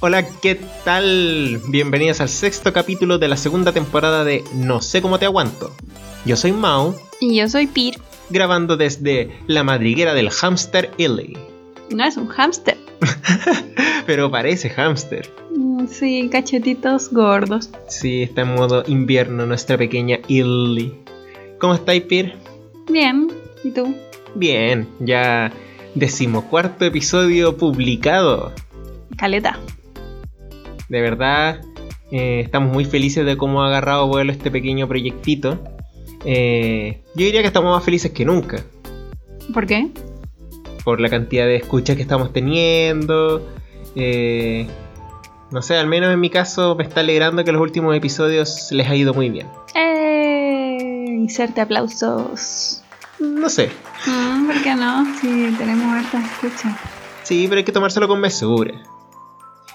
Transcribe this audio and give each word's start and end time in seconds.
Hola, 0.00 0.26
¿qué 0.40 0.58
tal? 0.84 1.60
Bienvenidos 1.68 2.20
al 2.20 2.28
sexto 2.28 2.72
capítulo 2.72 3.18
de 3.18 3.28
la 3.28 3.36
segunda 3.36 3.72
temporada 3.72 4.24
de 4.24 4.42
No 4.54 4.80
sé 4.80 5.02
cómo 5.02 5.18
te 5.18 5.26
aguanto. 5.26 5.74
Yo 6.24 6.36
soy 6.36 6.52
Mao, 6.52 6.94
Y 7.20 7.36
yo 7.36 7.48
soy 7.48 7.66
Pir. 7.66 7.98
grabando 8.30 8.76
desde 8.76 9.30
la 9.46 9.62
madriguera 9.64 10.14
del 10.14 10.30
hámster 10.30 10.90
Illy. 10.96 11.36
No 11.90 12.04
es 12.04 12.16
un 12.16 12.28
hámster. 12.28 12.78
Pero 14.06 14.30
parece 14.30 14.70
hámster. 14.70 15.28
Mm, 15.54 15.86
Sí, 15.88 16.28
cachetitos 16.30 17.10
gordos. 17.10 17.70
Sí, 17.88 18.22
está 18.22 18.42
en 18.42 18.54
modo 18.54 18.84
invierno 18.86 19.44
nuestra 19.46 19.76
pequeña 19.76 20.18
Illy. 20.28 20.94
¿Cómo 21.58 21.74
estáis, 21.74 22.02
Pir? 22.04 22.34
Bien. 22.88 23.28
¿Y 23.64 23.70
tú? 23.70 23.94
Bien, 24.34 24.88
ya 25.00 25.52
decimocuarto 25.94 26.84
episodio 26.86 27.56
publicado. 27.56 28.52
Caleta. 29.18 29.58
De 30.90 31.00
verdad, 31.00 31.60
eh, 32.10 32.40
estamos 32.40 32.72
muy 32.72 32.84
felices 32.84 33.24
de 33.24 33.36
cómo 33.36 33.62
ha 33.62 33.68
agarrado 33.68 34.08
vuelo 34.08 34.32
este 34.32 34.50
pequeño 34.50 34.88
proyectito. 34.88 35.62
Eh, 36.24 37.04
yo 37.14 37.24
diría 37.24 37.42
que 37.42 37.46
estamos 37.46 37.72
más 37.72 37.84
felices 37.84 38.10
que 38.10 38.24
nunca. 38.24 38.64
¿Por 39.54 39.68
qué? 39.68 39.88
Por 40.84 41.00
la 41.00 41.08
cantidad 41.08 41.44
de 41.44 41.54
escuchas 41.54 41.94
que 41.94 42.02
estamos 42.02 42.32
teniendo. 42.32 43.48
Eh, 43.94 44.66
no 45.52 45.62
sé, 45.62 45.76
al 45.76 45.86
menos 45.86 46.12
en 46.12 46.18
mi 46.18 46.28
caso 46.28 46.74
me 46.74 46.82
está 46.82 47.00
alegrando 47.00 47.44
que 47.44 47.52
los 47.52 47.62
últimos 47.62 47.94
episodios 47.96 48.72
les 48.72 48.88
ha 48.88 48.96
ido 48.96 49.14
muy 49.14 49.30
bien. 49.30 49.46
¡Eh! 49.76 50.76
Inserte 51.06 51.60
aplausos. 51.60 52.82
No 53.20 53.48
sé. 53.48 53.70
Mm, 54.06 54.46
¿Por 54.46 54.60
qué 54.60 54.74
no? 54.74 55.04
Si 55.20 55.54
tenemos 55.56 55.86
hartas 55.94 56.24
escuchas. 56.32 56.76
Sí, 57.22 57.46
pero 57.48 57.58
hay 57.58 57.64
que 57.64 57.70
tomárselo 57.70 58.08
con 58.08 58.20
mesura. 58.20 58.72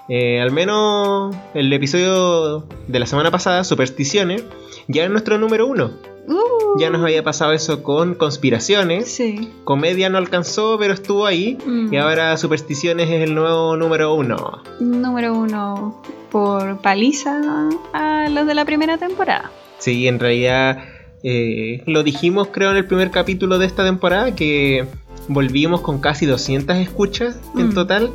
Eh, 0.07 0.39
al 0.39 0.51
menos 0.51 1.35
el 1.53 1.71
episodio 1.73 2.65
de 2.87 2.99
la 2.99 3.05
semana 3.05 3.31
pasada, 3.31 3.63
Supersticiones, 3.63 4.43
ya 4.87 5.03
es 5.03 5.09
nuestro 5.09 5.37
número 5.37 5.65
uno. 5.67 5.91
Uh, 6.27 6.79
Ya 6.79 6.89
nos 6.89 7.01
había 7.03 7.23
pasado 7.23 7.53
eso 7.53 7.81
con 7.83 8.15
conspiraciones. 8.15 9.11
Sí. 9.11 9.51
Comedia 9.63 10.09
no 10.09 10.17
alcanzó, 10.17 10.77
pero 10.79 10.93
estuvo 10.93 11.25
ahí. 11.25 11.57
Mm. 11.65 11.93
Y 11.93 11.97
ahora 11.97 12.35
Supersticiones 12.37 13.09
es 13.09 13.21
el 13.21 13.33
nuevo 13.35 13.77
número 13.77 14.13
uno. 14.13 14.61
Número 14.79 15.33
uno 15.33 16.01
por 16.31 16.81
paliza 16.81 17.69
a 17.93 18.27
los 18.29 18.45
de 18.45 18.53
la 18.55 18.65
primera 18.65 18.97
temporada. 18.97 19.51
Sí, 19.79 20.07
en 20.07 20.19
realidad 20.19 20.79
eh, 21.23 21.81
lo 21.85 22.03
dijimos 22.03 22.49
creo 22.51 22.71
en 22.71 22.77
el 22.77 22.85
primer 22.85 23.09
capítulo 23.11 23.57
de 23.57 23.65
esta 23.65 23.83
temporada 23.83 24.35
que 24.35 24.85
volvimos 25.27 25.81
con 25.81 25.99
casi 25.99 26.25
200 26.25 26.75
escuchas 26.77 27.39
en 27.57 27.69
Mm. 27.69 27.73
total. 27.73 28.11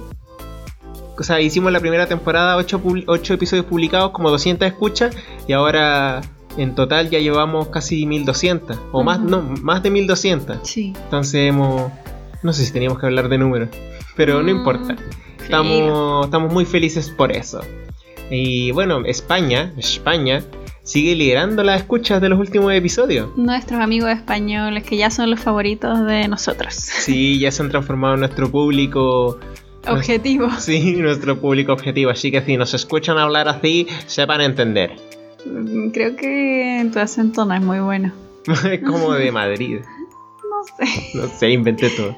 O 1.20 1.22
sea, 1.22 1.40
hicimos 1.40 1.70
la 1.70 1.80
primera 1.80 2.06
temporada 2.06 2.56
8, 2.56 3.34
episodios 3.34 3.66
publicados 3.66 4.10
como 4.10 4.30
200 4.30 4.66
escuchas 4.66 5.14
y 5.46 5.52
ahora 5.52 6.22
en 6.56 6.74
total 6.74 7.10
ya 7.10 7.18
llevamos 7.18 7.68
casi 7.68 8.06
1200 8.06 8.78
o 8.90 9.04
más, 9.04 9.20
no, 9.20 9.42
más 9.42 9.82
de 9.82 9.91
1200. 9.91 10.58
Sí. 10.62 10.94
Entonces 11.04 11.48
hemos... 11.48 11.92
No 12.42 12.54
sé 12.54 12.64
si 12.64 12.72
teníamos 12.72 12.98
que 12.98 13.04
hablar 13.04 13.28
de 13.28 13.36
números, 13.36 13.68
pero 14.16 14.42
no 14.42 14.44
Mm, 14.52 14.56
importa. 14.56 14.96
Estamos, 15.42 16.24
estamos 16.24 16.52
muy 16.52 16.64
felices 16.64 17.10
por 17.10 17.32
eso. 17.32 17.60
Y 18.30 18.70
bueno, 18.70 19.02
España, 19.04 19.74
España 19.76 20.42
sigue 20.82 21.14
liderando 21.14 21.62
las 21.62 21.82
escuchas 21.82 22.22
de 22.22 22.30
los 22.30 22.38
últimos 22.38 22.72
episodios. 22.72 23.28
Nuestros 23.36 23.78
amigos 23.80 24.08
españoles 24.10 24.84
que 24.84 24.96
ya 24.96 25.10
son 25.10 25.30
los 25.30 25.41
favoritos 25.41 26.06
de 26.06 26.28
nosotros. 26.28 26.75
Sí, 26.75 27.38
ya 27.38 27.50
se 27.52 27.62
han 27.62 27.69
transformado 27.69 28.14
en 28.14 28.20
nuestro 28.20 28.50
público. 28.50 29.38
Objetivo. 29.88 30.48
Sí, 30.58 30.92
nuestro 30.96 31.41
público 31.41 31.72
objetivo. 31.72 32.10
Así 32.10 32.30
que 32.30 32.41
si 32.42 32.56
nos 32.56 32.74
escuchan 32.74 33.18
hablar 33.18 33.48
así, 33.48 33.86
sepan 34.06 34.41
entender. 34.41 34.92
Mm, 35.46 35.91
Creo 35.91 36.16
que 36.16 36.88
tu 36.92 36.98
acento 36.98 37.44
no 37.44 37.54
es 37.54 37.62
muy 37.62 37.80
bueno. 37.80 38.12
Es 38.70 38.80
como 38.86 39.12
de 39.14 39.32
Madrid. 39.32 39.78
No 39.80 40.64
sé. 40.86 41.10
No 41.14 41.28
sé, 41.28 41.50
inventé 41.50 41.88
todo. 41.90 42.16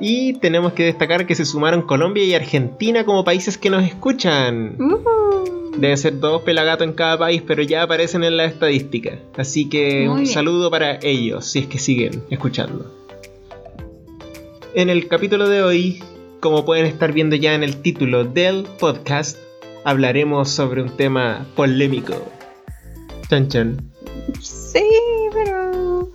Y 0.00 0.34
tenemos 0.34 0.72
que 0.74 0.84
destacar 0.84 1.26
que 1.26 1.34
se 1.34 1.44
sumaron 1.44 1.82
Colombia 1.82 2.22
y 2.24 2.34
Argentina 2.34 3.04
como 3.04 3.24
países 3.24 3.58
que 3.58 3.68
nos 3.70 3.84
escuchan. 3.84 4.76
Uh, 4.80 5.76
Deben 5.76 5.96
ser 5.98 6.18
dos 6.20 6.42
pelagatos 6.42 6.86
en 6.86 6.92
cada 6.92 7.18
país, 7.18 7.42
pero 7.46 7.62
ya 7.62 7.82
aparecen 7.82 8.22
en 8.24 8.36
la 8.36 8.44
estadística. 8.44 9.18
Así 9.36 9.68
que 9.68 10.00
Muy 10.00 10.08
un 10.08 10.14
bien. 10.22 10.26
saludo 10.32 10.70
para 10.70 10.98
ellos, 11.02 11.46
si 11.46 11.60
es 11.60 11.66
que 11.66 11.78
siguen 11.78 12.22
escuchando. 12.30 12.92
En 14.74 14.88
el 14.90 15.08
capítulo 15.08 15.48
de 15.48 15.62
hoy, 15.62 16.02
como 16.40 16.64
pueden 16.64 16.86
estar 16.86 17.12
viendo 17.12 17.36
ya 17.36 17.54
en 17.54 17.62
el 17.62 17.80
título 17.82 18.24
del 18.24 18.64
podcast, 18.78 19.38
hablaremos 19.84 20.50
sobre 20.50 20.82
un 20.82 20.90
tema 20.90 21.46
polémico. 21.56 22.14
Chan 23.28 23.48
chan. 23.48 23.76
sí, 24.40 24.84
pero. 25.32 26.08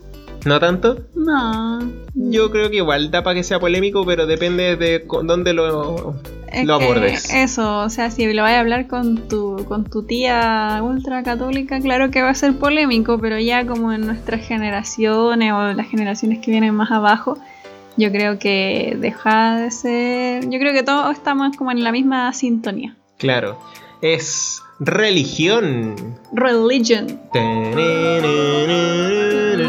¿No 0.45 0.59
tanto? 0.59 0.99
No. 1.15 1.79
Yo 2.15 2.51
creo 2.51 2.69
que 2.69 2.77
igual 2.77 3.11
da 3.11 3.23
para 3.23 3.35
que 3.35 3.43
sea 3.43 3.59
polémico, 3.59 4.05
pero 4.05 4.25
depende 4.25 4.75
de 4.75 5.05
con- 5.07 5.25
dónde 5.25 5.53
lo, 5.53 6.15
Es 6.51 6.65
lo 6.65 6.73
abordes. 6.73 7.33
Eso, 7.33 7.79
o 7.79 7.89
sea, 7.89 8.11
si 8.11 8.31
lo 8.33 8.41
vas 8.43 8.51
a 8.51 8.59
hablar 8.59 8.87
con 8.87 9.29
tu, 9.29 9.63
con 9.69 9.85
tu 9.85 10.03
tía 10.03 10.81
ultra 10.83 11.23
católica, 11.23 11.79
claro 11.79 12.11
que 12.11 12.21
va 12.21 12.29
a 12.31 12.35
ser 12.35 12.55
polémico, 12.57 13.19
pero 13.19 13.39
ya 13.39 13.65
como 13.65 13.93
en 13.93 14.05
nuestras 14.05 14.45
generaciones 14.45 15.53
o 15.53 15.71
las 15.73 15.87
generaciones 15.87 16.39
que 16.39 16.51
vienen 16.51 16.75
más 16.75 16.91
abajo, 16.91 17.37
yo 17.97 18.11
creo 18.11 18.39
que 18.39 18.97
deja 18.99 19.57
de 19.57 19.71
ser. 19.71 20.49
Yo 20.49 20.59
creo 20.59 20.73
que 20.73 20.83
todos 20.83 21.11
estamos 21.15 21.55
como 21.57 21.71
en 21.71 21.83
la 21.83 21.91
misma 21.91 22.31
sintonía. 22.33 22.95
Claro. 23.17 23.57
Es 24.01 24.61
religión. 24.79 25.95
Religion. 26.33 27.19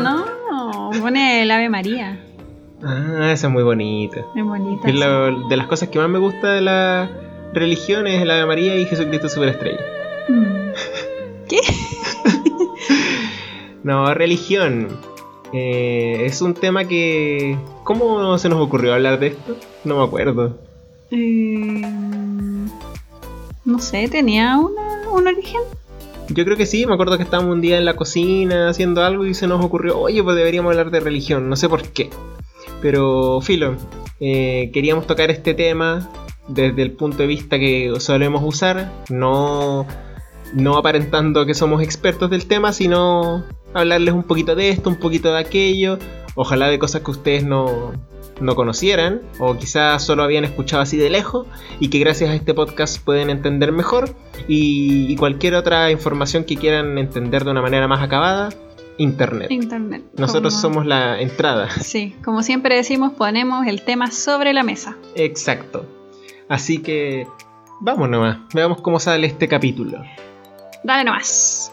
No, 0.02 0.90
pone 1.00 1.42
el 1.42 1.50
Ave 1.50 1.68
María. 1.68 2.18
Ah, 2.82 3.30
esa 3.32 3.46
es 3.46 3.52
muy 3.52 3.62
bonita. 3.62 4.20
Es 4.36 4.44
bonita. 4.44 4.88
Es 4.88 4.94
sí. 4.94 5.00
lo- 5.00 5.48
de 5.48 5.56
las 5.56 5.66
cosas 5.66 5.88
que 5.88 5.98
más 5.98 6.08
me 6.08 6.18
gusta 6.18 6.52
de 6.52 6.60
la 6.60 7.10
religión 7.52 8.06
es 8.06 8.20
el 8.22 8.30
Ave 8.30 8.46
María 8.46 8.74
y 8.76 8.84
Jesucristo 8.86 9.28
Superestrella. 9.28 9.80
Mm. 10.28 10.72
¿Qué? 11.48 11.58
No, 13.82 14.14
religión. 14.14 14.88
Eh, 15.56 16.26
es 16.26 16.42
un 16.42 16.53
tema 16.53 16.84
que... 16.84 17.56
¿Cómo 17.84 18.37
se 18.38 18.48
nos 18.48 18.60
ocurrió 18.60 18.92
hablar 18.92 19.20
de 19.20 19.28
esto? 19.28 19.56
No 19.84 19.98
me 19.98 20.04
acuerdo. 20.04 20.59
Eh, 21.12 21.82
no 23.65 23.78
sé, 23.78 24.09
tenía 24.09 24.59
una, 24.59 25.09
un 25.12 25.28
origen. 25.28 25.60
Yo 26.28 26.44
creo 26.44 26.56
que 26.56 26.66
sí, 26.66 26.87
me 26.87 26.94
acuerdo 26.94 27.16
que 27.19 27.22
estábamos 27.22 27.53
un 27.53 27.60
día 27.60 27.78
en 27.78 27.84
la 27.84 27.94
cocina 27.94 28.69
haciendo 28.69 29.04
algo 29.04 29.26
y 29.26 29.34
se 29.34 29.47
nos 29.47 29.65
ocurrió, 29.65 30.00
oye, 30.00 30.25
pues 30.25 30.34
deberíamos 30.34 30.70
hablar 30.70 30.91
de 30.91 30.98
religión, 30.98 31.48
no 31.48 31.54
sé 31.54 31.69
por 31.69 31.82
qué. 31.82 32.10
Pero, 32.82 33.41
Filo, 33.41 33.76
eh, 34.19 34.71
queríamos 34.72 35.06
tocar 35.06 35.31
este 35.31 35.54
tema 35.54 36.10
desde 36.48 36.82
el 36.82 36.92
punto 36.92 37.19
de 37.19 37.26
vista 37.26 37.60
que 37.60 37.92
solemos 38.00 38.42
usar, 38.44 38.91
no, 39.09 39.86
no 40.53 40.78
aparentando 40.78 41.47
que 41.47 41.54
somos 41.54 41.81
expertos 41.81 42.28
del 42.31 42.47
tema, 42.47 42.72
sino 42.72 43.44
hablarles 43.74 44.14
un 44.14 44.22
poquito 44.22 44.54
de 44.54 44.70
esto, 44.70 44.88
un 44.90 44.96
poquito 44.96 45.32
de 45.32 45.38
aquello, 45.40 45.98
ojalá 46.34 46.68
de 46.68 46.78
cosas 46.78 47.02
que 47.02 47.10
ustedes 47.10 47.44
no, 47.44 47.92
no 48.40 48.54
conocieran 48.56 49.20
o 49.38 49.56
quizás 49.56 50.02
solo 50.02 50.22
habían 50.22 50.44
escuchado 50.44 50.82
así 50.82 50.96
de 50.96 51.10
lejos 51.10 51.46
y 51.80 51.88
que 51.90 51.98
gracias 51.98 52.30
a 52.30 52.34
este 52.34 52.54
podcast 52.54 53.02
pueden 53.04 53.30
entender 53.30 53.72
mejor 53.72 54.14
y, 54.48 55.06
y 55.12 55.16
cualquier 55.16 55.54
otra 55.54 55.90
información 55.90 56.44
que 56.44 56.56
quieran 56.56 56.97
entender 56.98 57.44
de 57.44 57.50
una 57.50 57.62
manera 57.62 57.86
más 57.88 58.00
acabada, 58.03 58.48
internet. 58.97 59.50
Internet. 59.50 60.04
Nosotros 60.16 60.54
Como- 60.54 60.62
somos 60.62 60.86
la 60.86 61.20
entrada. 61.20 61.68
Sí, 61.80 62.15
como 62.24 62.42
siempre 62.42 62.77
decimos, 62.77 63.12
ponemos 63.12 63.66
el 63.66 63.82
tema 63.82 64.10
sobre 64.10 64.53
la 64.53 64.62
mesa. 64.62 64.97
Exacto. 65.16 65.84
Así 66.48 66.78
que 66.78 67.27
vamos 67.80 68.09
nomás, 68.09 68.38
veamos 68.54 68.80
cómo 68.80 69.00
sale 69.00 69.27
este 69.27 69.48
capítulo. 69.48 70.03
Dale 70.84 71.04
nomás. 71.04 71.72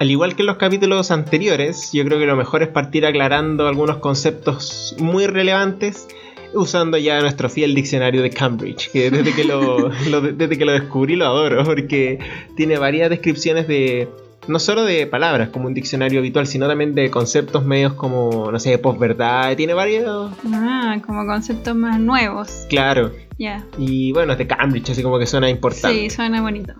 Al 0.00 0.10
igual 0.10 0.34
que 0.34 0.42
en 0.42 0.46
los 0.46 0.56
capítulos 0.56 1.10
anteriores, 1.10 1.92
yo 1.92 2.04
creo 2.04 2.18
que 2.18 2.24
lo 2.26 2.34
mejor 2.34 2.62
es 2.62 2.68
partir 2.68 3.04
aclarando 3.04 3.68
algunos 3.68 3.98
conceptos 3.98 4.96
muy 4.98 5.26
relevantes 5.26 6.08
usando 6.54 6.96
ya 6.98 7.20
nuestro 7.20 7.48
fiel 7.48 7.74
diccionario 7.74 8.22
de 8.22 8.30
Cambridge, 8.30 8.90
que 8.90 9.10
desde 9.10 9.32
que 9.34 9.44
lo, 9.44 9.88
lo- 10.10 10.20
desde 10.22 10.56
que 10.58 10.64
lo 10.64 10.72
descubrí 10.72 11.16
lo 11.16 11.26
adoro, 11.26 11.62
porque 11.64 12.18
tiene 12.56 12.78
varias 12.78 13.10
descripciones 13.10 13.68
de 13.68 14.08
no 14.48 14.58
solo 14.58 14.84
de 14.84 15.06
palabras 15.06 15.50
como 15.50 15.66
un 15.66 15.74
diccionario 15.74 16.18
habitual, 16.18 16.46
sino 16.46 16.66
también 16.66 16.94
de 16.94 17.10
conceptos 17.10 17.64
medios 17.66 17.92
como, 17.92 18.50
no 18.50 18.58
sé, 18.58 18.78
posverdad, 18.78 19.54
tiene 19.54 19.74
varios, 19.74 20.32
Ah, 20.52 20.96
como 21.06 21.26
conceptos 21.26 21.76
más 21.76 22.00
nuevos. 22.00 22.66
claro, 22.70 23.12
Ya. 23.38 23.64
y 23.78 24.12
bueno, 24.12 24.32
es 24.32 24.38
de 24.38 24.46
Cambridge, 24.46 24.90
así 24.90 25.02
como 25.02 25.18
que 25.18 25.26
suena 25.26 25.48
importante. 25.50 26.08
Sí, 26.08 26.10
suena 26.10 26.40
bonito. 26.40 26.72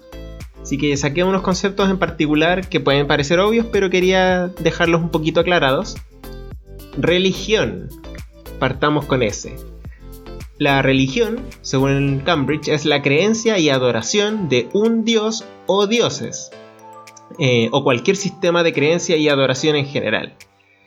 Así 0.63 0.77
que 0.79 0.97
saqué 0.97 1.25
unos 1.25 1.43
conceptos 1.43 1.89
en 1.91 1.99
particular 1.99 2.69
que 2.69 2.81
pueden 2.81 3.07
parecer 3.07 3.41
obvios, 3.41 3.67
pero 3.73 3.91
quería 3.91 4.49
dejarlos 4.61 5.01
un 5.01 5.09
poquito 5.11 5.41
aclarados. 5.41 5.97
Religión. 6.99 7.89
Partamos 8.59 9.07
con 9.07 9.23
ese. 9.23 9.57
La 10.59 10.83
religión, 10.83 11.41
según 11.63 12.21
Cambridge, 12.25 12.69
es 12.69 12.85
la 12.85 13.01
creencia 13.01 13.59
y 13.59 13.71
adoración 13.71 14.51
de 14.51 14.69
un 14.75 15.05
dios 15.07 15.45
o 15.67 15.87
dioses, 15.87 16.51
eh, 17.39 17.69
o 17.73 17.83
cualquier 17.83 18.17
sistema 18.17 18.63
de 18.63 18.75
creencia 18.75 19.17
y 19.17 19.29
adoración 19.31 19.77
en 19.77 19.87
general. 19.87 20.35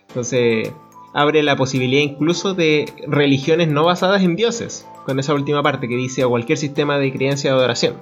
Entonces, 0.10 0.72
abre 1.16 1.42
la 1.42 1.56
posibilidad 1.56 2.04
incluso 2.04 2.54
de 2.54 2.86
religiones 3.08 3.68
no 3.70 3.86
basadas 3.86 4.22
en 4.22 4.36
dioses, 4.36 4.86
con 5.08 5.20
esa 5.20 5.34
última 5.34 5.64
parte 5.64 5.88
que 5.88 5.96
dice 5.96 6.24
o 6.24 6.30
cualquier 6.30 6.60
sistema 6.60 7.00
de 7.00 7.12
creencia 7.12 7.50
y 7.50 7.54
adoración. 7.54 7.96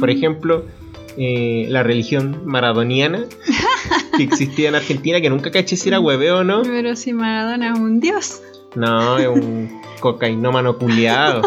Por 0.00 0.08
Mm. 0.08 0.16
ejemplo, 0.16 0.64
eh, 1.18 1.66
la 1.68 1.82
religión 1.82 2.42
maradoniana 2.44 3.24
que 4.16 4.22
existía 4.22 4.68
en 4.68 4.76
Argentina, 4.76 5.20
que 5.20 5.30
nunca 5.30 5.50
caché 5.50 5.76
si 5.76 5.88
era 5.88 5.98
hueveo 5.98 6.38
o 6.38 6.44
no. 6.44 6.62
Pero 6.62 6.94
si 6.94 7.12
Maradona 7.12 7.72
es 7.72 7.78
un 7.78 8.00
dios. 8.00 8.40
No, 8.76 9.18
es 9.18 9.26
un 9.26 9.80
cocainómano 9.98 10.78
culiado. 10.78 11.42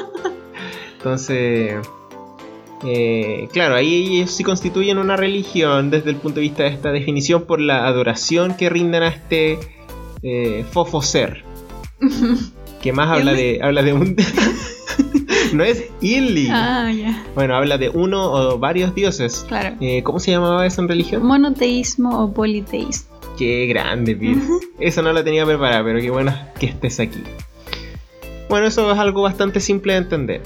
Entonces, 0.97 1.75
eh, 2.85 3.47
claro, 3.53 3.75
ahí 3.75 4.17
ellos 4.17 4.31
sí 4.31 4.43
constituyen 4.43 4.97
una 4.97 5.15
religión 5.15 5.89
desde 5.89 6.09
el 6.09 6.17
punto 6.17 6.35
de 6.35 6.41
vista 6.41 6.63
de 6.63 6.69
esta 6.69 6.91
definición 6.91 7.43
por 7.45 7.61
la 7.61 7.87
adoración 7.87 8.55
que 8.55 8.69
rinden 8.69 9.03
a 9.03 9.07
este 9.07 9.59
eh, 10.23 10.65
fofo 10.69 11.01
ser. 11.01 11.43
Que 12.81 12.93
más 12.93 13.09
habla 13.09 13.33
de, 13.33 13.59
habla 13.61 13.83
de 13.83 13.93
un... 13.93 14.15
no 15.53 15.63
es 15.63 15.85
Illy. 16.01 16.47
Ah, 16.51 16.91
ya. 16.91 17.23
Bueno, 17.35 17.55
habla 17.55 17.77
de 17.77 17.89
uno 17.89 18.31
o 18.31 18.57
varios 18.57 18.93
dioses. 18.95 19.45
Claro. 19.47 19.75
Eh, 19.79 20.03
¿Cómo 20.03 20.19
se 20.19 20.31
llamaba 20.31 20.65
eso 20.65 20.81
en 20.81 20.87
religión? 20.87 21.25
Monoteísmo 21.25 22.23
o 22.23 22.33
politeísmo. 22.33 23.11
Qué 23.37 23.65
grande, 23.67 24.15
Pir. 24.15 24.37
Eso 24.79 25.01
no 25.01 25.13
lo 25.13 25.23
tenía 25.23 25.45
preparado, 25.45 25.85
pero 25.85 25.99
qué 25.99 26.09
bueno 26.09 26.33
que 26.59 26.67
estés 26.67 26.99
aquí. 26.99 27.23
Bueno, 28.49 28.67
eso 28.67 28.91
es 28.91 28.99
algo 28.99 29.21
bastante 29.21 29.59
simple 29.59 29.93
de 29.93 29.99
entender. 29.99 30.43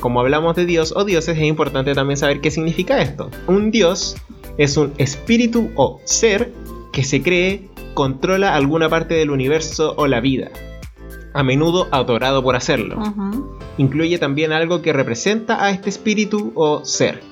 Como 0.00 0.20
hablamos 0.20 0.56
de 0.56 0.64
Dios 0.64 0.94
o 0.96 1.04
dioses, 1.04 1.36
es 1.36 1.44
importante 1.44 1.94
también 1.94 2.16
saber 2.16 2.40
qué 2.40 2.50
significa 2.50 3.02
esto. 3.02 3.30
Un 3.46 3.70
Dios 3.70 4.16
es 4.56 4.76
un 4.76 4.92
espíritu 4.98 5.70
o 5.74 6.00
ser 6.04 6.52
que 6.92 7.04
se 7.04 7.22
cree 7.22 7.68
controla 7.94 8.54
alguna 8.54 8.88
parte 8.88 9.14
del 9.14 9.30
universo 9.30 9.94
o 9.96 10.06
la 10.06 10.20
vida, 10.20 10.50
a 11.32 11.42
menudo 11.42 11.88
adorado 11.90 12.42
por 12.42 12.56
hacerlo. 12.56 13.02
Incluye 13.78 14.18
también 14.18 14.52
algo 14.52 14.82
que 14.82 14.92
representa 14.92 15.64
a 15.64 15.70
este 15.70 15.88
espíritu 15.90 16.52
o 16.54 16.84
ser. 16.84 17.22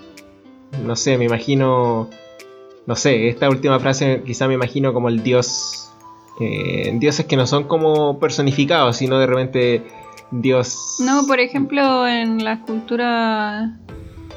No 0.85 0.97
sé, 0.97 1.19
me 1.19 1.25
imagino. 1.25 2.09
No 2.87 2.97
sé, 2.97 3.29
esta 3.29 3.49
última 3.49 3.79
frase 3.81 4.23
quizá 4.25 4.49
me 4.49 4.55
imagino 4.55 4.93
como 4.93 5.09
el 5.09 5.23
dios. 5.23 5.91
eh, 6.41 6.93
dioses 7.01 7.27
que 7.27 7.37
no 7.37 7.47
son 7.47 7.65
como 7.65 8.19
personificados, 8.21 8.97
sino 8.97 9.19
de 9.19 9.27
repente 9.27 9.85
dios. 10.31 10.97
No, 11.01 11.27
por 11.27 11.41
ejemplo, 11.41 12.07
en 12.07 12.45
la 12.45 12.63
cultura 12.63 13.77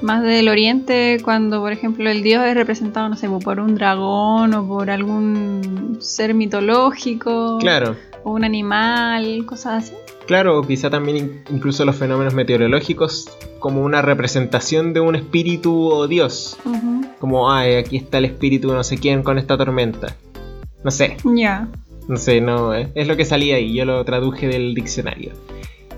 más 0.01 0.23
del 0.23 0.49
oriente, 0.49 1.17
cuando 1.23 1.59
por 1.61 1.71
ejemplo 1.71 2.09
el 2.09 2.23
dios 2.23 2.43
es 2.45 2.55
representado, 2.55 3.07
no 3.09 3.15
sé, 3.15 3.29
por 3.29 3.59
un 3.59 3.75
dragón 3.75 4.53
o 4.53 4.67
por 4.67 4.89
algún 4.89 5.97
ser 6.01 6.33
mitológico 6.33 7.57
Claro, 7.59 7.95
o 8.23 8.31
un 8.31 8.43
animal, 8.43 9.45
cosas 9.45 9.83
así. 9.85 9.93
claro, 10.27 10.59
o 10.59 10.63
quizá 10.67 10.89
también 10.89 11.17
in- 11.17 11.43
incluso 11.51 11.85
los 11.85 11.95
fenómenos 11.95 12.33
meteorológicos 12.33 13.29
como 13.59 13.83
una 13.83 14.01
representación 14.01 14.93
de 14.93 14.99
un 15.01 15.15
espíritu 15.15 15.87
o 15.89 16.07
dios. 16.07 16.57
Como, 17.19 17.51
ay, 17.51 17.75
aquí 17.75 17.97
está 17.97 18.17
el 18.17 18.25
espíritu 18.25 18.73
no 18.73 18.83
sé 18.83 18.97
quién 18.97 19.21
con 19.21 19.37
esta 19.37 19.55
tormenta. 19.57 20.15
No 20.83 20.89
sé. 20.89 21.17
Ya. 21.35 21.67
No 22.07 22.17
sé, 22.17 22.41
no, 22.41 22.73
eh, 22.73 22.89
es 22.95 23.07
lo 23.07 23.15
que 23.15 23.25
salía 23.25 23.57
ahí, 23.57 23.75
yo 23.75 23.85
lo 23.85 24.03
traduje 24.03 24.47
del 24.47 24.73
diccionario. 24.73 25.33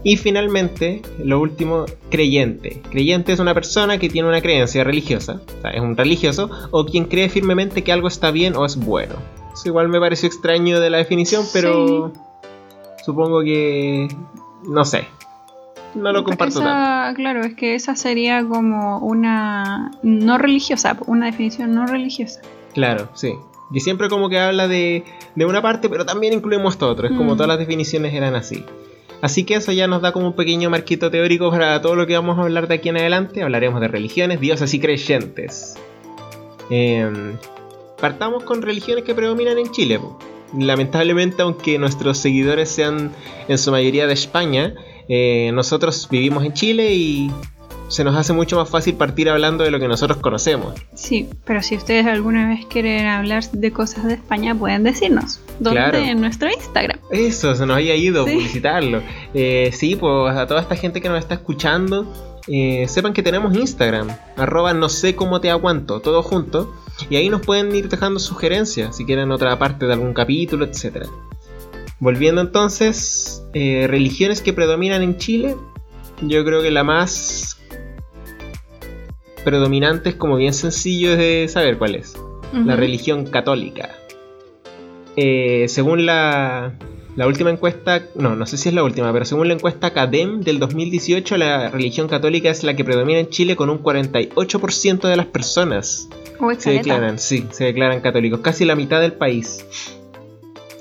Y 0.04 0.18
finalmente, 0.18 1.02
lo 1.24 1.40
último, 1.40 1.86
creyente. 2.10 2.82
Creyente 2.92 3.32
es 3.32 3.40
una 3.40 3.54
persona 3.54 3.98
que 3.98 4.10
tiene 4.10 4.28
una 4.28 4.42
creencia 4.42 4.84
religiosa, 4.84 5.40
o 5.58 5.62
sea, 5.62 5.72
es 5.72 5.82
un 5.82 5.96
religioso, 5.96 6.50
o 6.72 6.86
quien 6.86 7.06
cree 7.06 7.30
firmemente 7.30 7.84
que 7.84 7.92
algo 7.94 8.10
está 8.10 8.32
bien 8.32 8.56
o 8.58 8.66
es 8.66 8.76
bueno. 8.76 9.16
Eso 9.54 9.70
igual 9.70 9.88
me 9.88 10.00
pareció 10.00 10.28
extraño 10.28 10.80
de 10.80 10.90
la 10.90 10.98
definición, 10.98 11.46
pero 11.54 12.12
supongo 13.06 13.42
que... 13.44 14.08
no 14.68 14.84
sé. 14.86 15.06
No 15.96 16.12
lo 16.12 16.24
comparto 16.24 16.60
tanto. 16.60 17.16
Claro, 17.18 17.42
es 17.46 17.54
que 17.54 17.76
esa 17.76 17.96
sería 17.96 18.44
como 18.44 18.98
una 18.98 19.92
no 20.02 20.38
religiosa, 20.40 20.98
una 21.06 21.28
definición 21.28 21.74
no 21.76 21.86
religiosa. 21.86 22.42
Claro, 22.74 23.10
sí. 23.14 23.36
Y 23.72 23.80
siempre 23.80 24.10
como 24.10 24.28
que 24.28 24.40
habla 24.40 24.68
de, 24.68 25.04
de 25.36 25.46
una 25.46 25.62
parte, 25.62 25.90
pero 25.90 26.04
también 26.06 26.34
incluimos 26.34 26.74
esto 26.74 26.90
otro. 26.90 27.08
Es 27.08 27.14
como 27.16 27.34
Mm. 27.36 27.38
todas 27.38 27.48
las 27.48 27.60
definiciones 27.60 28.14
eran 28.14 28.34
así. 28.36 28.66
Así 29.24 29.46
que 29.46 29.56
eso 29.56 29.72
ya 29.72 29.88
nos 29.88 30.02
da 30.02 30.12
como 30.12 30.28
un 30.28 30.34
pequeño 30.34 30.70
marquito 30.70 31.10
teórico 31.10 31.50
para 31.50 31.82
todo 31.82 31.96
lo 31.96 32.06
que 32.06 32.14
vamos 32.14 32.38
a 32.38 32.42
hablar 32.42 32.68
de 32.68 32.76
aquí 32.76 32.90
en 32.90 32.98
adelante. 32.98 33.42
Hablaremos 33.42 33.80
de 33.80 33.88
religiones, 33.88 34.42
dioses 34.42 34.74
y 34.74 34.82
creyentes. 34.82 35.76
Em, 36.70 37.38
partamos 38.02 38.44
con 38.44 38.62
religiones 38.62 39.06
que 39.06 39.16
predominan 39.16 39.58
en 39.60 39.72
Chile. 39.72 40.02
Lamentablemente, 40.60 41.42
aunque 41.42 41.80
nuestros 41.80 42.18
seguidores 42.18 42.68
sean 42.68 43.14
en 43.48 43.58
su 43.58 43.72
mayoría 43.72 44.08
de 44.08 44.14
España, 44.14 44.76
eh, 45.08 45.52
nosotros 45.54 46.10
vivimos 46.12 46.44
en 46.44 46.52
Chile 46.52 46.94
y 46.94 47.32
se 47.94 48.04
nos 48.04 48.16
hace 48.16 48.34
mucho 48.34 48.56
más 48.58 48.68
fácil 48.70 48.96
partir 48.96 49.30
hablando 49.30 49.64
de 49.64 49.70
lo 49.72 49.80
que 49.80 49.88
nosotros 49.88 50.18
conocemos. 50.18 50.74
Sí, 50.96 51.30
pero 51.46 51.62
si 51.62 51.76
ustedes 51.76 52.06
alguna 52.08 52.48
vez 52.50 52.66
quieren 52.66 53.06
hablar 53.06 53.44
de 53.52 53.72
cosas 53.72 54.06
de 54.06 54.16
España, 54.16 54.56
pueden 54.56 54.84
decirnos. 54.84 55.40
¿Dónde? 55.60 55.80
Claro. 55.80 55.98
En 56.00 56.20
nuestro 56.20 56.50
Instagram. 56.50 57.00
Eso, 57.12 57.54
se 57.56 57.66
nos 57.68 57.76
había 57.78 57.96
ido 57.96 58.26
Sí. 58.26 58.34
publicitarlo. 58.34 59.02
Eh, 59.36 59.70
sí, 59.74 59.96
pues 59.96 60.36
a 60.36 60.48
toda 60.48 60.62
esta 60.62 60.76
gente 60.76 61.02
que 61.02 61.10
nos 61.10 61.20
está 61.20 61.36
escuchando, 61.36 62.12
eh, 62.48 62.86
sepan 62.88 63.14
que 63.14 63.22
tenemos 63.22 63.56
Instagram, 63.56 64.08
arroba 64.38 64.74
no 64.74 64.90
sé 64.90 65.16
cómo 65.16 65.40
te 65.40 65.52
aguanto, 65.52 66.00
todo 66.00 66.24
junto. 66.24 66.74
Y 67.10 67.16
ahí 67.18 67.30
nos 67.30 67.42
pueden 67.42 67.76
ir 67.76 67.90
dejando 67.90 68.20
sugerencias, 68.20 68.98
si 68.98 69.06
quieren 69.06 69.32
otra 69.32 69.58
parte 69.60 69.86
de 69.86 69.94
algún 69.94 70.14
capítulo, 70.14 70.66
etc. 70.66 71.06
Volviendo 72.00 72.42
entonces, 72.42 73.44
eh, 73.54 73.86
religiones 73.88 74.42
que 74.42 74.52
predominan 74.54 75.02
en 75.04 75.18
Chile, 75.18 75.56
yo 76.22 76.44
creo 76.46 76.62
que 76.62 76.72
la 76.72 76.84
más 76.84 77.53
predominante 79.44 80.10
es 80.10 80.16
como 80.16 80.36
bien 80.38 80.54
sencillo 80.54 81.16
de 81.16 81.48
saber 81.48 81.78
cuál 81.78 81.96
es 81.96 82.16
la 82.54 82.76
religión 82.76 83.26
católica. 83.26 83.90
Eh, 85.16 85.66
según 85.70 86.06
la, 86.06 86.74
la 87.16 87.28
última 87.28 87.50
encuesta, 87.50 88.04
no, 88.16 88.36
no 88.36 88.46
sé 88.46 88.58
si 88.58 88.70
es 88.70 88.76
la 88.76 88.84
última, 88.84 89.12
pero 89.12 89.26
según 89.26 89.48
la 89.48 89.56
encuesta 89.56 89.92
CADEM 89.92 90.42
del 90.42 90.60
2018, 90.60 91.38
la 91.38 91.70
religión 91.70 92.08
católica 92.08 92.50
es 92.50 92.64
la 92.64 92.76
que 92.76 92.84
predomina 92.84 93.20
en 93.20 93.30
Chile 93.30 93.56
con 93.56 93.70
un 93.70 93.82
48% 93.82 95.08
de 95.08 95.16
las 95.16 95.26
personas 95.28 96.10
Uy, 96.40 96.56
se 96.56 96.64
caleta. 96.64 96.84
declaran, 96.84 97.20
sí, 97.20 97.46
se 97.52 97.66
declaran 97.66 98.02
católicos, 98.02 98.40
casi 98.42 98.66
la 98.66 98.76
mitad 98.76 99.02
del 99.02 99.14
país. 99.14 99.66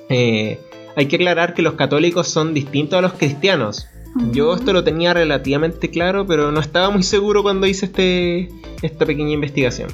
Eh, 0.09 0.59
hay 0.95 1.07
que 1.07 1.17
aclarar 1.17 1.55
que 1.55 1.63
los 1.63 1.75
católicos 1.75 2.29
son 2.29 2.53
distintos 2.55 2.99
a 2.99 3.03
los 3.03 3.15
cristianos. 3.15 3.87
Yo 4.33 4.55
esto 4.55 4.73
lo 4.73 4.85
tenía 4.85 5.15
relativamente 5.15 5.91
claro, 5.91 6.27
pero 6.27 6.53
no 6.53 6.61
estaba 6.61 6.91
muy 6.91 7.03
seguro 7.03 7.43
cuando 7.43 7.67
hice 7.67 7.87
este, 7.87 8.51
esta 8.83 9.07
pequeña 9.07 9.33
investigación. 9.33 9.89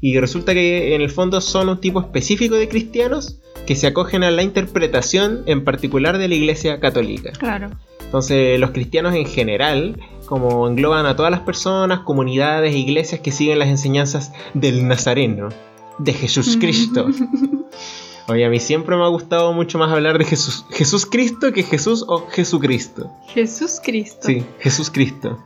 Y 0.00 0.18
resulta 0.18 0.52
que 0.52 0.94
en 0.94 1.00
el 1.00 1.10
fondo 1.10 1.40
son 1.40 1.68
un 1.68 1.80
tipo 1.80 2.00
específico 2.00 2.56
de 2.56 2.68
cristianos 2.68 3.38
que 3.66 3.76
se 3.76 3.86
acogen 3.86 4.24
a 4.24 4.30
la 4.32 4.42
interpretación 4.42 5.44
en 5.46 5.64
particular 5.64 6.18
de 6.18 6.26
la 6.28 6.34
Iglesia 6.34 6.80
Católica. 6.80 7.30
Claro. 7.38 7.70
Entonces 8.00 8.58
los 8.58 8.72
cristianos 8.72 9.14
en 9.14 9.26
general, 9.26 10.00
como 10.26 10.66
engloban 10.66 11.06
a 11.06 11.14
todas 11.14 11.30
las 11.30 11.40
personas, 11.40 12.00
comunidades 12.00 12.74
iglesias 12.74 13.20
que 13.20 13.30
siguen 13.30 13.60
las 13.60 13.68
enseñanzas 13.68 14.32
del 14.54 14.88
Nazareno, 14.88 15.50
de 15.98 16.12
Jesús 16.12 16.56
Cristo. 16.60 17.06
Oye, 18.28 18.44
a 18.44 18.48
mí 18.48 18.60
siempre 18.60 18.96
me 18.96 19.02
ha 19.04 19.08
gustado 19.08 19.52
mucho 19.52 19.78
más 19.78 19.90
hablar 19.92 20.16
de 20.18 20.24
Jesús, 20.24 20.64
Jesús 20.70 21.06
Cristo 21.06 21.52
que 21.52 21.62
Jesús 21.62 22.04
o 22.08 22.26
Jesucristo. 22.28 23.10
Jesús 23.28 23.80
Cristo. 23.82 24.20
Sí, 24.22 24.44
Jesús 24.60 24.90
Cristo. 24.90 25.38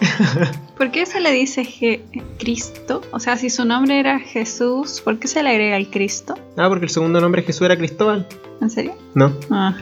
¿Por 0.76 0.90
qué 0.92 1.06
se 1.06 1.20
le 1.20 1.32
dice 1.32 1.62
Je- 1.64 2.02
Cristo? 2.38 3.00
O 3.10 3.18
sea, 3.18 3.36
si 3.36 3.50
su 3.50 3.64
nombre 3.64 3.98
era 3.98 4.20
Jesús, 4.20 5.00
¿por 5.00 5.18
qué 5.18 5.26
se 5.26 5.42
le 5.42 5.50
agrega 5.50 5.76
el 5.76 5.90
Cristo? 5.90 6.34
Ah, 6.56 6.68
porque 6.68 6.84
el 6.84 6.90
segundo 6.90 7.20
nombre 7.20 7.40
de 7.42 7.46
Jesús 7.48 7.62
era 7.62 7.76
Cristóbal. 7.76 8.26
¿En 8.60 8.70
serio? 8.70 8.94
No. 9.14 9.32
Ah. 9.50 9.74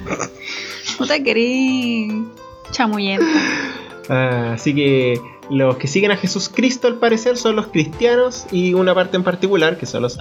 Puta 0.99 1.23
querí 1.23 2.25
chamuyenta. 2.73 3.27
Ah, 4.09 4.53
así 4.55 4.73
que 4.73 5.21
los 5.51 5.79
que 5.79 5.89
siguen 5.89 6.13
a 6.13 6.17
Jesús 6.17 6.49
Cristo 6.49 6.87
al 6.87 6.95
parecer 7.01 7.37
son 7.37 7.57
los 7.57 7.67
cristianos 7.67 8.47
y 8.53 8.73
una 8.73 8.95
parte 8.95 9.17
en 9.17 9.25
particular, 9.25 9.79
que 9.79 9.85
son 9.87 10.03
los 10.03 10.17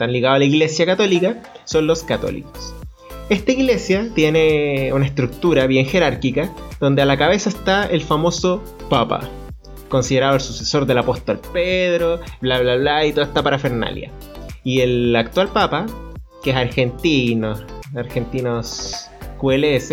están 0.00 0.12
ligados 0.14 0.36
a 0.36 0.38
la 0.38 0.44
iglesia 0.46 0.86
católica, 0.86 1.42
son 1.66 1.86
los 1.86 2.04
católicos. 2.04 2.74
Esta 3.28 3.52
iglesia 3.52 4.08
tiene 4.14 4.90
una 4.94 5.04
estructura 5.04 5.66
bien 5.66 5.84
jerárquica, 5.84 6.50
donde 6.80 7.02
a 7.02 7.04
la 7.04 7.18
cabeza 7.18 7.50
está 7.50 7.84
el 7.84 8.00
famoso 8.00 8.62
Papa, 8.88 9.28
considerado 9.90 10.36
el 10.36 10.40
sucesor 10.40 10.86
del 10.86 10.96
apóstol 10.96 11.38
Pedro, 11.52 12.18
bla 12.40 12.60
bla 12.60 12.76
bla 12.76 13.04
y 13.04 13.12
toda 13.12 13.26
esta 13.26 13.42
parafernalia. 13.42 14.10
Y 14.64 14.80
el 14.80 15.14
actual 15.14 15.48
Papa, 15.48 15.84
que 16.42 16.48
es 16.52 16.56
argentino, 16.56 17.56
argentinos 17.94 19.10
QLS, 19.38 19.90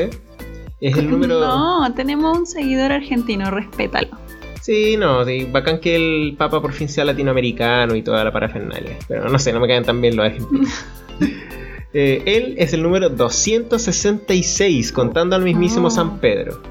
Es 0.79 0.95
el 0.97 1.09
número. 1.11 1.41
No, 1.41 1.93
tenemos 1.95 2.37
un 2.37 2.45
seguidor 2.47 2.93
argentino, 2.93 3.51
respétalo. 3.51 4.26
Sí, 4.67 4.97
no, 4.97 5.23
sí, 5.23 5.47
bacán 5.49 5.79
que 5.79 5.95
el 5.95 6.35
Papa 6.37 6.61
por 6.61 6.73
fin 6.73 6.89
sea 6.89 7.05
latinoamericano 7.05 7.95
y 7.95 8.01
toda 8.01 8.25
la 8.25 8.33
parafernalia. 8.33 8.97
Pero 9.07 9.29
no 9.29 9.39
sé, 9.39 9.53
no 9.53 9.61
me 9.61 9.67
caen 9.69 9.85
tan 9.85 10.01
bien 10.01 10.17
los 10.17 10.25
argentinos. 10.25 10.85
Eh, 11.93 12.21
él 12.25 12.55
es 12.57 12.73
el 12.73 12.83
número 12.83 13.09
266, 13.09 14.91
contando 14.91 15.37
al 15.37 15.41
mismísimo 15.41 15.87
Oh. 15.87 15.89
San 15.89 16.19
Pedro. 16.19 16.61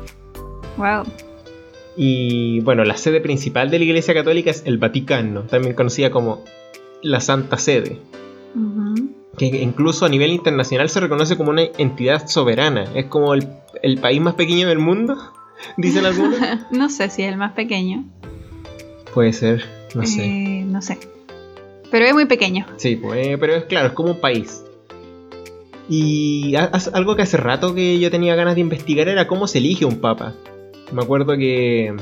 Wow. 0.77 1.05
Y 1.97 2.61
bueno, 2.61 2.85
la 2.85 2.99
sede 2.99 3.21
principal 3.23 3.71
de 3.71 3.79
la 3.79 3.87
Iglesia 3.87 4.13
Católica 4.13 4.51
es 4.51 4.63
el 4.67 4.77
Vaticano, 4.77 5.45
también 5.45 5.75
conocida 5.75 6.11
como 6.11 6.45
la 7.03 7.21
Santa 7.21 7.57
Sede, 7.57 7.99
que 9.39 9.47
incluso 9.47 10.05
a 10.05 10.11
nivel 10.11 10.31
internacional 10.31 10.91
se 10.91 11.01
reconoce 11.01 11.37
como 11.37 11.51
una 11.51 11.63
entidad 11.79 12.29
soberana. 12.29 12.85
Es 12.95 13.07
como 13.07 13.33
el, 13.35 13.49
el 13.83 13.99
país 13.99 14.21
más 14.21 14.35
pequeño 14.35 14.69
del 14.69 14.79
mundo, 14.79 15.17
dicen 15.77 16.07
algunos. 16.07 16.39
no 16.71 16.89
sé 16.89 17.11
si 17.11 17.23
es 17.23 17.33
el 17.33 17.37
más 17.37 17.53
pequeño. 17.53 18.05
Puede 19.15 19.33
ser, 19.33 19.65
no 19.95 20.07
sé. 20.07 20.25
Eh, 20.25 20.65
no 20.67 20.83
sé. 20.83 20.99
Pero 21.91 22.05
es 22.05 22.15
muy 22.15 22.27
pequeño. 22.27 22.67
Sí, 22.77 22.97
pues, 22.97 23.39
pero 23.39 23.55
es 23.55 23.65
claro, 23.65 23.89
es 23.89 23.93
como 23.95 24.11
un 24.11 24.21
país. 24.21 24.63
Y 25.89 26.55
algo 26.57 27.15
que 27.15 27.23
hace 27.23 27.37
rato 27.37 27.75
que 27.75 27.99
yo 27.99 28.11
tenía 28.11 28.35
ganas 28.35 28.57
de 28.57 28.61
investigar 28.61 29.09
era 29.09 29.29
cómo 29.29 29.47
se 29.47 29.59
elige 29.59 29.85
un 29.85 30.01
papa. 30.01 30.35
Me 30.93 31.03
acuerdo 31.03 31.37
que 31.37 31.95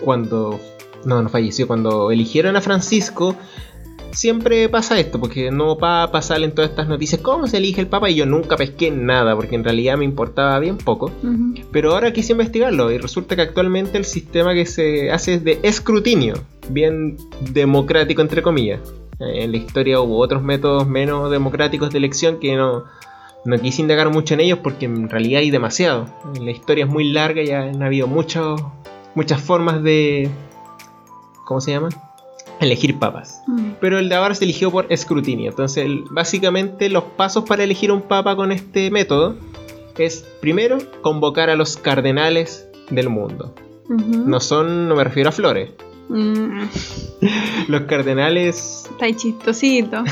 cuando... 0.00 0.60
No, 1.04 1.20
no 1.20 1.28
falleció. 1.28 1.66
Cuando 1.66 2.12
eligieron 2.12 2.54
a 2.54 2.60
Francisco, 2.60 3.34
siempre 4.12 4.68
pasa 4.68 4.98
esto, 4.98 5.18
porque 5.18 5.50
no 5.50 5.78
papa 5.78 6.22
salen 6.22 6.54
todas 6.54 6.70
estas 6.70 6.88
noticias. 6.88 7.20
¿Cómo 7.20 7.46
se 7.46 7.56
elige 7.58 7.80
el 7.80 7.86
papa? 7.86 8.10
Y 8.10 8.14
yo 8.14 8.26
nunca 8.26 8.56
pesqué 8.56 8.90
nada, 8.90 9.34
porque 9.34 9.56
en 9.56 9.64
realidad 9.64 9.96
me 9.96 10.04
importaba 10.04 10.58
bien 10.58 10.78
poco. 10.78 11.10
Pero 11.70 11.92
ahora 11.92 12.12
quise 12.12 12.32
investigarlo 12.32 12.90
y 12.90 12.98
resulta 12.98 13.36
que 13.36 13.42
actualmente 13.42 13.98
el 13.98 14.04
sistema 14.04 14.54
que 14.54 14.66
se 14.66 15.10
hace 15.10 15.34
es 15.34 15.44
de 15.44 15.58
escrutinio, 15.62 16.34
bien 16.68 17.16
democrático 17.52 18.22
entre 18.22 18.42
comillas. 18.42 18.80
Eh, 19.18 19.44
En 19.44 19.50
la 19.52 19.56
historia 19.56 20.00
hubo 20.00 20.18
otros 20.18 20.42
métodos 20.42 20.86
menos 20.86 21.30
democráticos 21.30 21.90
de 21.90 21.98
elección 21.98 22.38
que 22.38 22.56
no, 22.56 22.84
no 23.44 23.58
quise 23.58 23.82
indagar 23.82 24.10
mucho 24.10 24.34
en 24.34 24.40
ellos 24.40 24.58
porque 24.62 24.86
en 24.86 25.08
realidad 25.08 25.40
hay 25.40 25.50
demasiado. 25.50 26.06
La 26.40 26.50
historia 26.50 26.84
es 26.84 26.90
muy 26.90 27.12
larga 27.12 27.42
y 27.42 27.50
han 27.50 27.82
habido 27.82 28.06
muchos 28.06 28.62
muchas 29.14 29.42
formas 29.42 29.82
de... 29.82 30.30
¿Cómo 31.44 31.60
se 31.60 31.72
llama? 31.72 31.88
Elegir 32.60 32.98
papas. 32.98 33.42
Mm. 33.46 33.70
Pero 33.80 33.98
el 33.98 34.08
de 34.08 34.14
ahora 34.14 34.34
se 34.34 34.44
eligió 34.44 34.70
por 34.70 34.86
escrutinio. 34.90 35.50
Entonces, 35.50 35.86
básicamente 36.10 36.88
los 36.88 37.04
pasos 37.04 37.44
para 37.44 37.64
elegir 37.64 37.90
un 37.90 38.02
papa 38.02 38.36
con 38.36 38.52
este 38.52 38.90
método 38.90 39.36
es 39.98 40.24
primero 40.40 40.78
convocar 41.02 41.50
a 41.50 41.56
los 41.56 41.76
cardenales 41.76 42.68
del 42.90 43.08
mundo. 43.08 43.54
No 43.88 44.40
son, 44.40 44.88
no 44.88 44.94
me 44.96 45.04
refiero 45.04 45.28
a 45.28 45.32
flores. 45.32 45.70
Mm, 46.08 46.62
Los 47.68 47.82
cardenales. 47.82 48.88
está 48.90 49.14
chistosito. 49.14 50.02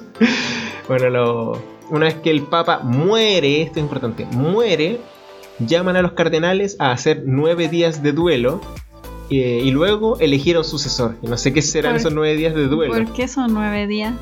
bueno, 0.88 1.10
lo- 1.10 1.62
una 1.90 2.06
vez 2.06 2.14
que 2.16 2.30
el 2.30 2.42
papa 2.42 2.80
muere, 2.84 3.62
esto 3.62 3.78
es 3.80 3.84
importante, 3.84 4.24
muere, 4.26 5.00
llaman 5.58 5.96
a 5.96 6.02
los 6.02 6.12
cardenales 6.12 6.76
a 6.78 6.92
hacer 6.92 7.22
nueve 7.26 7.68
días 7.68 8.02
de 8.02 8.12
duelo. 8.12 8.60
Eh, 9.30 9.60
y 9.62 9.70
luego 9.70 10.18
elegir 10.18 10.56
a 10.56 10.60
un 10.60 10.64
sucesor. 10.64 11.16
Y 11.22 11.26
no 11.28 11.36
sé 11.36 11.52
qué 11.52 11.62
serán 11.62 11.96
esos 11.96 12.12
nueve 12.12 12.36
días 12.36 12.54
de 12.54 12.66
duelo. 12.66 12.92
¿Por 12.92 13.12
qué 13.12 13.28
son 13.28 13.54
nueve 13.54 13.86
días? 13.86 14.14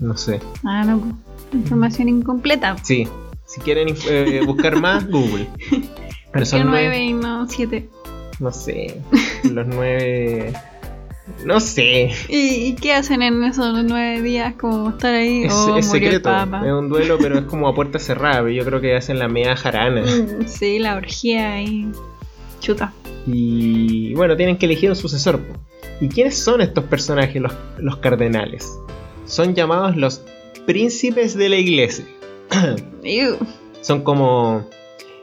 No 0.00 0.16
sé. 0.16 0.40
Ah, 0.64 0.84
no. 0.84 1.18
Información 1.52 2.08
incompleta. 2.08 2.76
Sí, 2.82 3.06
si 3.46 3.60
quieren 3.60 3.94
eh, 4.08 4.40
buscar 4.46 4.80
más, 4.80 5.08
Google. 5.08 5.48
Pero 5.70 5.82
¿Por 6.32 6.40
qué 6.40 6.46
son 6.46 6.66
nueve 6.66 6.88
nueve, 6.88 7.04
y 7.04 7.12
no 7.12 7.48
siete? 7.48 7.88
no 8.42 8.50
sé, 8.50 9.00
los 9.44 9.66
nueve, 9.68 10.52
no 11.44 11.60
sé, 11.60 12.10
¿Y, 12.28 12.66
y 12.66 12.74
qué 12.74 12.94
hacen 12.94 13.22
en 13.22 13.44
esos 13.44 13.84
nueve 13.84 14.20
días? 14.20 14.54
Como 14.54 14.90
estar 14.90 15.14
ahí. 15.14 15.44
es, 15.44 15.52
oh, 15.52 15.76
es 15.76 15.88
secreto, 15.88 16.28
es 16.30 16.72
un 16.72 16.88
duelo, 16.88 17.18
pero 17.20 17.38
es 17.38 17.44
como 17.44 17.68
a 17.68 17.74
puerta 17.74 18.00
cerrada, 18.00 18.50
yo 18.50 18.64
creo 18.64 18.80
que 18.80 18.96
hacen 18.96 19.18
la 19.20 19.28
media 19.28 19.54
jarana. 19.54 20.02
Sí, 20.46 20.80
la 20.80 20.96
orgía 20.96 21.52
ahí. 21.52 21.88
Chuta. 22.60 22.92
Y 23.26 24.14
bueno, 24.14 24.36
tienen 24.36 24.56
que 24.58 24.66
elegir 24.66 24.90
un 24.90 24.96
sucesor. 24.96 25.40
¿Y 26.00 26.08
quiénes 26.08 26.36
son 26.38 26.60
estos 26.60 26.84
personajes, 26.84 27.40
los, 27.40 27.52
los 27.78 27.96
cardenales? 27.98 28.78
Son 29.26 29.54
llamados 29.54 29.96
los 29.96 30.22
príncipes 30.66 31.36
de 31.36 31.48
la 31.48 31.56
iglesia. 31.56 32.04
Son 33.80 34.02
como... 34.02 34.64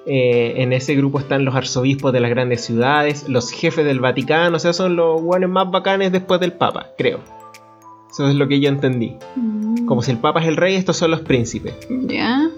eh, 0.05 0.53
en 0.57 0.73
ese 0.73 0.95
grupo 0.95 1.19
están 1.19 1.45
los 1.45 1.55
arzobispos 1.55 2.11
de 2.13 2.19
las 2.19 2.29
grandes 2.29 2.61
ciudades, 2.65 3.27
los 3.29 3.51
jefes 3.51 3.85
del 3.85 3.99
Vaticano, 3.99 4.57
o 4.57 4.59
sea, 4.59 4.73
son 4.73 4.95
los 4.95 5.21
guanes 5.21 5.49
más 5.49 5.69
bacanes 5.69 6.11
después 6.11 6.39
del 6.41 6.53
Papa, 6.53 6.91
creo. 6.97 7.19
Eso 8.11 8.27
es 8.27 8.35
lo 8.35 8.47
que 8.47 8.59
yo 8.59 8.69
entendí. 8.69 9.15
Mm, 9.35 9.85
Como 9.85 10.01
si 10.01 10.11
el 10.11 10.17
Papa 10.17 10.41
es 10.41 10.47
el 10.47 10.57
rey, 10.57 10.75
estos 10.75 10.97
son 10.97 11.11
los 11.11 11.21
príncipes. 11.21 11.73
Ya. 11.89 12.49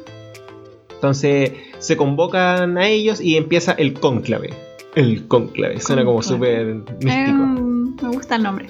Entonces 0.93 1.51
se 1.79 1.97
convocan 1.97 2.77
a 2.77 2.87
ellos 2.87 3.19
y 3.19 3.35
empieza 3.37 3.73
el 3.73 3.93
cónclave. 3.93 4.51
El 4.95 5.27
cónclave, 5.27 5.79
suena 5.79 6.03
como 6.03 6.21
súper 6.21 6.65
místico. 6.75 7.09
Em, 7.09 7.95
me 7.95 8.09
gusta 8.09 8.35
el 8.35 8.43
nombre. 8.43 8.67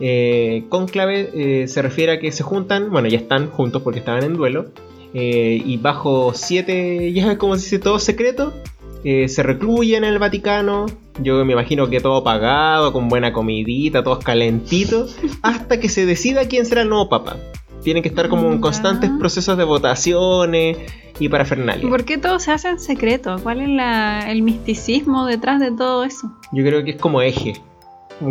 Eh, 0.00 0.64
cónclave 0.68 1.30
eh, 1.34 1.68
se 1.68 1.82
refiere 1.82 2.12
a 2.12 2.18
que 2.18 2.32
se 2.32 2.42
juntan, 2.42 2.90
bueno, 2.90 3.08
ya 3.08 3.18
están 3.18 3.50
juntos 3.50 3.82
porque 3.82 4.00
estaban 4.00 4.24
en 4.24 4.34
duelo, 4.34 4.66
eh, 5.12 5.62
y 5.64 5.76
bajo 5.76 6.32
siete, 6.34 7.12
ya 7.12 7.30
es 7.30 7.38
como 7.38 7.56
se 7.56 7.62
dice, 7.62 7.78
todo 7.78 7.98
secreto, 7.98 8.52
eh, 9.04 9.28
se 9.28 9.42
recluyen 9.42 10.02
en 10.02 10.12
el 10.14 10.18
Vaticano. 10.18 10.86
Yo 11.22 11.44
me 11.44 11.52
imagino 11.52 11.88
que 11.90 12.00
todo 12.00 12.24
pagado, 12.24 12.92
con 12.92 13.08
buena 13.08 13.32
comidita, 13.32 14.02
todos 14.02 14.24
calentitos, 14.24 15.16
hasta 15.42 15.78
que 15.78 15.88
se 15.88 16.06
decida 16.06 16.48
quién 16.48 16.64
será 16.64 16.82
el 16.82 16.88
nuevo 16.88 17.08
papa. 17.08 17.36
Tienen 17.82 18.02
que 18.02 18.08
estar 18.08 18.30
como 18.30 18.50
en 18.50 18.60
constantes 18.60 19.10
procesos 19.18 19.58
de 19.58 19.64
votaciones 19.64 20.78
y 21.18 21.28
parafernalia. 21.28 21.88
¿Por 21.88 22.04
qué 22.04 22.18
todo 22.18 22.38
se 22.38 22.50
hace 22.52 22.68
en 22.68 22.80
secreto? 22.80 23.36
¿Cuál 23.42 23.60
es 23.60 23.68
la- 23.68 24.30
el 24.30 24.42
misticismo 24.42 25.26
detrás 25.26 25.60
de 25.60 25.70
todo 25.70 26.04
eso? 26.04 26.32
Yo 26.52 26.64
creo 26.64 26.84
que 26.84 26.92
es 26.92 26.96
como 27.00 27.22
eje. 27.22 27.54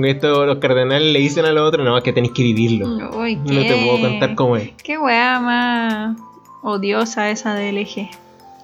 Esto 0.06 0.46
los 0.46 0.58
cardenales 0.60 1.12
le 1.12 1.20
dicen 1.20 1.46
a 1.46 1.52
los 1.52 1.68
otros, 1.68 1.86
no, 1.86 1.98
es 1.98 2.04
que 2.04 2.14
tenéis 2.14 2.34
que 2.34 2.44
vivirlo. 2.44 2.88
Uy, 3.18 3.36
No 3.36 3.46
te 3.62 3.84
puedo 3.86 4.00
contar 4.02 4.36
cómo 4.36 4.56
es. 4.58 4.72
Qué 4.84 4.98
weá 4.98 5.40
más 5.40 6.18
odiosa 6.62 7.30
esa 7.30 7.54
del 7.54 7.78
eje. 7.78 8.10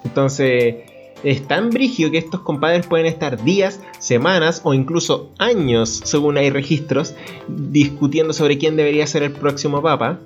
Entonces, 0.04 0.76
es 1.22 1.46
tan 1.46 1.68
brigio 1.68 2.10
que 2.10 2.16
estos 2.16 2.40
compadres 2.40 2.86
pueden 2.86 3.04
estar 3.04 3.42
días, 3.44 3.80
semanas 3.98 4.62
o 4.64 4.72
incluso 4.72 5.28
años, 5.38 6.00
según 6.04 6.38
hay 6.38 6.48
registros, 6.48 7.14
discutiendo 7.48 8.32
sobre 8.32 8.56
quién 8.56 8.76
debería 8.76 9.06
ser 9.06 9.22
el 9.22 9.32
próximo 9.32 9.82
papa. 9.82 10.18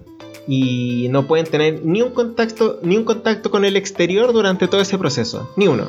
Y 0.47 1.09
no 1.11 1.27
pueden 1.27 1.47
tener 1.47 1.81
ni 1.85 2.03
un 2.03 2.11
contacto, 2.11 2.79
ni 2.83 2.97
un 2.97 3.05
contacto 3.05 3.51
con 3.51 3.65
el 3.65 3.77
exterior 3.77 4.33
durante 4.33 4.69
todo 4.69 4.81
ese 4.81 4.99
proceso. 4.99 5.51
Ni 5.57 5.69
uno. 5.69 5.87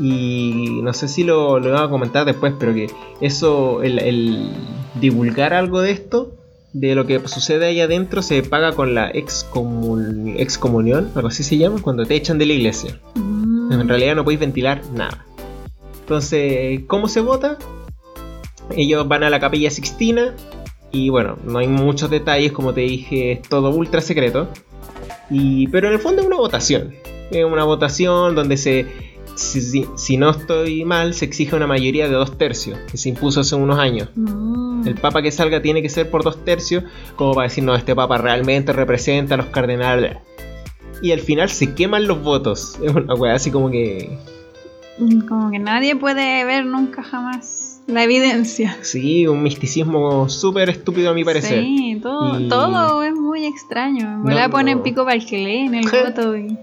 Y 0.00 0.80
no 0.82 0.92
sé 0.92 1.08
si 1.08 1.24
lo, 1.24 1.58
lo 1.58 1.72
voy 1.72 1.80
a 1.80 1.88
comentar 1.88 2.24
después, 2.24 2.54
pero 2.58 2.72
que 2.72 2.88
eso, 3.20 3.82
el, 3.82 3.98
el 3.98 4.52
divulgar 5.00 5.54
algo 5.54 5.80
de 5.80 5.90
esto, 5.90 6.32
de 6.72 6.94
lo 6.94 7.06
que 7.06 7.26
sucede 7.26 7.66
ahí 7.66 7.80
adentro, 7.80 8.22
se 8.22 8.42
paga 8.42 8.72
con 8.72 8.94
la 8.94 9.12
excomun- 9.12 10.34
excomunión, 10.38 11.10
algo 11.16 11.28
así 11.28 11.42
se 11.42 11.58
llama, 11.58 11.82
cuando 11.82 12.04
te 12.04 12.14
echan 12.14 12.38
de 12.38 12.46
la 12.46 12.52
iglesia. 12.52 13.00
Mm. 13.14 13.72
En 13.72 13.88
realidad 13.88 14.14
no 14.14 14.22
podéis 14.22 14.40
ventilar 14.40 14.82
nada. 14.94 15.24
Entonces, 16.00 16.80
¿cómo 16.86 17.08
se 17.08 17.20
vota? 17.20 17.58
Ellos 18.70 19.08
van 19.08 19.24
a 19.24 19.30
la 19.30 19.40
capilla 19.40 19.70
Sixtina 19.70 20.34
y 20.90 21.08
bueno, 21.10 21.36
no 21.44 21.58
hay 21.58 21.68
muchos 21.68 22.10
detalles, 22.10 22.52
como 22.52 22.72
te 22.74 22.82
dije, 22.82 23.32
es 23.32 23.42
todo 23.42 23.70
ultra 23.70 24.00
secreto. 24.00 24.48
Y, 25.30 25.66
pero 25.68 25.88
en 25.88 25.94
el 25.94 26.00
fondo 26.00 26.22
es 26.22 26.26
una 26.26 26.36
votación. 26.36 26.94
Es 27.30 27.44
una 27.44 27.64
votación 27.64 28.34
donde 28.34 28.56
se, 28.56 28.86
si, 29.34 29.60
si- 29.60 29.86
si 29.96 30.16
no 30.16 30.30
estoy 30.30 30.84
mal, 30.86 31.12
se 31.14 31.26
exige 31.26 31.54
una 31.54 31.66
mayoría 31.66 32.06
de 32.08 32.14
dos 32.14 32.38
tercios, 32.38 32.78
que 32.90 32.96
se 32.96 33.10
impuso 33.10 33.40
hace 33.40 33.54
unos 33.54 33.78
años. 33.78 34.08
El 34.86 34.94
papa 34.94 35.20
que 35.22 35.30
salga 35.30 35.60
tiene 35.60 35.82
que 35.82 35.88
ser 35.90 36.10
por 36.10 36.24
dos 36.24 36.42
tercios, 36.44 36.84
como 37.16 37.34
para 37.34 37.48
decir, 37.48 37.64
no, 37.64 37.74
este 37.74 37.94
papa 37.94 38.16
realmente 38.16 38.72
representa 38.72 39.34
a 39.34 39.36
los 39.38 39.46
cardenales. 39.46 40.16
Y 41.02 41.12
al 41.12 41.20
final 41.20 41.50
se 41.50 41.74
queman 41.74 42.06
los 42.08 42.22
votos. 42.22 42.78
Es 42.82 42.92
una 42.94 43.14
wea 43.14 43.34
así 43.34 43.50
como 43.50 43.70
que. 43.70 44.18
Mm, 44.98 45.20
Como 45.28 45.50
que 45.50 45.58
nadie 45.58 45.94
puede 45.94 46.44
ver 46.44 46.64
nunca 46.64 47.02
jamás 47.02 47.57
la 47.88 48.04
evidencia. 48.04 48.76
Sí, 48.82 49.26
un 49.26 49.42
misticismo 49.42 50.28
súper 50.28 50.68
estúpido 50.70 51.10
a 51.10 51.14
mi 51.14 51.24
parecer. 51.24 51.64
Sí, 51.64 51.98
todo, 52.02 52.38
Y- 52.38 52.48
todo 52.48 53.02
es 53.02 53.14
muy 53.14 53.46
extraño. 53.46 54.22
Verdad 54.24 54.46
No, 54.46 54.50
ponen 54.52 54.78
no. 54.78 54.82
pico 54.84 55.04
para 55.04 55.16
el 55.16 55.26
que 55.26 55.38
lee 55.38 55.66
en 55.66 55.74
el 55.74 55.86
voto. 55.88 56.36
Y... 56.36 56.56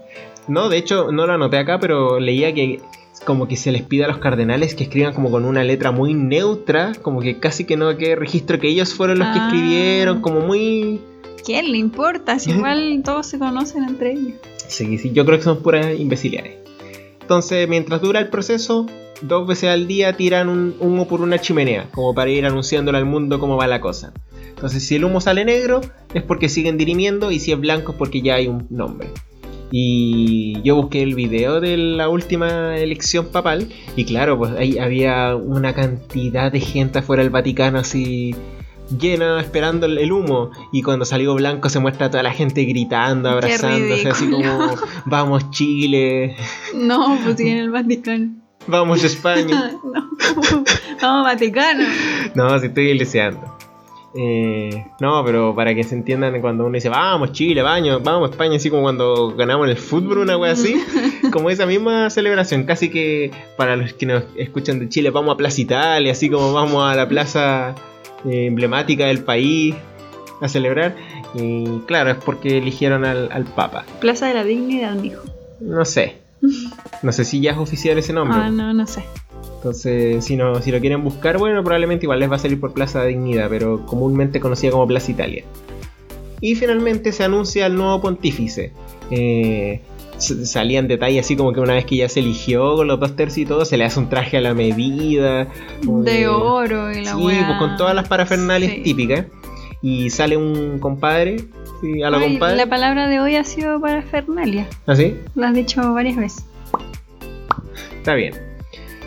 No, 0.48 0.68
de 0.68 0.78
hecho, 0.78 1.10
no 1.12 1.26
lo 1.26 1.34
anoté 1.34 1.58
acá, 1.58 1.78
pero 1.80 2.18
leía 2.20 2.54
que 2.54 2.80
como 3.24 3.48
que 3.48 3.56
se 3.56 3.72
les 3.72 3.82
pide 3.82 4.04
a 4.04 4.08
los 4.08 4.18
cardenales 4.18 4.74
que 4.76 4.84
escriban 4.84 5.12
como 5.12 5.30
con 5.30 5.44
una 5.44 5.64
letra 5.64 5.90
muy 5.90 6.14
neutra, 6.14 6.92
como 7.02 7.20
que 7.20 7.38
casi 7.40 7.64
que 7.64 7.76
no 7.76 7.96
quede 7.96 8.14
registro 8.14 8.60
que 8.60 8.68
ellos 8.68 8.94
fueron 8.94 9.18
los 9.18 9.28
que 9.28 9.38
Ah. 9.38 9.46
escribieron, 9.48 10.20
como 10.20 10.40
muy... 10.40 11.00
¿Quién 11.44 11.72
le 11.72 11.78
importa? 11.78 12.38
Si 12.38 12.50
igual 12.52 13.02
todos 13.04 13.26
se 13.26 13.38
conocen 13.38 13.82
entre 13.84 14.12
ellos. 14.12 14.34
Sí, 14.68 14.96
sí, 14.98 15.10
yo 15.12 15.24
creo 15.26 15.38
que 15.38 15.44
son 15.44 15.62
puras 15.62 15.98
imbecilidades. 15.98 16.54
Entonces, 17.26 17.68
mientras 17.68 18.00
dura 18.00 18.20
el 18.20 18.28
proceso, 18.28 18.86
dos 19.20 19.48
veces 19.48 19.70
al 19.70 19.88
día 19.88 20.12
tiran 20.12 20.48
un 20.48 20.76
humo 20.78 21.08
por 21.08 21.22
una 21.22 21.40
chimenea, 21.40 21.88
como 21.92 22.14
para 22.14 22.30
ir 22.30 22.46
anunciándole 22.46 22.98
al 22.98 23.04
mundo 23.04 23.40
cómo 23.40 23.56
va 23.56 23.66
la 23.66 23.80
cosa. 23.80 24.12
Entonces, 24.50 24.86
si 24.86 24.94
el 24.94 25.04
humo 25.04 25.20
sale 25.20 25.44
negro, 25.44 25.80
es 26.14 26.22
porque 26.22 26.48
siguen 26.48 26.78
dirimiendo, 26.78 27.32
y 27.32 27.40
si 27.40 27.50
es 27.50 27.58
blanco, 27.58 27.90
es 27.90 27.98
porque 27.98 28.22
ya 28.22 28.36
hay 28.36 28.46
un 28.46 28.68
nombre. 28.70 29.08
Y 29.72 30.62
yo 30.62 30.76
busqué 30.76 31.02
el 31.02 31.16
video 31.16 31.60
de 31.60 31.76
la 31.76 32.08
última 32.08 32.78
elección 32.78 33.26
papal, 33.32 33.70
y 33.96 34.04
claro, 34.04 34.38
pues 34.38 34.52
ahí 34.52 34.78
había 34.78 35.34
una 35.34 35.74
cantidad 35.74 36.52
de 36.52 36.60
gente 36.60 37.00
afuera 37.00 37.24
del 37.24 37.30
Vaticano 37.30 37.80
así 37.80 38.36
llena 38.90 39.40
esperando 39.40 39.86
el, 39.86 40.12
humo 40.12 40.50
y 40.72 40.82
cuando 40.82 41.04
salió 41.04 41.34
blanco 41.34 41.68
se 41.68 41.78
muestra 41.78 42.06
a 42.06 42.10
toda 42.10 42.22
la 42.22 42.32
gente 42.32 42.64
gritando, 42.64 43.28
abrazándose, 43.28 44.08
así 44.08 44.30
como 44.30 44.74
vamos 45.06 45.50
Chile, 45.50 46.36
No, 46.74 47.18
pues 47.24 47.36
sí, 47.36 47.48
en 47.48 47.58
el 47.58 47.70
Vaticano. 47.70 48.30
vamos 48.66 49.02
España. 49.04 49.72
no, 49.84 50.64
vamos 51.00 51.24
Vaticano. 51.24 51.84
No, 52.34 52.58
si 52.58 52.66
estoy 52.66 52.94
leseando. 52.94 53.56
Eh, 54.18 54.86
no, 54.98 55.22
pero 55.26 55.54
para 55.54 55.74
que 55.74 55.84
se 55.84 55.94
entiendan 55.94 56.40
cuando 56.40 56.64
uno 56.64 56.74
dice 56.74 56.88
vamos 56.88 57.32
Chile, 57.32 57.60
baño, 57.60 58.00
vamos 58.00 58.30
España, 58.30 58.56
así 58.56 58.70
como 58.70 58.84
cuando 58.84 59.36
ganamos 59.36 59.68
el 59.68 59.76
fútbol, 59.76 60.18
una 60.18 60.38
wea 60.38 60.52
así, 60.52 60.82
como 61.30 61.50
esa 61.50 61.66
misma 61.66 62.08
celebración, 62.08 62.64
casi 62.64 62.88
que 62.88 63.30
para 63.58 63.76
los 63.76 63.92
que 63.92 64.06
nos 64.06 64.24
escuchan 64.36 64.78
de 64.78 64.88
Chile, 64.88 65.10
vamos 65.10 65.34
a 65.34 65.36
Plaza 65.36 65.60
Italia, 65.60 66.12
así 66.12 66.30
como 66.30 66.54
vamos 66.54 66.82
a 66.82 66.94
la 66.94 67.06
plaza 67.06 67.74
emblemática 68.26 69.06
del 69.06 69.24
país 69.24 69.74
a 70.40 70.48
celebrar. 70.48 70.96
Y 71.34 71.80
claro, 71.86 72.10
es 72.10 72.16
porque 72.16 72.58
eligieron 72.58 73.04
al, 73.04 73.30
al 73.32 73.44
Papa. 73.44 73.84
Plaza 74.00 74.26
de 74.26 74.34
la 74.34 74.44
Dignidad, 74.44 74.94
mijo. 74.94 75.22
No 75.60 75.84
sé. 75.84 76.16
No 77.02 77.12
sé 77.12 77.24
si 77.24 77.40
ya 77.40 77.52
es 77.52 77.58
oficial 77.58 77.98
ese 77.98 78.12
nombre. 78.12 78.38
Ah, 78.38 78.50
no, 78.50 78.72
no 78.72 78.86
sé. 78.86 79.02
Entonces, 79.56 80.24
si, 80.24 80.36
no, 80.36 80.62
si 80.62 80.70
lo 80.70 80.80
quieren 80.80 81.02
buscar, 81.02 81.38
bueno, 81.38 81.62
probablemente 81.64 82.04
igual 82.04 82.20
les 82.20 82.30
va 82.30 82.36
a 82.36 82.38
salir 82.38 82.60
por 82.60 82.72
Plaza 82.72 83.04
Dignidad, 83.04 83.48
pero 83.48 83.84
comúnmente 83.84 84.38
conocida 84.38 84.70
como 84.70 84.86
Plaza 84.86 85.10
Italia. 85.10 85.44
Y 86.40 86.54
finalmente 86.54 87.12
se 87.12 87.24
anuncia 87.24 87.66
el 87.66 87.74
nuevo 87.74 88.00
pontífice. 88.00 88.72
Eh, 89.10 89.80
salían 90.18 90.88
detalles 90.88 91.24
así 91.24 91.36
como 91.36 91.52
que 91.52 91.60
una 91.60 91.74
vez 91.74 91.84
que 91.84 91.96
ya 91.96 92.08
se 92.08 92.20
eligió 92.20 92.76
con 92.76 92.86
los 92.88 92.98
dos 93.00 93.16
tercios 93.16 93.38
y 93.38 93.46
todo, 93.46 93.64
se 93.64 93.76
le 93.76 93.84
hace 93.84 93.98
un 94.00 94.08
traje 94.08 94.36
a 94.36 94.40
la 94.40 94.54
medida. 94.54 95.46
De 95.82 96.28
oro 96.28 96.90
y 96.92 97.04
la 97.04 97.14
Sí, 97.14 97.16
weá. 97.22 97.46
pues 97.46 97.58
con 97.58 97.76
todas 97.76 97.94
las 97.94 98.08
parafernalias 98.08 98.72
Sí. 98.72 98.80
típicas. 98.82 99.26
Y 99.82 100.10
sale 100.10 100.36
un 100.36 100.78
compadre, 100.78 101.36
sí, 101.80 102.02
a 102.02 102.10
lo 102.10 102.16
Ay, 102.18 102.30
compadre. 102.30 102.56
La 102.56 102.66
palabra 102.66 103.08
de 103.08 103.20
hoy 103.20 103.36
ha 103.36 103.44
sido 103.44 103.80
para 103.80 104.02
Fernalia. 104.02 104.66
¿Así? 104.86 105.16
Lo 105.34 105.46
has 105.46 105.54
dicho 105.54 105.92
varias 105.92 106.16
veces. 106.16 106.44
Está 107.96 108.14
bien. 108.14 108.34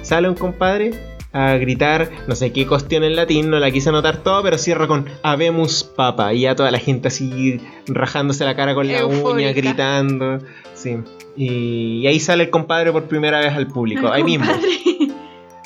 Sale 0.03 0.29
un 0.29 0.35
compadre 0.35 0.91
a 1.31 1.53
gritar 1.57 2.09
no 2.27 2.35
sé 2.35 2.51
qué 2.51 2.65
cuestión 2.65 3.03
en 3.03 3.15
latín, 3.15 3.49
no 3.49 3.59
la 3.59 3.69
quise 3.71 3.89
anotar 3.89 4.17
todo, 4.23 4.41
pero 4.43 4.57
cierra 4.57 4.87
con 4.87 5.05
Habemus 5.23 5.83
Papa. 5.83 6.33
Y 6.33 6.41
ya 6.41 6.55
toda 6.55 6.71
la 6.71 6.79
gente 6.79 7.07
así 7.09 7.59
rajándose 7.87 8.45
la 8.45 8.55
cara 8.55 8.73
con 8.73 8.87
la 8.87 9.05
uña, 9.05 9.15
Eufórica. 9.17 9.53
gritando. 9.53 10.39
Sí. 10.73 10.97
Y, 11.37 11.99
y 12.01 12.07
ahí 12.07 12.19
sale 12.19 12.45
el 12.45 12.49
compadre 12.49 12.91
por 12.91 13.03
primera 13.05 13.39
vez 13.39 13.53
al 13.53 13.67
público. 13.67 14.11
Ahí 14.11 14.23
mismo 14.23 14.45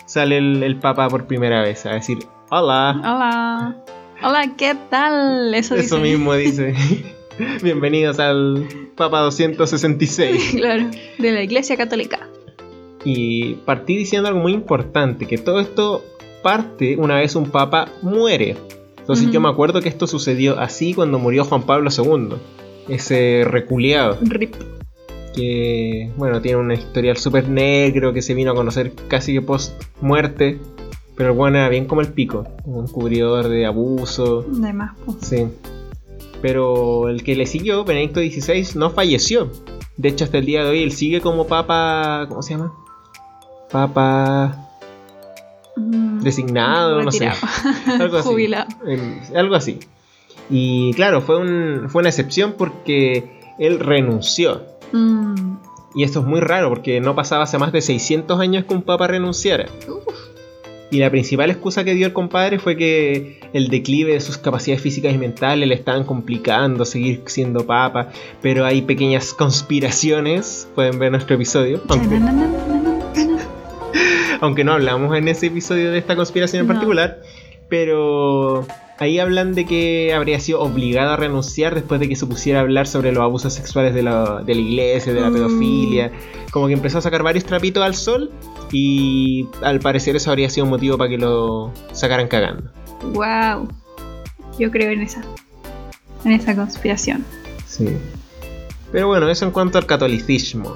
sale 0.05 0.37
el, 0.37 0.61
el 0.63 0.75
Papa 0.77 1.07
por 1.09 1.25
primera 1.27 1.61
vez 1.61 1.85
a 1.85 1.91
decir 1.93 2.19
Hola. 2.49 2.95
Hola. 2.99 3.75
Hola, 4.21 4.53
¿qué 4.57 4.75
tal? 4.89 5.53
Eso, 5.55 5.75
Eso 5.75 5.95
dice. 5.97 6.09
mismo 6.09 6.33
dice. 6.35 6.73
Bienvenidos 7.63 8.19
al 8.19 8.67
Papa 8.95 9.19
266. 9.21 10.53
Claro, 10.55 10.91
de 11.17 11.31
la 11.31 11.41
Iglesia 11.41 11.75
Católica. 11.77 12.19
Y 13.05 13.55
partí 13.65 13.97
diciendo 13.97 14.29
algo 14.29 14.39
muy 14.39 14.53
importante, 14.53 15.25
que 15.25 15.37
todo 15.37 15.59
esto 15.59 16.03
parte 16.41 16.97
una 16.97 17.15
vez 17.15 17.35
un 17.35 17.49
papa 17.49 17.89
muere. 18.01 18.55
Entonces 18.99 19.31
yo 19.31 19.41
me 19.41 19.49
acuerdo 19.49 19.81
que 19.81 19.89
esto 19.89 20.07
sucedió 20.07 20.59
así 20.59 20.93
cuando 20.93 21.19
murió 21.19 21.43
Juan 21.43 21.63
Pablo 21.63 21.89
II, 21.95 22.37
ese 22.87 23.43
reculeado, 23.45 24.17
RIP. 24.21 24.55
que 25.35 26.09
bueno, 26.15 26.41
tiene 26.41 26.57
un 26.57 26.71
historial 26.71 27.17
súper 27.17 27.49
negro, 27.49 28.13
que 28.13 28.21
se 28.21 28.33
vino 28.33 28.51
a 28.51 28.55
conocer 28.55 28.93
casi 29.09 29.33
que 29.33 29.41
post 29.41 29.73
muerte, 29.99 30.57
pero 31.17 31.31
el 31.31 31.35
bueno 31.35 31.57
era 31.57 31.67
bien 31.67 31.85
como 31.85 31.99
el 31.99 32.13
pico, 32.13 32.47
un 32.63 32.87
cubridor 32.87 33.49
de 33.49 33.65
abuso, 33.65 34.43
De 34.43 34.71
más, 34.71 34.95
pues. 35.05 35.17
sí. 35.21 35.47
Pero 36.41 37.09
el 37.09 37.23
que 37.23 37.35
le 37.35 37.45
siguió, 37.45 37.83
Benedicto 37.83 38.21
XVI, 38.21 38.77
no 38.79 38.89
falleció. 38.89 39.49
De 39.97 40.09
hecho, 40.09 40.23
hasta 40.25 40.37
el 40.37 40.45
día 40.45 40.63
de 40.63 40.69
hoy 40.69 40.83
él 40.83 40.91
sigue 40.91 41.21
como 41.21 41.45
papa, 41.47 42.25
¿cómo 42.29 42.41
se 42.41 42.53
llama? 42.53 42.73
Papa 43.73 44.63
Mm, 45.75 46.21
designado, 46.21 47.01
no 47.01 47.11
sé. 47.11 47.27
Algo 47.99 48.17
así. 48.17 48.27
Jubilado. 48.27 48.67
Eh, 48.87 49.21
algo 49.35 49.55
así. 49.55 49.79
Y 50.49 50.93
claro, 50.93 51.21
fue, 51.21 51.37
un, 51.37 51.89
fue 51.89 52.01
una 52.01 52.09
excepción 52.09 52.55
porque 52.57 53.41
él 53.57 53.79
renunció. 53.79 54.63
Mm. 54.91 55.55
Y 55.95 56.03
esto 56.03 56.19
es 56.19 56.25
muy 56.25 56.39
raro 56.39 56.69
porque 56.69 56.99
no 56.99 57.15
pasaba 57.15 57.43
hace 57.43 57.57
más 57.57 57.71
de 57.71 57.81
600 57.81 58.39
años 58.39 58.65
que 58.65 58.73
un 58.73 58.81
papa 58.81 59.07
renunciara. 59.07 59.67
Uf. 59.87 60.13
Y 60.91 60.99
la 60.99 61.09
principal 61.09 61.49
excusa 61.49 61.83
que 61.83 61.95
dio 61.95 62.05
el 62.05 62.13
compadre 62.13 62.59
fue 62.59 62.77
que 62.77 63.39
el 63.53 63.69
declive 63.69 64.13
de 64.13 64.21
sus 64.21 64.37
capacidades 64.37 64.81
físicas 64.81 65.13
y 65.13 65.17
mentales 65.17 65.67
le 65.67 65.73
estaban 65.73 66.03
complicando 66.03 66.85
seguir 66.85 67.23
siendo 67.25 67.65
papa. 67.65 68.09
Pero 68.43 68.65
hay 68.65 68.83
pequeñas 68.83 69.33
conspiraciones, 69.33 70.67
pueden 70.75 70.99
ver 70.99 71.11
nuestro 71.11 71.35
episodio, 71.35 71.81
aunque, 71.89 72.19
aunque 74.43 74.63
no 74.65 74.73
hablamos 74.73 75.15
en 75.17 75.27
ese 75.29 75.47
episodio 75.47 75.91
de 75.91 75.97
esta 75.97 76.15
conspiración 76.17 76.61
en 76.61 76.67
No. 76.67 76.73
particular. 76.73 77.21
Pero 77.69 78.67
ahí 78.99 79.17
hablan 79.19 79.55
de 79.55 79.65
que 79.65 80.13
habría 80.13 80.39
sido 80.39 80.59
obligado 80.61 81.11
a 81.13 81.15
renunciar 81.15 81.73
después 81.75 81.99
de 82.01 82.09
que 82.09 82.15
se 82.15 82.25
pusiera 82.25 82.59
a 82.59 82.61
hablar 82.61 82.85
sobre 82.87 83.11
los 83.13 83.23
abusos 83.23 83.53
sexuales 83.53 83.93
de 83.93 84.03
la, 84.03 84.43
de 84.45 84.53
la 84.53 84.61
iglesia, 84.61 85.13
de 85.13 85.21
la 85.21 85.29
Mm. 85.29 85.33
pedofilia. 85.33 86.11
Como 86.51 86.67
que 86.67 86.73
empezó 86.73 86.97
a 86.97 87.01
sacar 87.01 87.23
varios 87.23 87.45
trapitos 87.45 87.81
al 87.83 87.95
sol 87.95 88.31
y 88.71 89.47
al 89.61 89.79
parecer 89.79 90.15
eso 90.17 90.29
habría 90.29 90.49
sido 90.49 90.65
un 90.65 90.71
motivo 90.71 90.97
para 90.97 91.09
que 91.09 91.17
lo 91.17 91.71
sacaran 91.93 92.27
cagando. 92.27 92.69
Wow. 93.13 93.67
Yo 94.59 94.69
creo 94.69 94.91
en 94.91 95.01
esa. 95.01 95.23
En 96.25 96.33
esa 96.33 96.53
conspiración. 96.55 97.25
Sí. 97.65 97.87
Pero 98.91 99.07
bueno, 99.07 99.27
eso 99.29 99.45
en 99.45 99.51
cuanto 99.51 99.77
al 99.79 99.85
catolicismo. 99.87 100.75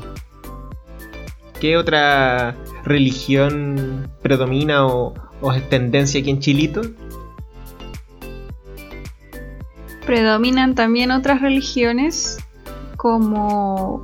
¿Qué 1.60 1.76
otra 1.78 2.56
religión 2.88 4.10
predomina 4.22 4.86
o, 4.88 5.14
o 5.42 5.52
es 5.54 5.68
tendencia 5.70 6.20
aquí 6.22 6.30
en 6.30 6.40
Chilito? 6.40 6.82
Predominan 10.06 10.76
también 10.76 11.12
otras 11.12 11.42
religiones 11.42 12.38
como... 12.96 14.04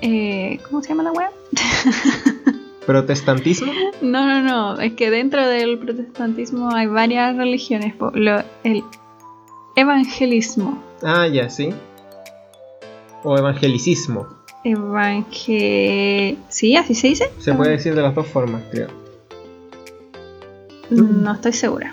eh, 0.00 0.60
¿Cómo 0.68 0.82
se 0.82 0.90
llama 0.90 1.02
la 1.02 1.12
web? 1.12 1.30
¿Protestantismo? 2.86 3.72
No, 4.00 4.26
no, 4.26 4.40
no. 4.42 4.80
Es 4.80 4.94
que 4.94 5.10
dentro 5.10 5.46
del 5.46 5.78
protestantismo 5.78 6.74
hay 6.74 6.86
varias 6.86 7.36
religiones. 7.36 7.94
Lo- 8.14 8.42
el 8.64 8.84
evangelismo. 9.76 10.82
Ah, 11.02 11.26
ya, 11.26 11.50
sí. 11.50 11.70
O 13.22 13.36
evangelicismo. 13.36 14.28
Evangel... 14.64 16.38
¿Sí? 16.48 16.76
¿Así 16.76 16.94
se 16.94 17.08
dice? 17.08 17.30
Se 17.38 17.54
puede 17.54 17.72
decir 17.72 17.94
de 17.94 18.02
las 18.02 18.14
dos 18.14 18.26
formas, 18.26 18.62
creo. 18.70 18.88
No 20.90 21.32
estoy 21.32 21.52
segura. 21.52 21.92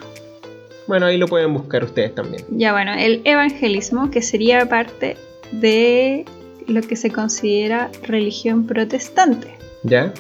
Bueno, 0.87 1.05
ahí 1.05 1.17
lo 1.17 1.27
pueden 1.27 1.53
buscar 1.53 1.83
ustedes 1.83 2.15
también. 2.15 2.43
Ya 2.49 2.71
bueno, 2.71 2.93
el 2.93 3.21
evangelismo, 3.25 4.09
que 4.09 4.21
sería 4.21 4.67
parte 4.69 5.17
de 5.51 6.25
lo 6.65 6.81
que 6.81 6.95
se 6.95 7.11
considera 7.11 7.91
religión 8.03 8.65
protestante. 8.65 9.55
¿Ya? 9.83 10.13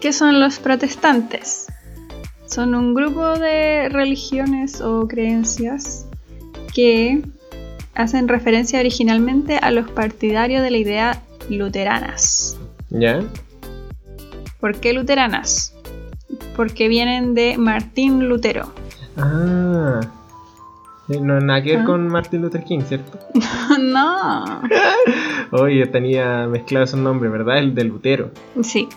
¿Qué 0.00 0.12
son 0.12 0.40
los 0.40 0.58
protestantes? 0.58 1.66
Son 2.46 2.74
un 2.74 2.92
grupo 2.94 3.38
de 3.38 3.88
religiones 3.88 4.80
o 4.80 5.06
creencias 5.06 6.06
que 6.74 7.22
hacen 7.94 8.28
referencia 8.28 8.80
originalmente 8.80 9.58
a 9.58 9.70
los 9.70 9.90
partidarios 9.90 10.62
de 10.62 10.70
la 10.70 10.76
idea 10.76 11.22
luteranas. 11.50 12.58
¿Ya? 12.90 13.22
¿Por 14.60 14.76
qué 14.80 14.92
luteranas? 14.92 15.74
Porque 16.56 16.88
vienen 16.88 17.34
de 17.34 17.56
Martín 17.58 18.28
Lutero. 18.28 18.72
Ah. 19.16 20.00
No 21.08 21.40
nada 21.40 21.62
que 21.62 21.72
ver 21.72 21.80
Ah. 21.80 21.84
con 21.84 22.08
Martin 22.08 22.40
Luther 22.42 22.64
King, 22.64 22.80
¿cierto? 22.86 23.18
no. 23.80 24.62
Oye, 25.50 25.78
yo 25.80 25.90
tenía 25.90 26.46
mezclado 26.46 26.84
esos 26.84 27.00
nombres, 27.00 27.30
¿verdad? 27.32 27.58
El 27.58 27.74
de 27.74 27.84
Lutero. 27.84 28.30
Sí, 28.62 28.88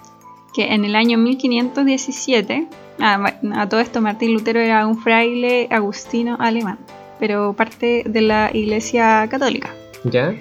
que 0.53 0.73
en 0.73 0.85
el 0.85 0.95
año 0.95 1.17
1517, 1.17 2.67
ah, 2.99 3.17
ma- 3.17 3.61
a 3.61 3.67
todo 3.67 3.79
esto 3.79 4.01
Martín 4.01 4.33
Lutero 4.33 4.59
era 4.59 4.85
un 4.87 4.97
fraile 4.97 5.67
agustino 5.71 6.37
alemán, 6.39 6.77
pero 7.19 7.53
parte 7.53 8.03
de 8.05 8.21
la 8.21 8.49
Iglesia 8.53 9.27
Católica. 9.29 9.71
¿Ya? 10.05 10.33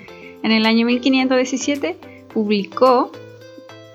En 0.45 0.53
el 0.53 0.67
año 0.67 0.85
1517 0.85 1.97
publicó 2.35 3.11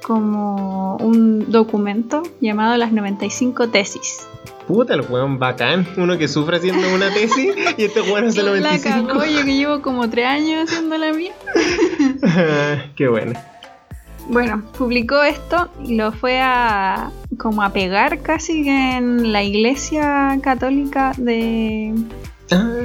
como 0.02 0.98
un 0.98 1.52
documento 1.52 2.24
llamado 2.42 2.76
las 2.76 2.92
95 2.92 3.70
tesis. 3.70 4.28
Puta, 4.68 4.96
el 4.96 5.02
weón 5.02 5.38
bacán. 5.38 5.86
Uno 5.96 6.18
que 6.18 6.28
sufre 6.28 6.58
haciendo 6.58 6.92
una 6.96 7.14
tesis 7.14 7.54
y 7.78 7.84
este 7.84 8.02
weón 8.02 8.26
hace 8.26 8.42
La 8.44 8.50
95. 8.50 9.08
cagó, 9.08 9.26
yo 9.26 9.46
que 9.46 9.56
llevo 9.58 9.82
como 9.84 10.10
tres 10.10 10.26
años 10.26 10.64
haciendo 10.68 10.98
la 10.98 11.14
mía. 11.14 11.34
Qué 12.96 13.08
bueno. 13.08 13.34
Bueno, 14.28 14.64
publicó 14.76 15.22
esto 15.22 15.70
y 15.86 15.98
lo 15.98 16.12
fue 16.12 16.42
a 16.42 17.12
como 17.38 17.62
a 17.62 17.70
pegar 17.70 18.22
casi 18.24 18.68
en 18.68 19.32
la 19.32 19.44
iglesia 19.44 20.40
católica 20.42 21.12
de, 21.16 21.94
Ah, 22.52 22.79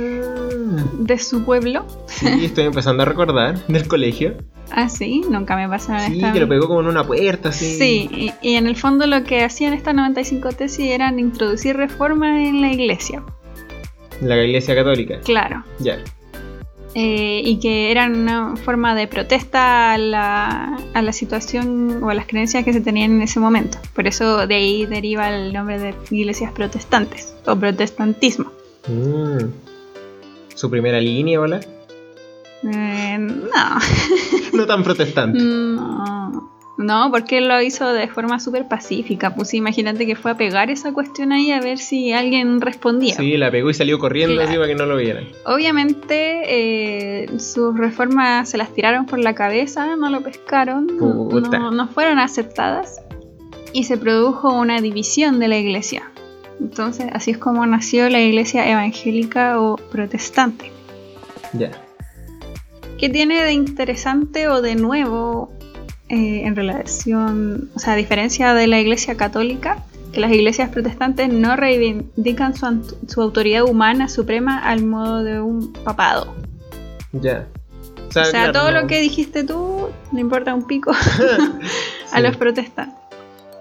de 0.99 1.19
su 1.19 1.45
pueblo. 1.45 1.87
sí, 2.07 2.45
estoy 2.45 2.65
empezando 2.65 3.03
a 3.03 3.07
recordar 3.07 3.67
del 3.67 3.87
colegio. 3.89 4.35
Ah, 4.77 4.89
sí, 4.89 5.21
nunca 5.31 5.57
me 5.57 5.69
pasó 5.69 5.93
en 5.93 6.01
Sí, 6.11 6.17
esta. 6.17 6.33
que 6.33 6.41
lo 6.41 6.49
pegó 6.49 6.67
como 6.67 6.81
en 6.81 6.87
una 6.87 7.07
puerta. 7.07 7.53
Sí, 7.53 8.09
y, 8.11 8.33
y 8.41 8.55
en 8.55 8.67
el 8.67 8.77
fondo 8.77 9.07
lo 9.07 9.23
que 9.23 9.45
hacían 9.45 9.75
estas 9.75 9.95
95 9.95 10.49
tesis 10.53 10.87
eran 10.91 11.19
introducir 11.19 11.77
reformas 11.77 12.39
en 12.41 12.63
la 12.63 12.73
iglesia. 12.73 13.23
La 14.23 14.43
iglesia 14.43 14.75
católica. 14.75 15.21
Claro. 15.21 15.63
Ya. 15.81 15.99
eh, 16.95 17.43
y 17.45 17.59
que 17.61 17.91
eran 17.91 18.17
una 18.19 18.57
forma 18.57 18.95
de 18.95 19.07
protesta 19.07 19.93
a 19.93 19.99
la, 19.99 20.79
a 20.95 21.03
la 21.03 21.13
situación 21.13 22.03
o 22.03 22.09
a 22.09 22.15
las 22.15 22.27
creencias 22.27 22.65
que 22.65 22.73
se 22.73 22.81
tenían 22.81 23.13
en 23.13 23.23
ese 23.23 23.41
momento. 23.41 23.79
Por 23.95 24.07
eso 24.07 24.47
de 24.47 24.55
ahí 24.55 24.87
deriva 24.87 25.29
el 25.29 25.53
nombre 25.53 25.79
de 25.79 25.95
iglesias 26.11 26.53
protestantes 26.53 27.35
o 27.47 27.55
protestantismo. 27.55 28.51
Mm. 28.89 29.45
Su 30.65 30.71
primera 30.71 30.99
línea, 30.99 31.39
hola. 31.43 31.61
Eh, 32.63 33.19
no, 33.19 33.79
No 34.55 34.65
tan 34.67 34.83
protestante. 34.83 35.39
no, 35.43 36.51
no, 36.79 37.11
porque 37.11 37.37
él 37.37 37.49
lo 37.49 37.61
hizo 37.61 37.93
de 37.93 38.09
forma 38.09 38.41
súper 38.41 38.67
pacífica. 38.67 39.35
Pues 39.35 39.53
imagínate 39.53 40.07
que 40.07 40.17
fue 40.17 40.31
a 40.31 40.39
pegar 40.39 40.71
esa 40.71 40.95
cuestión 40.95 41.33
ahí 41.33 41.51
a 41.53 41.61
ver 41.61 41.77
si 41.77 42.15
alguien 42.15 42.63
respondía. 42.63 43.15
Sí, 43.15 43.37
la 43.37 43.51
pegó 43.51 43.69
y 43.69 43.75
salió 43.75 43.99
corriendo 43.99 44.37
Claro. 44.37 44.49
así 44.49 44.57
para 44.57 44.69
que 44.69 44.75
no 44.75 44.87
lo 44.87 44.97
vieran. 44.97 45.27
Obviamente 45.45 46.41
eh, 46.47 47.39
sus 47.39 47.77
reformas 47.77 48.49
se 48.49 48.57
las 48.57 48.73
tiraron 48.73 49.05
por 49.05 49.19
la 49.19 49.35
cabeza, 49.35 49.97
no 49.97 50.09
lo 50.09 50.23
pescaron, 50.23 50.87
no- 50.99 51.29
Puta. 51.29 51.59
no, 51.59 51.73
no 51.73 51.89
fueron 51.89 52.19
aceptadas 52.19 53.03
y 53.75 53.85
se 53.85 53.99
produjo 53.99 54.51
una 54.59 54.81
división 54.81 55.41
de 55.41 55.49
la 55.49 55.59
iglesia. 55.59 56.05
Entonces 56.61 57.07
así 57.13 57.33
es 57.33 57.39
como 57.39 57.67
nació 57.67 58.09
la 58.09 58.21
iglesia 58.21 58.69
evangélica 58.71 59.61
o 59.61 59.77
protestante. 59.77 60.71
Ya. 61.53 61.71
¿Qué 62.99 63.09
tiene 63.09 63.43
de 63.43 63.53
interesante 63.53 64.49
o 64.49 64.63
de 64.63 64.77
nuevo 64.77 65.53
eh, 66.09 66.43
en 66.45 66.55
relación, 66.57 67.71
o 67.75 67.79
sea, 67.79 67.95
a 67.95 67.97
diferencia 67.97 68.55
de 68.55 68.67
la 68.67 68.81
iglesia 68.81 69.17
católica? 69.17 69.79
Que 70.13 70.21
las 70.21 70.31
iglesias 70.31 70.71
protestantes 70.71 71.29
no 71.29 71.57
reivindican 71.57 72.55
su, 72.55 72.97
su 73.09 73.21
autoridad 73.21 73.65
humana 73.65 74.09
suprema 74.09 74.59
al 74.61 74.85
modo 74.85 75.25
de 75.25 75.41
un 75.41 75.73
papado. 75.73 76.35
Ya. 77.13 77.47
O 78.09 78.13
sea, 78.13 78.31
claro, 78.31 78.53
todo 78.53 78.71
no- 78.71 78.83
lo 78.83 78.87
que 78.87 79.01
dijiste 79.01 79.43
tú 79.43 79.89
le 80.13 80.21
importa 80.21 80.55
un 80.55 80.67
pico 80.69 80.93
a 82.13 82.17
Sí, 82.17 82.23
los 82.23 82.37
protestantes. 82.37 82.95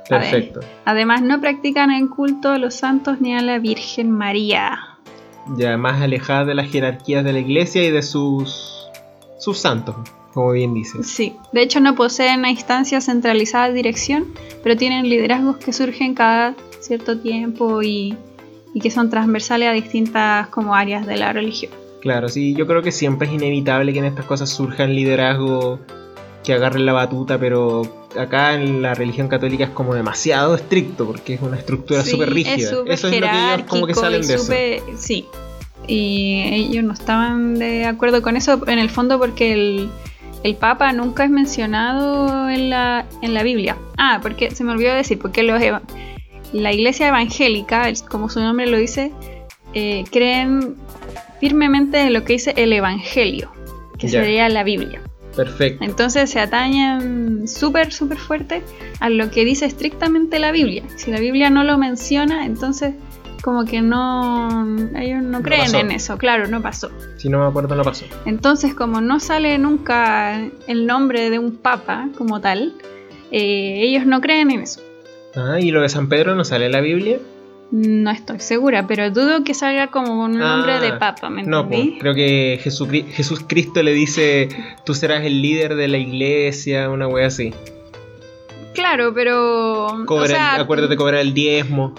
Perfecto. 0.07 0.59
Además, 0.85 1.21
no 1.21 1.39
practican 1.39 1.91
el 1.91 2.09
culto 2.09 2.49
a 2.49 2.57
los 2.57 2.75
santos 2.75 3.21
ni 3.21 3.35
a 3.35 3.41
la 3.41 3.59
Virgen 3.59 4.11
María. 4.11 4.79
Ya 5.57 5.77
más 5.77 6.01
alejada 6.01 6.45
de 6.45 6.55
las 6.55 6.69
jerarquías 6.69 7.23
de 7.23 7.33
la 7.33 7.39
iglesia 7.39 7.83
y 7.83 7.91
de 7.91 8.01
sus 8.01 8.73
sus 9.43 9.57
santos, 9.57 9.95
como 10.33 10.53
bien 10.53 10.73
dices. 10.73 11.05
Sí, 11.05 11.35
de 11.51 11.63
hecho 11.63 11.81
no 11.81 11.95
poseen 11.95 12.39
una 12.39 12.49
instancia 12.49 13.01
centralizada 13.01 13.67
de 13.67 13.73
dirección, 13.73 14.27
pero 14.63 14.77
tienen 14.77 15.09
liderazgos 15.09 15.57
que 15.57 15.73
surgen 15.73 16.15
cada 16.15 16.55
cierto 16.79 17.19
tiempo 17.19 17.81
y, 17.83 18.17
y 18.73 18.79
que 18.79 18.89
son 18.89 19.09
transversales 19.09 19.67
a 19.67 19.73
distintas 19.73 20.47
como 20.47 20.75
áreas 20.75 21.05
de 21.05 21.17
la 21.17 21.33
religión. 21.33 21.73
Claro, 22.01 22.29
sí, 22.29 22.53
yo 22.55 22.65
creo 22.67 22.81
que 22.81 22.93
siempre 22.93 23.27
es 23.27 23.33
inevitable 23.33 23.91
que 23.91 23.99
en 23.99 24.05
estas 24.05 24.25
cosas 24.25 24.49
surjan 24.49 24.95
liderazgos 24.95 25.81
que 26.43 26.53
agarren 26.53 26.85
la 26.85 26.93
batuta, 26.93 27.37
pero 27.39 28.07
acá 28.17 28.53
en 28.53 28.81
la 28.81 28.93
religión 28.93 29.27
católica 29.27 29.63
es 29.65 29.69
como 29.69 29.95
demasiado 29.95 30.55
estricto 30.55 31.05
porque 31.05 31.35
es 31.35 31.41
una 31.41 31.57
estructura 31.57 32.03
Sí, 32.03 32.11
súper 32.11 32.33
rígida. 32.33 32.55
Es 32.55 32.61
eso 32.63 32.83
es 32.85 33.19
lo 33.19 33.27
que 33.27 33.53
ellos 33.53 33.67
como 33.67 33.87
que 33.87 33.95
salen 33.95 34.25
de 34.25 34.35
eso. 34.35 34.53
Sí, 34.97 35.25
y 35.87 36.41
ellos 36.53 36.83
no 36.83 36.93
estaban 36.93 37.59
de 37.59 37.85
acuerdo 37.85 38.21
con 38.21 38.37
eso 38.37 38.61
en 38.67 38.79
el 38.79 38.89
fondo 38.89 39.19
porque 39.19 39.53
el, 39.53 39.89
el 40.43 40.55
Papa 40.55 40.91
nunca 40.93 41.25
es 41.25 41.29
mencionado 41.29 42.49
en 42.49 42.69
la, 42.69 43.05
en 43.21 43.33
la 43.33 43.43
Biblia. 43.43 43.77
Ah, 43.97 44.19
porque 44.21 44.51
se 44.51 44.63
me 44.63 44.71
olvidó 44.71 44.93
decir, 44.93 45.19
porque 45.19 45.43
los 45.43 45.61
la 46.53 46.71
iglesia 46.71 47.07
evangélica, 47.07 47.91
como 48.09 48.29
su 48.29 48.39
nombre 48.39 48.67
lo 48.67 48.77
dice, 48.77 49.11
eh, 49.73 50.03
creen 50.11 50.75
firmemente 51.39 51.99
en 51.99 52.13
lo 52.13 52.23
que 52.23 52.33
dice 52.33 52.53
el 52.55 52.71
Evangelio, 52.71 53.51
que 53.97 54.07
sería 54.07 54.47
la 54.49 54.63
Biblia. 54.63 55.01
Perfecto. 55.35 55.83
Entonces 55.83 56.29
se 56.29 56.39
atañen 56.39 57.47
súper, 57.47 57.91
súper 57.91 58.17
fuerte 58.17 58.61
a 58.99 59.09
lo 59.09 59.31
que 59.31 59.45
dice 59.45 59.65
estrictamente 59.65 60.39
la 60.39 60.51
Biblia. 60.51 60.83
Si 60.95 61.11
la 61.11 61.19
Biblia 61.19 61.49
no 61.49 61.63
lo 61.63 61.77
menciona, 61.77 62.45
entonces 62.45 62.93
como 63.43 63.65
que 63.65 63.81
no... 63.81 64.49
Ellos 64.95 65.21
no 65.21 65.39
No 65.39 65.41
creen 65.41 65.61
pasó. 65.63 65.79
en 65.79 65.91
eso, 65.91 66.17
claro, 66.17 66.47
no 66.47 66.61
pasó. 66.61 66.89
Si 67.17 67.27
no 67.29 67.39
me 67.39 67.45
acuerdo, 67.47 67.75
no 67.75 67.83
pasó. 67.83 68.05
Entonces 68.25 68.73
como 68.73 69.01
no 69.01 69.19
sale 69.19 69.57
nunca 69.57 70.39
el 70.67 70.85
nombre 70.85 71.29
de 71.29 71.39
un 71.39 71.57
papa 71.57 72.09
como 72.17 72.39
tal, 72.39 72.73
eh, 73.31 73.81
ellos 73.81 74.05
no 74.05 74.21
creen 74.21 74.51
en 74.51 74.61
eso. 74.61 74.81
Ah, 75.35 75.59
y 75.59 75.71
lo 75.71 75.81
de 75.81 75.89
San 75.89 76.07
Pedro 76.09 76.35
no 76.35 76.43
sale 76.45 76.67
en 76.67 76.71
la 76.71 76.79
Biblia. 76.81 77.17
No 77.73 78.11
estoy 78.11 78.39
segura, 78.39 78.85
pero 78.85 79.09
dudo 79.09 79.43
que 79.43 79.55
salga 79.55 79.87
como 79.87 80.23
un 80.23 80.37
nombre 80.37 80.73
Ah, 80.73 80.79
de 80.79 80.93
papa, 80.93 81.31
¿me 81.31 81.41
No, 81.41 81.67
pues, 81.67 81.93
creo 81.99 82.13
que 82.13 82.59
Jesús 82.61 83.39
Cristo 83.47 83.81
le 83.81 83.93
dice, 83.93 84.47
tú 84.85 84.93
serás 84.93 85.25
el 85.25 85.41
líder 85.41 85.73
de 85.73 85.87
la 85.87 85.97
iglesia, 85.97 86.91
una 86.91 87.07
wea 87.07 87.25
así. 87.25 87.51
Claro, 88.75 89.11
pero... 89.15 89.87
Cobra 90.05 90.23
o 90.23 90.27
sea, 90.27 90.55
acuérdate 90.59 90.91
de 90.91 90.97
cobrar 90.97 91.21
el 91.21 91.33
diezmo. 91.33 91.95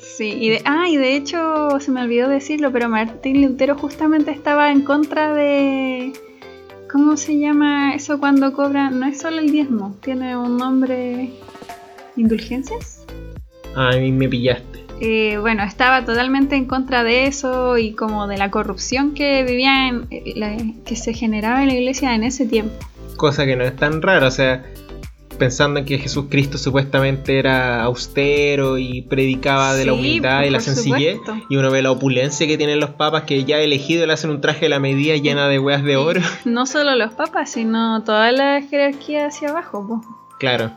Sí, 0.00 0.32
y 0.40 0.50
de, 0.50 0.62
ah, 0.64 0.88
y 0.88 0.96
de 0.96 1.16
hecho 1.16 1.80
se 1.80 1.90
me 1.90 2.02
olvidó 2.02 2.28
decirlo, 2.28 2.70
pero 2.70 2.88
Martín 2.88 3.42
Lutero 3.42 3.76
justamente 3.76 4.30
estaba 4.30 4.70
en 4.70 4.82
contra 4.82 5.34
de... 5.34 6.12
¿Cómo 6.88 7.16
se 7.16 7.36
llama 7.36 7.96
eso 7.96 8.20
cuando 8.20 8.52
cobran? 8.52 9.00
No 9.00 9.06
es 9.06 9.20
solo 9.20 9.40
el 9.40 9.50
diezmo, 9.50 9.96
tiene 10.04 10.36
un 10.36 10.56
nombre... 10.56 11.30
¿Indulgencias? 12.16 13.04
Ah, 13.74 13.90
a 13.92 13.96
mí 13.96 14.12
me 14.12 14.28
pillaste. 14.28 14.69
Eh, 15.00 15.38
bueno, 15.38 15.62
estaba 15.62 16.04
totalmente 16.04 16.56
en 16.56 16.66
contra 16.66 17.02
de 17.04 17.24
eso 17.26 17.78
y 17.78 17.92
como 17.92 18.26
de 18.26 18.36
la 18.36 18.50
corrupción 18.50 19.14
que 19.14 19.42
vivía 19.44 19.88
en, 19.88 20.06
eh, 20.10 20.34
la- 20.36 20.56
que 20.84 20.96
se 20.96 21.14
generaba 21.14 21.62
en 21.62 21.68
la 21.68 21.74
iglesia 21.74 22.14
en 22.14 22.22
ese 22.24 22.46
tiempo. 22.46 22.74
Cosa 23.16 23.46
que 23.46 23.56
no 23.56 23.64
es 23.64 23.74
tan 23.76 24.02
rara, 24.02 24.26
o 24.26 24.30
sea, 24.30 24.62
pensando 25.38 25.80
en 25.80 25.86
que 25.86 25.98
Jesús 25.98 26.26
Cristo 26.28 26.58
supuestamente 26.58 27.38
era 27.38 27.82
austero 27.82 28.76
y 28.76 29.00
predicaba 29.02 29.74
de 29.74 29.86
la 29.86 29.94
humildad 29.94 30.42
y 30.44 30.50
la 30.50 30.60
sencillez, 30.60 31.16
supuesto. 31.16 31.46
y 31.48 31.56
uno 31.56 31.70
ve 31.70 31.80
la 31.80 31.90
opulencia 31.92 32.46
que 32.46 32.58
tienen 32.58 32.78
los 32.78 32.90
papas 32.90 33.22
que 33.22 33.44
ya 33.44 33.58
elegido 33.58 34.06
le 34.06 34.12
hacen 34.12 34.28
un 34.30 34.42
traje 34.42 34.66
de 34.66 34.68
la 34.68 34.80
medida 34.80 35.16
llena 35.16 35.48
de 35.48 35.58
weas 35.58 35.82
de 35.82 35.96
oro. 35.96 36.20
No 36.44 36.66
solo 36.66 36.94
los 36.94 37.14
papas, 37.14 37.50
sino 37.52 38.02
toda 38.04 38.32
la 38.32 38.60
jerarquía 38.60 39.28
hacia 39.28 39.48
abajo. 39.48 39.86
po. 39.88 40.02
Claro. 40.38 40.72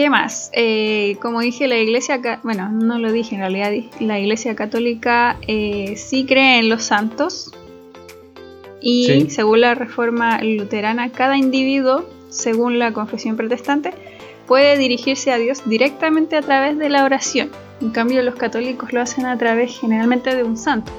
¿Qué 0.00 0.08
más? 0.08 0.50
Eh, 0.54 1.18
como 1.20 1.40
dije, 1.40 1.68
la 1.68 1.76
iglesia, 1.76 2.22
bueno, 2.42 2.70
no 2.70 2.98
lo 2.98 3.12
dije 3.12 3.34
en 3.34 3.42
realidad, 3.42 3.70
la 4.00 4.18
iglesia 4.18 4.56
católica 4.56 5.36
eh, 5.46 5.92
sí 5.98 6.24
cree 6.24 6.58
en 6.58 6.70
los 6.70 6.84
santos 6.84 7.52
y 8.80 9.04
Sí. 9.04 9.26
según 9.28 9.60
la 9.60 9.74
reforma 9.74 10.42
luterana, 10.42 11.12
cada 11.12 11.36
individuo, 11.36 12.06
según 12.30 12.78
la 12.78 12.94
confesión 12.94 13.36
protestante, 13.36 13.92
puede 14.46 14.78
dirigirse 14.78 15.32
a 15.32 15.36
Dios 15.36 15.68
directamente 15.68 16.34
a 16.34 16.40
través 16.40 16.78
de 16.78 16.88
la 16.88 17.04
oración. 17.04 17.50
En 17.82 17.90
cambio, 17.90 18.22
los 18.22 18.36
católicos 18.36 18.94
lo 18.94 19.02
hacen 19.02 19.26
a 19.26 19.36
través 19.36 19.78
generalmente 19.78 20.34
de 20.34 20.44
un 20.44 20.56
santo. 20.56 20.90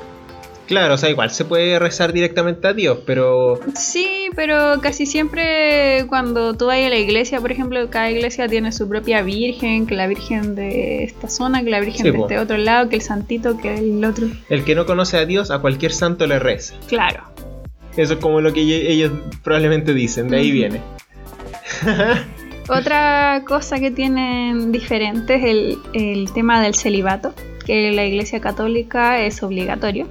Claro, 0.72 0.94
o 0.94 0.98
sea, 0.98 1.10
igual 1.10 1.32
se 1.32 1.44
puede 1.44 1.78
rezar 1.80 2.14
directamente 2.14 2.66
a 2.66 2.72
Dios, 2.74 3.00
pero 3.06 3.60
Sí, 3.76 4.30
pero 4.38 4.80
casi 4.82 5.06
siempre 5.06 6.06
cuando 6.08 6.54
tú 6.56 6.68
vas 6.68 6.78
a 6.78 6.88
la 6.88 6.96
iglesia, 6.98 7.42
por 7.42 7.52
ejemplo, 7.52 7.90
cada 7.90 8.10
iglesia 8.10 8.48
tiene 8.48 8.72
su 8.72 8.88
propia 8.88 9.22
virgen, 9.22 9.86
que 9.86 9.96
la 9.96 10.08
virgen 10.08 10.56
de 10.56 11.04
esta 11.04 11.28
zona, 11.28 11.62
que 11.62 11.72
la 11.72 11.82
virgen 11.82 11.98
Sí, 12.06 12.12
de 12.12 12.14
po. 12.14 12.24
este 12.24 12.40
otro 12.40 12.56
lado, 12.58 12.88
que 12.88 12.96
el 12.96 13.02
santito, 13.02 13.58
que 13.58 13.76
el 13.76 14.06
otro. 14.06 14.28
el 14.48 14.64
que 14.64 14.74
no 14.74 14.86
conoce 14.86 15.18
a 15.18 15.26
Dios, 15.26 15.52
a 15.52 15.60
cualquier 15.60 15.92
santo 15.92 16.26
le 16.26 16.40
reza. 16.40 16.74
Claro. 16.88 17.24
Eso 17.98 18.14
es 18.14 18.20
como 18.20 18.40
lo 18.40 18.54
que 18.54 18.62
ellos 18.62 19.12
probablemente 19.44 19.94
dicen, 19.94 20.30
de 20.30 20.38
ahí 20.38 20.52
viene. 20.52 20.80
Otra 22.70 23.44
cosa 23.46 23.80
que 23.80 23.92
tienen 23.92 24.72
diferente 24.72 25.36
es 25.36 25.44
el, 25.44 25.78
el 25.94 26.32
tema 26.32 26.62
del 26.62 26.76
celibato, 26.76 27.34
que 27.66 27.92
la 27.92 28.06
iglesia 28.06 28.40
católica 28.40 29.22
es 29.22 29.44
obligatorio. 29.44 30.08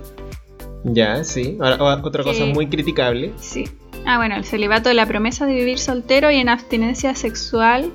Ya, 0.84 1.24
sí. 1.24 1.58
Ahora, 1.60 2.00
otra 2.02 2.22
cosa 2.24 2.44
Que- 2.44 2.52
muy 2.54 2.66
criticable. 2.68 3.32
Sí. 3.40 3.64
Ah, 4.06 4.16
bueno, 4.16 4.34
el 4.36 4.44
celibato, 4.44 4.92
la 4.94 5.06
promesa 5.06 5.44
de 5.46 5.54
vivir 5.54 5.78
soltero 5.78 6.30
y 6.30 6.36
en 6.36 6.48
abstinencia 6.48 7.14
sexual 7.14 7.92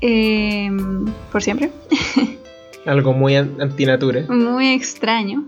eh, 0.00 0.70
por 1.30 1.42
siempre. 1.42 1.70
Algo 2.86 3.12
muy 3.12 3.36
an- 3.36 3.56
antinatura. 3.60 4.22
Muy 4.28 4.68
extraño. 4.68 5.44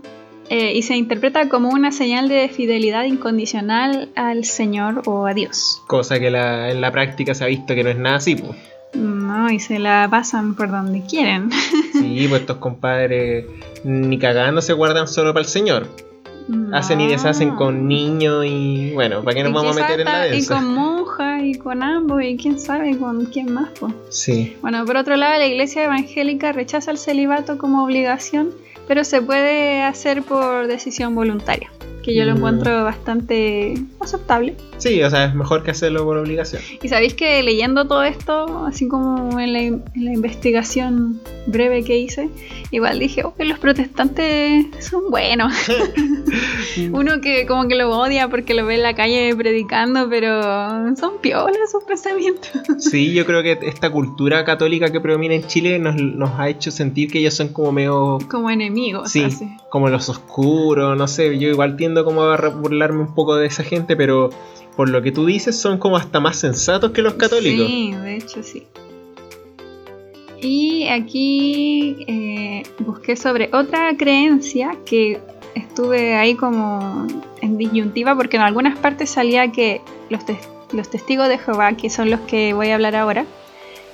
Eh, 0.49 0.73
y 0.75 0.83
se 0.83 0.95
interpreta 0.95 1.49
como 1.49 1.69
una 1.69 1.91
señal 1.91 2.29
de 2.29 2.47
fidelidad 2.49 3.05
incondicional 3.05 4.09
al 4.15 4.45
Señor 4.45 5.01
o 5.05 5.25
a 5.25 5.33
Dios. 5.33 5.81
Cosa 5.87 6.19
que 6.19 6.29
la- 6.29 6.69
en 6.71 6.79
la 6.81 6.91
práctica 6.91 7.33
se 7.33 7.43
ha 7.43 7.47
visto 7.47 7.73
que 7.75 7.83
no 7.83 7.89
es 7.89 7.97
nada 7.97 8.17
así. 8.17 8.35
Pues. 8.35 8.51
No, 8.93 9.49
y 9.49 9.59
se 9.59 9.79
la 9.79 10.07
pasan 10.11 10.53
por 10.55 10.69
donde 10.69 11.01
quieren. 11.09 11.49
Sí, 11.93 12.25
pues 12.29 12.41
estos 12.41 12.57
compadres 12.57 13.45
ni 13.83 14.19
cagando 14.19 14.61
se 14.61 14.73
guardan 14.73 15.07
solo 15.07 15.33
para 15.33 15.43
el 15.43 15.49
Señor. 15.49 15.87
Hacen 16.73 17.01
y 17.01 17.07
deshacen 17.07 17.51
con 17.55 17.87
niños 17.87 18.45
y 18.45 18.91
bueno, 18.93 19.23
¿para 19.23 19.35
qué 19.35 19.43
nos 19.43 19.53
vamos 19.53 19.77
a 19.77 19.81
meter 19.81 19.99
en 20.01 20.05
la 20.05 20.21
hasta- 20.23 20.35
Y 20.35 20.45
con 20.45 20.73
monjas 20.73 21.41
y 21.43 21.55
con 21.55 21.83
ambos 21.83 22.21
y 22.23 22.35
quién 22.37 22.59
sabe 22.59 22.97
con 22.97 23.25
quién 23.25 23.53
más. 23.53 23.69
po. 23.79 23.91
Sí, 24.09 24.55
Bueno, 24.61 24.85
por 24.85 24.97
otro 24.97 25.15
lado, 25.15 25.37
la 25.37 25.45
iglesia 25.47 25.83
evangélica 25.85 26.51
rechaza 26.51 26.91
el 26.91 26.97
celibato 26.97 27.57
como 27.57 27.83
obligación, 27.83 28.51
pero 28.87 29.03
se 29.03 29.21
puede 29.21 29.81
hacer 29.83 30.23
por 30.23 30.67
decisión 30.67 31.15
voluntaria, 31.15 31.71
que 32.03 32.13
yo 32.15 32.25
lo 32.25 32.33
Mm. 32.33 32.37
encuentro 32.37 32.83
bastante 32.83 33.75
aceptable. 33.99 34.55
sí, 34.77 35.01
o 35.01 35.09
sea, 35.09 35.25
es 35.25 35.33
mejor 35.35 35.63
que 35.63 35.71
hacerlo 35.71 36.03
por 36.03 36.17
obligación. 36.17 36.61
Y 36.81 36.89
sabéis 36.89 37.13
que 37.13 37.41
leyendo 37.43 37.85
todo 37.87 38.03
esto, 38.03 38.65
así 38.65 38.87
como 38.89 39.39
en 39.39 39.53
la, 39.53 39.59
en 39.61 39.83
la 39.95 40.11
investigación 40.13 41.21
breve 41.47 41.83
que 41.85 41.97
hice, 41.97 42.29
igual 42.71 42.99
dije, 42.99 43.23
oh, 43.23 43.33
que 43.35 43.45
los 43.45 43.59
protestantes 43.59 44.65
son 44.79 45.09
buenos. 45.09 45.53
Uno 46.91 47.21
que 47.21 47.45
como 47.45 47.67
que 47.67 47.75
lo 47.75 47.89
odia 47.97 48.27
porque 48.27 48.53
lo 48.53 48.65
ve 48.65 48.75
en 48.75 48.83
la 48.83 48.93
calle 48.95 49.33
predicando, 49.35 50.09
pero 50.09 50.41
son 50.95 51.19
piolas 51.21 51.71
sus 51.71 51.83
pensamientos. 51.83 52.49
Sí, 52.79 53.13
yo 53.13 53.25
creo 53.25 53.43
que 53.43 53.59
esta 53.67 53.89
cultura 53.91 54.43
católica 54.43 54.91
que 54.91 54.99
predomina 54.99 55.35
en 55.35 55.45
Chile 55.47 55.79
nos, 55.79 55.95
nos 55.95 56.31
ha 56.39 56.49
hecho 56.49 56.71
sentir 56.71 57.11
que 57.11 57.19
ellos 57.19 57.33
son 57.35 57.49
como 57.49 57.71
medio... 57.71 58.17
como 58.29 58.49
enemigos. 58.73 59.11
Sí, 59.11 59.23
así. 59.23 59.47
como 59.69 59.89
los 59.89 60.09
oscuros, 60.09 60.97
no 60.97 61.07
sé, 61.07 61.37
yo 61.39 61.49
igual 61.49 61.75
tiendo 61.77 62.03
como 62.05 62.23
a 62.23 62.37
burlarme 62.49 63.01
un 63.01 63.13
poco 63.15 63.35
de 63.35 63.47
esa 63.47 63.63
gente, 63.63 63.95
pero 63.95 64.29
por 64.75 64.89
lo 64.89 65.01
que 65.01 65.11
tú 65.11 65.25
dices 65.25 65.59
son 65.59 65.77
como 65.77 65.97
hasta 65.97 66.19
más 66.19 66.37
sensatos 66.37 66.91
que 66.91 67.01
los 67.01 67.13
católicos. 67.13 67.67
Sí, 67.67 67.91
de 67.93 68.17
hecho 68.17 68.43
sí. 68.43 68.63
Y 70.41 70.87
aquí 70.89 72.03
eh, 72.07 72.63
busqué 72.79 73.15
sobre 73.15 73.49
otra 73.53 73.95
creencia 73.97 74.77
que 74.85 75.21
estuve 75.55 76.15
ahí 76.15 76.35
como 76.35 77.07
en 77.41 77.57
disyuntiva 77.57 78.15
porque 78.15 78.35
en 78.37 78.43
algunas 78.43 78.77
partes 78.77 79.09
salía 79.09 79.51
que 79.51 79.81
los, 80.09 80.25
tes- 80.25 80.49
los 80.73 80.89
testigos 80.89 81.29
de 81.29 81.37
Jehová, 81.37 81.73
que 81.77 81.89
son 81.89 82.09
los 82.09 82.19
que 82.21 82.53
voy 82.53 82.69
a 82.69 82.75
hablar 82.75 82.95
ahora, 82.95 83.25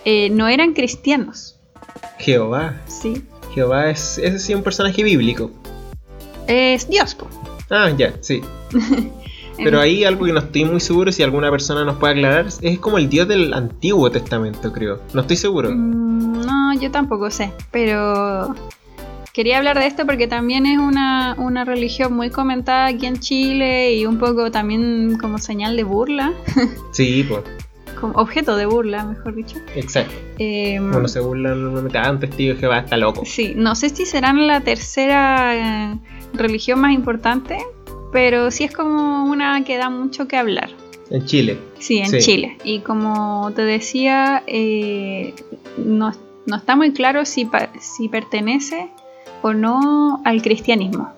eh, 0.05 0.29
no 0.31 0.47
eran 0.47 0.73
cristianos. 0.73 1.59
Jehová, 2.17 2.81
Sí. 2.87 3.21
Jehová 3.53 3.89
es, 3.89 4.17
ese 4.17 4.39
sí 4.39 4.53
un 4.55 4.63
personaje 4.63 5.03
bíblico. 5.03 5.51
Es 6.47 6.87
Dios. 6.89 7.15
po. 7.15 7.27
Ah, 7.69 7.89
ya, 7.97 8.13
sí. 8.21 8.41
Pero 9.57 9.81
ahí 9.81 10.05
algo 10.05 10.25
que 10.25 10.31
no 10.31 10.39
estoy 10.39 10.63
muy 10.63 10.79
seguro 10.79 11.11
si 11.11 11.21
alguna 11.21 11.51
persona 11.51 11.83
nos 11.83 11.97
puede 11.97 12.13
aclarar 12.13 12.47
es 12.61 12.79
como 12.79 12.97
el 12.97 13.09
Dios 13.09 13.27
del 13.27 13.53
Antiguo 13.53 14.09
Testamento, 14.09 14.71
creo. 14.71 15.01
No 15.13 15.21
estoy 15.21 15.35
seguro. 15.35 15.69
Mm, 15.71 16.41
No, 16.45 16.73
yo 16.79 16.89
tampoco 16.91 17.29
sé, 17.29 17.51
pero 17.69 18.55
quería 19.33 19.57
hablar 19.57 19.77
de 19.77 19.87
esto 19.87 20.05
porque 20.05 20.27
también 20.27 20.65
es 20.65 20.79
una, 20.79 21.35
una 21.37 21.65
religión 21.65 22.13
muy 22.13 22.29
comentada 22.29 22.85
aquí 22.87 23.05
en 23.05 23.19
Chile 23.19 23.95
y 23.95 24.05
un 24.05 24.17
poco 24.17 24.49
también 24.49 25.17
como 25.19 25.37
señal 25.39 25.75
de 25.75 25.83
burla, 25.83 26.31
Sí, 26.93 27.25
pues, 27.27 27.43
como 27.99 28.13
objeto 28.15 28.55
de 28.55 28.65
burla, 28.65 29.03
mejor 29.05 29.35
dicho. 29.35 29.57
exacto. 29.75 30.13
Eh, 30.37 30.79
Uno 30.79 31.07
se 31.07 31.19
burla 31.19 31.49
normalmente, 31.55 31.97
ah, 31.97 32.11
un 32.11 32.19
testigo 32.19 32.53
de 32.53 32.59
Jehová 32.59 32.79
está 32.79 32.97
loco. 32.97 33.23
Sí, 33.25 33.53
no 33.55 33.75
sé 33.75 33.89
si 33.89 34.05
serán 34.05 34.47
la 34.47 34.61
tercera 34.61 35.91
eh, 35.93 35.99
religión 36.33 36.79
más 36.79 36.93
importante, 36.93 37.57
pero 38.11 38.49
sí 38.51 38.63
es 38.63 38.71
como 38.73 39.25
una 39.25 39.63
que 39.63 39.77
da 39.77 39.89
mucho 39.89 40.27
que 40.27 40.37
hablar. 40.37 40.69
En 41.11 41.25
Chile. 41.25 41.57
Sí, 41.79 41.97
en 41.99 42.07
Sí. 42.09 42.19
Chile. 42.19 42.57
Y 42.63 42.79
como 42.79 43.51
te 43.55 43.63
decía, 43.63 44.43
eh, 44.47 45.33
no, 45.77 46.11
no 46.45 46.55
está 46.55 46.75
muy 46.75 46.93
claro 46.93 47.25
si, 47.25 47.49
si 47.79 48.09
pertenece 48.09 48.89
o 49.41 49.53
no 49.53 50.21
al 50.25 50.41
cristianismo, 50.41 51.11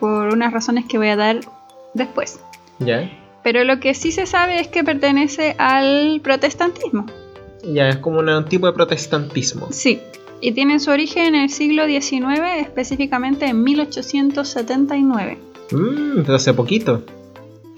por 0.00 0.28
unas 0.32 0.52
razones 0.52 0.84
que 0.86 0.98
voy 0.98 1.08
a 1.08 1.16
dar 1.16 1.40
después. 1.94 2.40
¿Ya? 2.78 3.10
Pero 3.46 3.62
lo 3.62 3.78
que 3.78 3.94
sí 3.94 4.10
se 4.10 4.26
sabe 4.26 4.58
es 4.58 4.66
que 4.66 4.82
pertenece 4.82 5.54
al 5.56 6.20
protestantismo. 6.20 7.06
Ya, 7.62 7.88
es 7.88 7.98
como 7.98 8.18
un 8.18 8.44
tipo 8.46 8.66
de 8.66 8.72
protestantismo. 8.72 9.68
Sí, 9.70 10.00
y 10.40 10.50
tiene 10.50 10.80
su 10.80 10.90
origen 10.90 11.36
en 11.36 11.42
el 11.42 11.50
siglo 11.50 11.86
XIX, 11.86 12.40
específicamente 12.58 13.46
en 13.46 13.62
1879. 13.62 15.38
Mmm, 15.70 16.28
hace 16.28 16.54
poquito. 16.54 17.04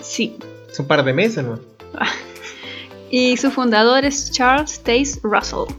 Sí, 0.01 0.39
Hace 0.71 0.81
un 0.81 0.89
par 0.89 1.05
de 1.05 1.13
meses, 1.13 1.45
¿no? 1.45 1.61
y 3.11 3.37
su 3.37 3.51
fundador 3.51 4.07
es 4.07 4.31
Charles 4.33 4.81
Taze 4.83 5.21
Russell, 5.23 5.75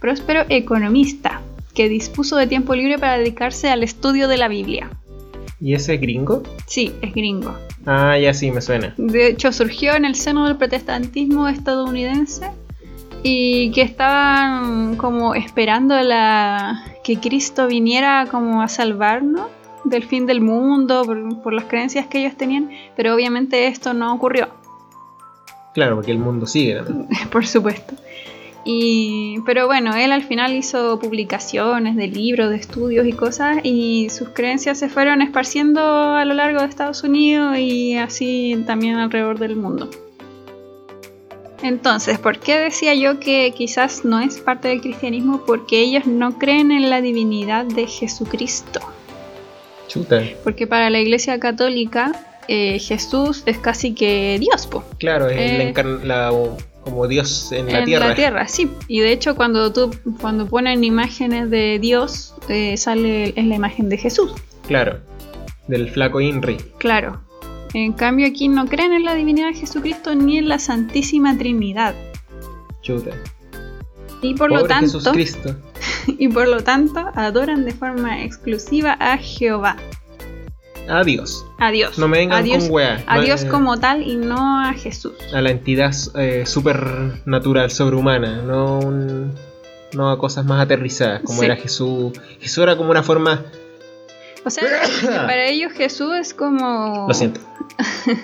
próspero 0.00 0.46
economista 0.48 1.42
que 1.74 1.90
dispuso 1.90 2.36
de 2.36 2.46
tiempo 2.46 2.74
libre 2.74 2.98
para 2.98 3.18
dedicarse 3.18 3.68
al 3.68 3.82
estudio 3.82 4.26
de 4.26 4.38
la 4.38 4.48
Biblia. 4.48 4.88
¿Y 5.60 5.74
ese 5.74 5.98
gringo? 5.98 6.42
Sí, 6.66 6.94
es 7.02 7.12
gringo. 7.12 7.54
Ah, 7.86 8.18
ya 8.18 8.34
sí, 8.34 8.50
me 8.50 8.60
suena. 8.60 8.94
De 8.96 9.28
hecho, 9.28 9.52
surgió 9.52 9.94
en 9.94 10.04
el 10.04 10.14
seno 10.14 10.46
del 10.46 10.56
protestantismo 10.56 11.48
estadounidense 11.48 12.50
y 13.22 13.70
que 13.72 13.82
estaban 13.82 14.96
como 14.96 15.34
esperando 15.34 16.00
la 16.00 16.84
que 17.04 17.18
Cristo 17.18 17.66
viniera 17.66 18.26
como 18.30 18.62
a 18.62 18.68
salvarnos 18.68 19.48
del 19.84 20.04
fin 20.04 20.26
del 20.26 20.40
mundo 20.40 21.04
por, 21.04 21.42
por 21.42 21.52
las 21.52 21.64
creencias 21.64 22.06
que 22.06 22.20
ellos 22.20 22.36
tenían, 22.36 22.70
pero 22.96 23.14
obviamente 23.14 23.66
esto 23.66 23.94
no 23.94 24.14
ocurrió. 24.14 24.48
Claro, 25.72 25.96
porque 25.96 26.10
el 26.10 26.18
mundo 26.18 26.46
sigue 26.46 26.82
también. 26.82 27.08
por 27.30 27.46
supuesto. 27.46 27.94
Y, 28.72 29.40
pero 29.44 29.66
bueno, 29.66 29.96
él 29.96 30.12
al 30.12 30.22
final 30.22 30.54
hizo 30.54 30.98
publicaciones 31.00 31.96
de 31.96 32.06
libros, 32.06 32.50
de 32.50 32.56
estudios 32.56 33.04
y 33.06 33.12
cosas, 33.12 33.58
y 33.64 34.08
sus 34.10 34.28
creencias 34.28 34.78
se 34.78 34.88
fueron 34.88 35.22
esparciendo 35.22 35.80
a 36.14 36.24
lo 36.24 36.34
largo 36.34 36.60
de 36.60 36.66
Estados 36.66 37.02
Unidos 37.02 37.58
y 37.58 37.96
así 37.96 38.62
también 38.66 38.96
alrededor 38.96 39.38
del 39.40 39.56
mundo. 39.56 39.90
Entonces, 41.62 42.18
¿por 42.18 42.38
qué 42.38 42.58
decía 42.58 42.94
yo 42.94 43.20
que 43.20 43.52
quizás 43.56 44.04
no 44.04 44.18
es 44.20 44.38
parte 44.38 44.68
del 44.68 44.80
cristianismo? 44.80 45.42
Porque 45.46 45.80
ellos 45.80 46.06
no 46.06 46.38
creen 46.38 46.70
en 46.70 46.88
la 46.88 47.02
divinidad 47.02 47.66
de 47.66 47.86
Jesucristo. 47.86 48.80
Chuta. 49.88 50.22
Porque 50.42 50.66
para 50.66 50.88
la 50.88 51.00
Iglesia 51.00 51.38
Católica, 51.38 52.12
eh, 52.48 52.78
Jesús 52.78 53.42
es 53.44 53.58
casi 53.58 53.92
que 53.94 54.38
Dios, 54.40 54.66
po. 54.68 54.84
Claro, 54.98 55.28
es 55.28 55.36
Eh, 55.38 55.58
la 55.58 55.64
encarn- 55.64 56.02
la- 56.04 56.32
como 56.84 57.06
Dios 57.06 57.52
en 57.52 57.66
la 57.66 57.80
en 57.80 57.84
tierra. 57.84 58.08
la 58.08 58.14
tierra, 58.14 58.48
sí. 58.48 58.70
Y 58.88 59.00
de 59.00 59.12
hecho 59.12 59.36
cuando 59.36 59.72
tú 59.72 59.90
cuando 60.20 60.46
ponen 60.46 60.84
imágenes 60.84 61.50
de 61.50 61.78
Dios 61.80 62.34
eh, 62.48 62.76
sale 62.76 63.32
es 63.36 63.46
la 63.46 63.54
imagen 63.54 63.88
de 63.88 63.98
Jesús. 63.98 64.32
Claro. 64.66 65.00
Del 65.68 65.88
flaco 65.88 66.20
Inri. 66.20 66.56
Claro. 66.78 67.20
En 67.74 67.92
cambio 67.92 68.26
aquí 68.26 68.48
no 68.48 68.66
creen 68.66 68.92
en 68.92 69.04
la 69.04 69.14
divinidad 69.14 69.48
de 69.48 69.54
Jesucristo 69.54 70.14
ni 70.14 70.38
en 70.38 70.48
la 70.48 70.58
Santísima 70.58 71.36
Trinidad. 71.38 71.94
Chuta. 72.82 73.10
Y 74.22 74.34
por 74.34 74.50
lo 74.50 74.64
tanto, 74.64 74.98
y 76.06 76.28
por 76.28 76.48
lo 76.48 76.62
tanto 76.62 77.10
adoran 77.14 77.64
de 77.64 77.72
forma 77.72 78.22
exclusiva 78.22 78.96
a 79.00 79.16
Jehová, 79.16 79.76
Adiós. 80.88 81.44
a 81.58 81.70
Dios. 81.70 81.98
No 81.98 82.08
me 82.08 82.18
vengan 82.18 82.38
a 82.38 82.42
Dios, 82.42 82.64
con 82.64 82.72
weas. 82.72 83.02
a 83.06 83.16
No, 83.16 83.22
Dios 83.22 83.42
eh, 83.44 83.48
como 83.48 83.78
tal 83.78 84.02
y 84.02 84.16
no 84.16 84.60
a 84.60 84.72
Jesús. 84.72 85.12
A 85.32 85.40
la 85.40 85.50
entidad 85.50 85.92
eh, 86.16 86.44
supernatural, 86.46 87.70
sobrehumana. 87.70 88.42
No, 88.42 88.78
un- 88.80 89.32
no 89.92 90.10
a 90.10 90.18
cosas 90.18 90.44
más 90.44 90.60
aterrizadas, 90.62 91.22
como 91.24 91.40
Sí. 91.40 91.46
era 91.46 91.56
Jesús. 91.56 92.12
Jesús 92.40 92.58
era 92.62 92.76
como 92.76 92.90
una 92.90 93.02
forma. 93.02 93.44
O 94.44 94.50
sea, 94.50 94.64
para 95.04 95.46
ellos 95.46 95.72
Jesús 95.72 96.12
es 96.14 96.34
como 96.34 97.06
Lo 97.08 97.14
siento. 97.14 97.40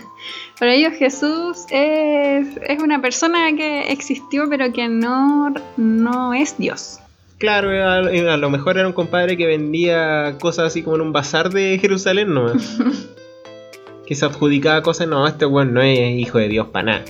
Para 0.58 0.72
ellos 0.72 0.94
Jesús 0.94 1.66
es, 1.70 2.46
es 2.66 2.82
una 2.82 3.02
persona 3.02 3.54
que 3.54 3.92
existió 3.92 4.48
pero 4.48 4.72
que 4.72 4.88
no, 4.88 5.52
no 5.76 6.32
es 6.32 6.56
Dios. 6.56 6.98
Claro, 7.38 7.70
a, 7.70 7.98
a 7.98 8.36
lo 8.36 8.50
mejor 8.50 8.78
era 8.78 8.86
un 8.86 8.94
compadre 8.94 9.36
que 9.36 9.46
vendía 9.46 10.36
cosas 10.40 10.66
así 10.68 10.82
como 10.82 10.96
en 10.96 11.02
un 11.02 11.12
bazar 11.12 11.50
de 11.50 11.78
Jerusalén 11.78 12.32
nomás. 12.32 12.78
que 14.06 14.14
se 14.14 14.24
adjudicaba 14.24 14.82
cosas. 14.82 15.08
No, 15.08 15.26
este 15.26 15.44
weón 15.46 15.74
no 15.74 15.82
es 15.82 15.98
hijo 16.18 16.38
de 16.38 16.48
Dios 16.48 16.68
para 16.68 16.84
nada. 16.84 17.04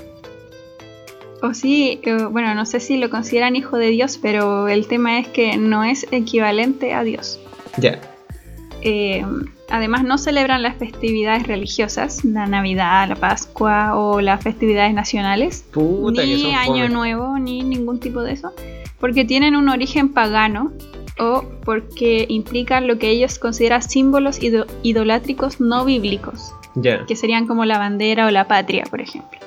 O 1.43 1.53
sí, 1.55 2.01
eh, 2.03 2.25
bueno, 2.31 2.55
no 2.55 2.65
sé 2.67 2.81
si 2.81 2.97
lo 2.97 3.11
consideran 3.11 3.55
hijo 3.55 3.77
de 3.77 3.89
Dios, 3.89 4.19
pero 4.21 4.69
el 4.69 4.87
tema 4.89 5.19
es 5.19 5.29
que 5.29 5.57
no 5.59 5.85
es 5.85 6.07
equivalente 6.11 6.95
a 6.95 7.05
Dios. 7.05 7.39
Ya. 7.77 8.01
eh, 8.83 9.25
además 9.69 10.05
no 10.05 10.17
celebran 10.17 10.63
las 10.63 10.77
festividades 10.77 11.47
religiosas, 11.47 12.25
la 12.25 12.47
Navidad, 12.47 13.09
la 13.09 13.17
Pascua 13.17 13.97
o 13.97 14.21
las 14.21 14.43
festividades 14.43 14.95
nacionales, 14.95 15.65
Puta, 15.73 16.23
que 16.23 16.29
ni 16.29 16.43
son 16.43 16.55
Año. 16.55 16.89
Nuevo, 16.89 17.39
ni 17.39 17.63
ningún 17.63 18.01
tipo 18.01 18.23
de 18.23 18.33
eso, 18.33 18.53
porque 19.07 19.25
tienen 19.25 19.55
un 19.55 19.69
origen 19.69 20.09
pagano 20.13 20.73
o 21.17 21.45
porque 21.65 22.27
implican 22.29 22.89
lo 22.89 22.99
que 22.99 23.09
ellos 23.11 23.39
consideran 23.39 23.81
símbolos 23.81 24.43
ido- 24.43 24.67
idolátricos 24.83 25.61
no 25.61 25.85
bíblicos, 25.85 26.53
que 27.07 27.15
serían 27.15 27.47
como 27.47 27.65
la 27.65 27.79
bandera 27.79 28.27
o 28.27 28.31
la 28.33 28.49
patria, 28.49 28.83
por 28.91 29.01
ejemplo. 29.01 29.39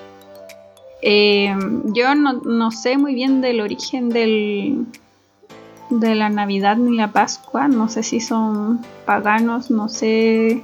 Eh, 1.01 1.53
yo 1.87 2.15
no, 2.15 2.31
no 2.45 2.71
sé 2.71 2.97
muy 2.97 3.13
bien 3.13 3.41
del 3.41 3.59
origen 3.59 4.07
del, 4.07 4.85
de 5.89 6.15
la 6.15 6.29
Navidad 6.29 6.77
ni 6.77 6.95
la 6.95 7.11
Pascua, 7.11 7.67
no 7.67 7.89
sé 7.89 8.01
si 8.01 8.21
son 8.21 8.79
paganos, 9.05 9.69
no 9.69 9.89
sé, 9.89 10.63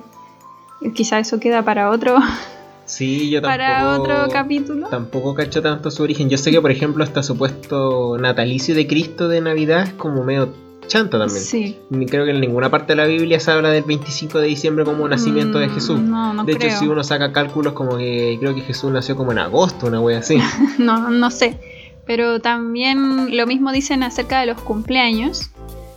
quizá 0.96 1.20
eso 1.20 1.38
queda 1.42 1.64
para 1.64 1.90
otro, 1.90 2.16
Sí, 2.86 3.30
yo 3.32 3.42
tampoco. 3.42 3.58
para 3.58 3.98
otro 4.00 4.16
capítulo. 4.32 4.88
Tampoco 4.88 5.34
cacho 5.34 5.62
tanto 5.62 5.90
su 5.92 6.04
origen. 6.04 6.30
Yo 6.30 6.38
sé 6.38 6.52
que, 6.52 6.62
por 6.62 6.72
ejemplo, 6.72 7.04
hasta 7.04 7.24
supuesto 7.24 8.18
natalicio 8.20 8.76
de 8.76 8.86
Cristo 8.88 9.28
de 9.28 9.42
Navidad 9.42 9.84
es 9.84 9.94
como 9.94 10.24
medio 10.24 10.50
chanta 10.88 11.18
también. 11.18 11.42
Sí. 11.42 11.78
Ni 11.90 12.06
Creo 12.06 12.26
que 12.26 12.32
en 12.32 12.40
ninguna 12.42 12.70
parte 12.70 12.94
de 12.94 12.98
la 12.98 13.06
Biblia 13.08 13.40
se 13.40 13.50
habla 13.50 13.70
del 13.70 13.84
25 13.86 14.38
de 14.40 14.48
diciembre 14.48 14.86
como 14.86 15.08
nacimiento 15.08 15.58
de 15.58 15.68
Mm, 15.68 15.74
Jesús. 15.74 16.00
No, 16.00 16.34
no 16.34 16.44
de 16.44 16.56
creo. 16.56 16.70
hecho, 16.70 16.80
si 16.80 16.88
uno 16.88 17.04
saca 17.04 17.32
cálculos 17.34 17.74
como 17.74 17.98
que 17.98 18.38
creo 18.40 18.54
que 18.54 18.62
Jesús 18.62 18.92
nació 18.92 19.16
como 19.16 19.32
en 19.32 19.40
agosto, 19.40 19.88
una 19.88 20.00
wea 20.00 20.20
así. 20.20 20.38
no, 20.78 21.10
no 21.10 21.32
sé. 21.32 21.58
Pero 22.06 22.40
también 22.40 23.36
lo 23.36 23.48
mismo 23.48 23.72
dicen 23.72 24.04
acerca 24.04 24.40
de 24.42 24.46
los 24.46 24.62
cumpleaños, 24.62 25.50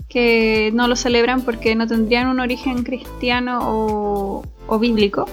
que 0.08 0.70
no 0.72 0.88
lo 0.88 0.96
celebran 0.96 1.42
porque 1.42 1.74
no 1.74 1.86
tendrían 1.86 2.28
un 2.28 2.40
origen 2.40 2.82
cristiano 2.82 3.58
o, 3.62 4.42
o 4.66 4.78
bíblico. 4.78 5.26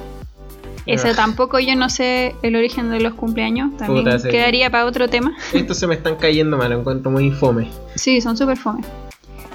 Ah. 0.88 1.14
tampoco 1.16 1.60
yo 1.60 1.76
no 1.76 1.90
sé 1.90 2.36
el 2.44 2.56
origen 2.56 2.90
de 2.92 3.00
los 3.00 3.14
cumpleaños, 3.16 3.76
también 3.78 4.04
Puta, 4.06 4.20
sí. 4.20 4.30
quedaría 4.30 4.70
para 4.70 4.86
otro 4.86 5.08
tema. 5.10 5.36
Estos 5.54 5.78
se 5.78 5.88
me 5.88 5.96
están 5.96 6.16
cayendo 6.16 6.58
mal, 6.58 6.70
lo 6.72 6.80
encuentro 6.80 7.12
muy 7.12 7.26
infome. 7.26 7.70
Sí, 7.96 8.22
son 8.22 8.38
súper 8.38 8.58
fome. 8.58 8.84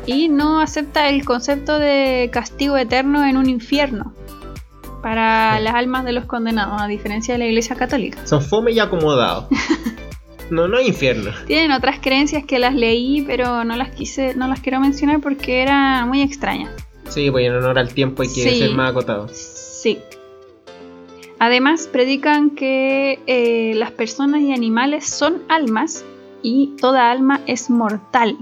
Y 0.07 0.29
no 0.29 0.61
acepta 0.61 1.09
el 1.09 1.25
concepto 1.25 1.79
de 1.79 2.31
castigo 2.33 2.77
eterno 2.77 3.25
en 3.27 3.37
un 3.37 3.49
infierno 3.49 4.15
para 5.03 5.61
las 5.61 5.75
almas 5.75 6.05
de 6.05 6.13
los 6.13 6.25
condenados, 6.27 6.81
a 6.83 6.87
diferencia 6.87 7.35
de 7.35 7.39
la 7.39 7.47
Iglesia 7.47 7.77
Católica. 7.77 8.27
Son 8.27 8.43
fome 8.43 8.73
y 8.73 8.79
acomodados. 8.81 9.47
No, 10.51 10.67
no 10.67 10.79
hay 10.79 10.89
infierno. 10.89 11.31
Tienen 11.47 11.71
otras 11.71 12.01
creencias 12.01 12.45
que 12.45 12.59
las 12.59 12.75
leí, 12.75 13.23
pero 13.23 13.63
no 13.63 13.77
las 13.77 13.91
quise, 13.93 14.35
no 14.35 14.49
las 14.49 14.59
quiero 14.59 14.81
mencionar 14.81 15.21
porque 15.21 15.63
eran 15.63 16.09
muy 16.09 16.23
extrañas. 16.23 16.73
Sí, 17.09 17.31
pues 17.31 17.47
en 17.47 17.55
honor 17.55 17.79
al 17.79 17.95
tiempo 17.95 18.23
hay 18.23 18.29
que 18.29 18.51
Sí. 18.51 18.59
ser 18.59 18.71
más 18.73 18.91
acotado. 18.91 19.29
Sí. 19.33 20.01
Además, 21.41 21.89
predican 21.91 22.51
que 22.51 23.19
eh, 23.27 23.73
las 23.75 23.93
personas 23.93 24.43
y 24.43 24.53
animales 24.53 25.07
son 25.07 25.43
almas 25.49 26.05
y 26.43 26.77
toda 26.79 27.11
alma 27.11 27.41
es 27.47 27.71
mortal. 27.71 28.37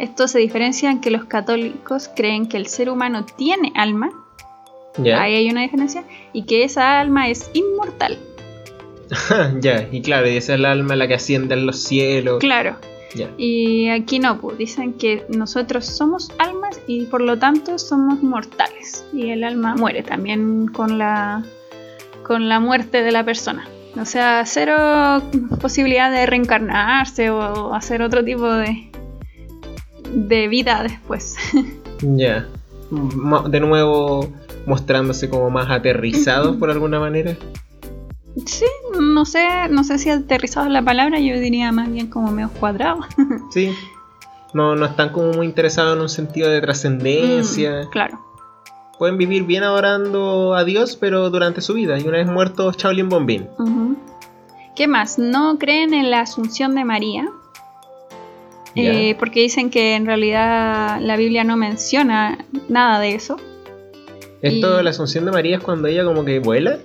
Esto 0.00 0.26
se 0.26 0.40
diferencia 0.40 0.90
en 0.90 1.00
que 1.00 1.12
los 1.12 1.26
católicos 1.26 2.10
creen 2.16 2.48
que 2.48 2.56
el 2.56 2.66
ser 2.66 2.90
humano 2.90 3.24
tiene 3.24 3.72
alma, 3.76 4.10
ahí 4.98 5.36
hay 5.36 5.48
una 5.48 5.62
diferencia, 5.62 6.02
y 6.32 6.42
que 6.42 6.64
esa 6.64 6.98
alma 6.98 7.28
es 7.28 7.52
inmortal. 7.54 8.18
ya, 9.60 9.88
y 9.92 10.02
claro, 10.02 10.28
y 10.28 10.36
esa 10.36 10.54
es 10.54 10.58
el 10.58 10.64
alma 10.64 10.96
la 10.96 11.06
que 11.06 11.14
asciende 11.14 11.54
en 11.54 11.66
los 11.66 11.84
cielos. 11.84 12.40
Claro. 12.40 12.74
Ya. 13.14 13.30
Y 13.38 13.90
aquí 13.90 14.18
no, 14.18 14.40
pues 14.40 14.58
dicen 14.58 14.94
que 14.94 15.24
nosotros 15.28 15.86
somos 15.86 16.32
almas 16.38 16.80
y 16.88 17.04
por 17.04 17.20
lo 17.20 17.38
tanto 17.38 17.78
somos 17.78 18.20
mortales. 18.24 19.04
Y 19.12 19.30
el 19.30 19.44
alma 19.44 19.76
muere 19.76 20.02
también 20.02 20.66
con 20.66 20.98
la, 20.98 21.44
con 22.24 22.48
la 22.48 22.60
muerte 22.60 23.02
de 23.02 23.12
la 23.12 23.24
persona. 23.24 23.68
O 24.00 24.04
sea, 24.04 24.42
cero 24.44 25.22
posibilidad 25.60 26.10
de 26.10 26.26
reencarnarse 26.26 27.30
o 27.30 27.72
hacer 27.74 28.02
otro 28.02 28.24
tipo 28.24 28.52
de, 28.52 28.90
de 30.14 30.48
vida 30.48 30.82
después. 30.82 31.36
Ya. 32.00 32.46
De 33.48 33.60
nuevo 33.60 34.28
mostrándose 34.66 35.30
como 35.30 35.48
más 35.48 35.70
aterrizados 35.70 36.56
por 36.56 36.70
alguna 36.70 37.00
manera. 37.00 37.36
Sí, 38.44 38.66
no 39.00 39.24
sé, 39.24 39.46
no 39.70 39.84
sé 39.84 39.98
si 39.98 40.10
aterrizado 40.10 40.66
es 40.66 40.72
la 40.72 40.82
palabra, 40.82 41.18
yo 41.20 41.38
diría 41.38 41.70
más 41.72 41.90
bien 41.90 42.08
como 42.08 42.30
medio 42.30 42.50
cuadrado. 42.50 43.00
Sí. 43.52 43.72
No, 44.52 44.76
no 44.76 44.86
están 44.86 45.10
como 45.10 45.32
muy 45.32 45.46
interesados 45.46 45.96
en 45.96 46.02
un 46.02 46.08
sentido 46.08 46.50
de 46.50 46.60
trascendencia. 46.60 47.84
Mm, 47.84 47.90
claro. 47.90 48.20
Pueden 49.04 49.18
vivir 49.18 49.44
bien 49.44 49.62
adorando 49.64 50.54
a 50.54 50.64
Dios, 50.64 50.96
pero 50.98 51.28
durante 51.28 51.60
su 51.60 51.74
vida. 51.74 51.98
Y 51.98 52.08
una 52.08 52.16
vez 52.16 52.26
muertos, 52.26 52.78
Shaolin 52.78 53.10
Bombín. 53.10 53.46
¿Qué 54.74 54.88
más? 54.88 55.18
No 55.18 55.58
creen 55.58 55.92
en 55.92 56.10
la 56.10 56.20
asunción 56.20 56.74
de 56.74 56.86
María. 56.86 57.28
Eh, 58.74 59.14
porque 59.18 59.40
dicen 59.40 59.68
que 59.68 59.94
en 59.94 60.06
realidad 60.06 61.02
la 61.02 61.18
Biblia 61.18 61.44
no 61.44 61.58
menciona 61.58 62.46
nada 62.70 62.98
de 62.98 63.14
eso. 63.14 63.36
Esto 64.40 64.78
de 64.78 64.82
la 64.82 64.88
Asunción 64.88 65.26
de 65.26 65.32
María 65.32 65.58
es 65.58 65.62
cuando 65.62 65.86
ella 65.86 66.02
como 66.02 66.24
que 66.24 66.38
vuela. 66.38 66.78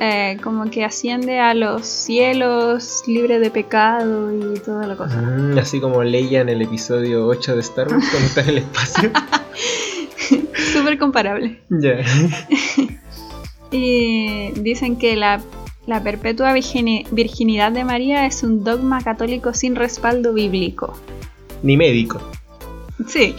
Eh, 0.00 0.38
como 0.42 0.70
que 0.70 0.82
asciende 0.82 1.40
a 1.40 1.52
los 1.52 1.84
cielos 1.84 3.02
libre 3.06 3.38
de 3.38 3.50
pecado 3.50 4.32
y 4.32 4.58
toda 4.60 4.86
la 4.86 4.96
cosa. 4.96 5.20
Mm, 5.20 5.58
así 5.58 5.78
como 5.78 6.02
Leia 6.02 6.40
en 6.40 6.48
el 6.48 6.62
episodio 6.62 7.26
8 7.26 7.54
de 7.54 7.60
Star 7.60 7.88
Wars 7.88 8.06
cuando 8.10 8.28
está 8.28 8.40
en 8.40 8.48
el 8.48 8.58
espacio. 8.58 9.10
Súper 10.72 10.98
comparable. 10.98 11.60
ya. 11.70 11.96
Y 13.72 14.50
dicen 14.60 14.96
que 14.96 15.14
la, 15.16 15.40
la 15.86 16.02
perpetua 16.02 16.52
virgini- 16.54 17.06
virginidad 17.12 17.70
de 17.72 17.84
María 17.84 18.26
es 18.26 18.42
un 18.42 18.64
dogma 18.64 19.00
católico 19.02 19.54
sin 19.54 19.76
respaldo 19.76 20.32
bíblico. 20.32 20.98
Ni 21.62 21.76
médico. 21.76 22.20
Sí. 23.06 23.36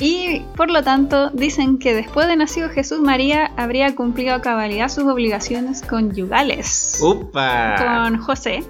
Y 0.00 0.40
por 0.56 0.68
lo 0.70 0.82
tanto 0.82 1.30
dicen 1.30 1.78
que 1.78 1.94
después 1.94 2.26
de 2.26 2.34
nacido 2.36 2.68
Jesús 2.68 2.98
María 3.00 3.52
habría 3.56 3.94
cumplido 3.94 4.34
a 4.34 4.42
cabalidad 4.42 4.88
sus 4.88 5.04
obligaciones 5.04 5.80
conyugales 5.82 6.98
¡Upa! 7.00 7.76
con 8.04 8.18
José 8.18 8.64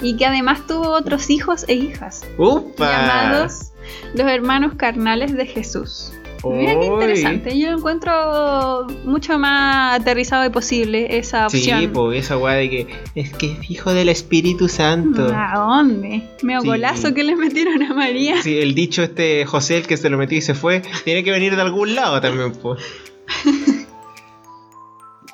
y 0.00 0.16
que 0.16 0.24
además 0.26 0.64
tuvo 0.68 0.90
otros 0.90 1.28
hijos 1.28 1.64
e 1.68 1.74
hijas 1.74 2.24
¡Upa! 2.38 2.86
llamados 2.88 3.72
los 4.14 4.26
hermanos 4.28 4.74
carnales 4.76 5.34
de 5.36 5.44
Jesús. 5.46 6.12
Mira 6.44 6.78
qué 6.78 6.86
interesante, 6.86 7.58
yo 7.58 7.70
lo 7.72 7.78
encuentro 7.78 8.86
mucho 9.04 9.38
más 9.38 10.00
aterrizado 10.00 10.44
y 10.46 10.50
posible 10.50 11.18
esa 11.18 11.46
opción. 11.46 11.80
Sí, 11.80 11.88
pues 11.88 12.24
esa 12.24 12.36
weá 12.38 12.54
de 12.54 12.70
que 12.70 12.86
es 13.14 13.32
que 13.34 13.52
es 13.52 13.70
hijo 13.70 13.92
del 13.92 14.08
Espíritu 14.08 14.68
Santo. 14.68 15.32
¿A 15.34 15.58
dónde? 15.58 16.22
Meo 16.42 16.60
Sí. 16.60 16.66
golazo 16.68 17.14
que 17.14 17.24
le 17.24 17.34
metieron 17.36 17.82
a 17.82 17.92
María. 17.94 18.40
Sí, 18.42 18.58
el 18.58 18.74
dicho 18.74 19.02
este 19.02 19.44
José, 19.46 19.78
el 19.78 19.86
que 19.86 19.96
se 19.96 20.08
lo 20.10 20.18
metió 20.18 20.38
y 20.38 20.42
se 20.42 20.54
fue, 20.54 20.82
tiene 21.04 21.24
que 21.24 21.30
venir 21.30 21.56
de 21.56 21.62
algún 21.62 21.94
lado 21.94 22.20
también, 22.20 22.52
pues. 22.52 22.80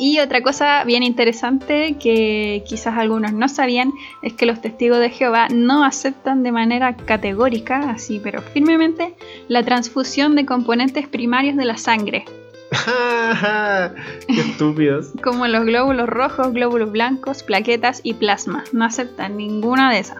Y 0.07 0.21
otra 0.21 0.43
cosa 0.43 0.85
bien 0.85 1.03
interesante 1.03 1.97
que 1.99 2.63
quizás 2.67 2.99
algunos 2.99 3.33
no 3.33 3.49
sabían 3.49 3.91
es 4.21 4.35
que 4.35 4.45
los 4.45 4.61
testigos 4.61 4.99
de 4.99 5.09
Jehová 5.09 5.49
no 5.49 5.83
aceptan 5.83 6.43
de 6.43 6.53
manera 6.53 6.95
categórica, 6.95 7.89
así 7.89 8.21
pero 8.23 8.43
firmemente, 8.43 9.15
la 9.49 9.63
transfusión 9.63 10.35
de 10.35 10.45
componentes 10.45 11.09
primarios 11.09 11.57
de 11.57 11.65
la 11.65 11.79
sangre, 11.79 12.27
¡Qué 14.27 14.41
estúpidos! 14.43 15.13
como 15.23 15.47
los 15.47 15.65
glóbulos 15.65 16.07
rojos, 16.07 16.53
glóbulos 16.53 16.93
blancos, 16.93 17.43
plaquetas 17.43 18.03
y 18.03 18.13
plasma. 18.13 18.63
No 18.73 18.85
aceptan 18.85 19.39
ninguna 19.39 19.91
de 19.91 20.01
esas. 20.01 20.19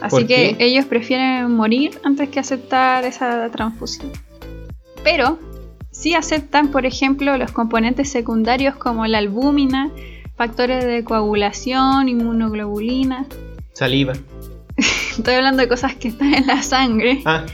Así 0.00 0.14
¿Por 0.14 0.26
que 0.28 0.54
qué? 0.56 0.64
ellos 0.64 0.84
prefieren 0.84 1.50
morir 1.50 1.98
antes 2.04 2.28
que 2.28 2.38
aceptar 2.38 3.04
esa 3.04 3.50
transfusión. 3.50 4.12
Pero 5.02 5.40
sí 5.98 6.14
aceptan, 6.14 6.68
por 6.68 6.84
ejemplo, 6.86 7.36
los 7.38 7.52
componentes 7.52 8.10
secundarios 8.10 8.76
como 8.76 9.06
la 9.06 9.18
albúmina, 9.18 9.90
factores 10.36 10.84
de 10.84 11.04
coagulación, 11.04 12.08
inmunoglobulina. 12.08 13.26
Saliva. 13.72 14.12
Estoy 14.76 15.34
hablando 15.34 15.62
de 15.62 15.68
cosas 15.68 15.94
que 15.94 16.08
están 16.08 16.34
en 16.34 16.46
la 16.46 16.62
sangre. 16.62 17.22
Ah, 17.24 17.44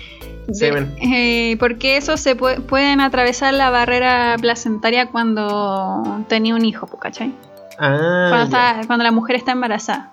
De- 0.48 0.88
eh, 1.00 1.56
porque 1.58 1.96
esos 1.96 2.20
se 2.20 2.36
pue- 2.36 2.60
pueden 2.60 3.00
atravesar 3.00 3.54
la 3.54 3.70
barrera 3.70 4.36
placentaria 4.40 5.06
cuando 5.06 6.24
tenía 6.28 6.54
un 6.56 6.64
hijo, 6.64 6.86
po, 6.88 6.98
¿cachai? 6.98 7.32
Ah, 7.78 8.26
cuando, 8.30 8.50
ya. 8.50 8.70
está- 8.72 8.86
cuando 8.88 9.04
la 9.04 9.12
mujer 9.12 9.36
está 9.36 9.52
embarazada. 9.52 10.11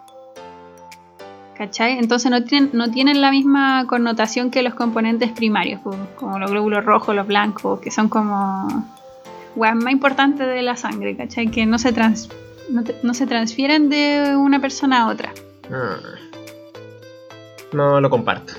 ¿Cachai? 1.60 2.00
Entonces 2.00 2.32
no 2.32 2.42
tienen, 2.46 2.70
no 2.72 2.90
tienen 2.90 3.20
la 3.20 3.32
misma 3.32 3.86
connotación 3.86 4.50
que 4.50 4.64
los 4.64 4.74
componentes 4.76 5.30
primarios, 5.34 5.82
como 6.16 6.40
los 6.40 6.50
glóbulos 6.50 6.86
rojos, 6.86 7.14
los 7.14 7.28
blancos, 7.28 7.82
que 7.82 7.92
son 7.92 8.08
como 8.08 8.88
weas 9.58 9.76
más 9.76 9.92
importantes 9.92 10.48
de 10.48 10.62
la 10.62 10.78
sangre, 10.78 11.18
¿cachai? 11.18 11.52
Que 11.52 11.66
no 11.66 11.78
se, 11.78 11.92
trans- 11.92 12.30
no, 12.70 12.86
te- 12.86 12.96
no 13.04 13.14
se 13.14 13.28
transfieren 13.28 13.90
de 13.90 14.38
una 14.38 14.62
persona 14.62 15.02
a 15.02 15.08
otra. 15.10 15.34
Ah. 15.70 15.98
No 17.74 18.00
lo 18.00 18.10
comparto. 18.10 18.54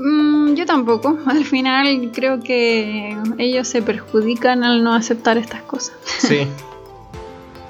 Mm, 0.00 0.54
yo 0.54 0.66
tampoco. 0.66 1.18
Al 1.26 1.44
final 1.44 2.10
creo 2.12 2.40
que 2.40 3.16
ellos 3.38 3.68
se 3.68 3.80
perjudican 3.80 4.64
al 4.64 4.82
no 4.82 4.92
aceptar 4.92 5.38
estas 5.38 5.62
cosas. 5.62 5.94
Sí. 6.04 6.48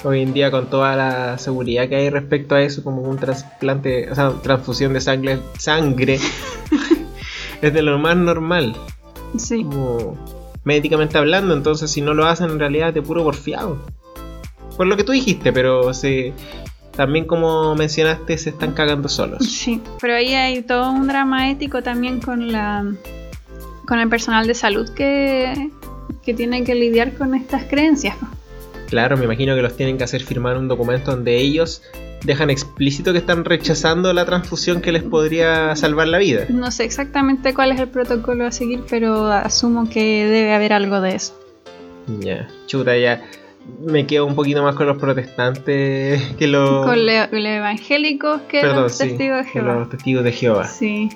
Hoy 0.03 0.23
en 0.23 0.33
día 0.33 0.51
con 0.51 0.71
toda 0.71 0.97
la 0.97 1.37
seguridad 1.37 1.89
que 1.89 1.97
hay 1.97 2.11
respecto 2.11 2.55
a 2.55 2.63
eso, 2.63 2.83
como 2.83 3.03
un 3.03 3.19
trasplante, 3.19 4.11
o 4.11 4.15
sea, 4.15 4.31
transfusión 4.43 4.95
de 4.95 5.01
sangre, 5.01 5.41
sangre 5.59 6.19
es 7.63 7.75
de 7.75 7.83
lo 7.83 7.99
más 7.99 8.17
normal. 8.17 8.75
Sí. 9.37 9.63
Como 9.63 10.17
médicamente 10.65 11.19
hablando, 11.19 11.55
entonces 11.55 11.91
si 11.91 12.01
no 12.01 12.15
lo 12.15 12.27
hacen 12.27 12.51
en 12.51 12.59
realidad 12.59 12.95
te 12.95 13.03
puro 13.03 13.25
porfiado. 13.25 13.79
Por 14.77 14.87
lo 14.87 14.97
que 14.97 15.05
tú 15.05 15.13
dijiste, 15.13 15.53
pero 15.53 15.93
se, 15.93 16.33
también 16.97 17.27
como 17.27 17.75
mencionaste 17.75 18.39
se 18.39 18.51
están 18.51 18.73
cagando 18.73 19.09
solos. 19.09 19.45
Sí, 19.47 19.83
pero 20.01 20.15
ahí 20.15 20.35
hay 20.35 20.63
todo 20.63 20.91
un 20.91 21.07
drama 21.07 21.51
ético 21.51 21.83
también 21.83 22.21
con 22.21 22.53
la 22.53 22.85
con 23.87 23.99
el 23.99 24.09
personal 24.09 24.47
de 24.47 24.55
salud 24.55 24.89
que, 24.91 25.71
que 26.23 26.33
tiene 26.33 26.63
que 26.63 26.75
lidiar 26.75 27.15
con 27.15 27.35
estas 27.35 27.65
creencias. 27.65 28.17
Claro, 28.91 29.17
me 29.17 29.25
imagino 29.25 29.55
que 29.55 29.63
los 29.63 29.77
tienen 29.77 29.97
que 29.99 30.05
hacer 30.05 30.23
firmar 30.23 30.57
un 30.59 30.67
documento 30.67 31.13
donde 31.13 31.37
ellos 31.39 31.81
dejan 32.25 32.51
explícito 32.51 33.13
que 33.13 33.19
están 33.19 33.45
rechazando 33.45 34.13
la 34.13 34.25
transfusión 34.25 34.81
que 34.81 34.91
les 34.91 35.05
podría 35.05 35.75
salvar 35.77 36.09
la 36.09 36.19
vida. 36.19 36.47
No 36.49 36.73
sé 36.73 36.85
exactamente 36.85 37.55
cuál 37.55 37.71
es 37.71 37.79
el 37.79 37.89
protocolo 37.89 38.45
a 38.47 38.51
seguir, 38.51 38.83
pero 38.91 39.29
asumo 39.29 39.89
que 39.89 40.27
debe 40.27 40.53
haber 40.53 40.73
algo 40.73 41.01
de 41.01 41.15
eso. 41.15 41.41
Ya, 42.19 42.49
chuta, 42.67 42.97
ya. 42.99 43.23
Me 43.81 44.07
quedo 44.07 44.27
un 44.27 44.35
poquito 44.35 44.63
más 44.65 44.75
con 44.75 44.87
los 44.89 44.99
protestantes 44.99 46.21
que 46.37 46.49
los. 46.49 46.85
Con 46.85 47.07
los 47.07 47.29
evangélicos 47.33 48.41
que 48.49 48.61
Perdón, 48.63 48.83
los 48.83 48.93
sí, 48.97 49.09
testigos 49.09 49.39
de 49.39 49.45
Jehová. 49.45 49.75
los 49.75 49.91
testigos 49.91 50.25
de 50.25 50.33
Jehová. 50.33 50.67
Sí. 50.67 51.09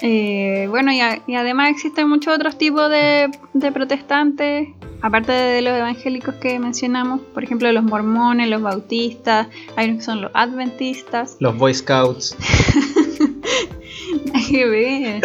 Eh, 0.00 0.66
bueno, 0.70 0.92
y, 0.92 1.00
a- 1.00 1.22
y 1.26 1.34
además 1.34 1.70
existen 1.70 2.08
muchos 2.08 2.34
otros 2.34 2.56
tipos 2.56 2.88
de, 2.90 3.30
de 3.52 3.72
protestantes, 3.72 4.68
aparte 5.02 5.32
de 5.32 5.60
los 5.62 5.76
evangélicos 5.76 6.36
que 6.36 6.58
mencionamos, 6.58 7.20
por 7.34 7.42
ejemplo, 7.44 7.70
los 7.72 7.82
mormones, 7.82 8.48
los 8.48 8.62
bautistas, 8.62 9.48
hay 9.76 9.88
unos 9.88 9.98
que 9.98 10.04
son 10.04 10.20
los 10.22 10.30
adventistas. 10.34 11.36
Los 11.40 11.56
Boy 11.58 11.74
Scouts. 11.74 12.36
Hay 14.34 14.44
que 14.46 14.66
ver. 14.66 15.20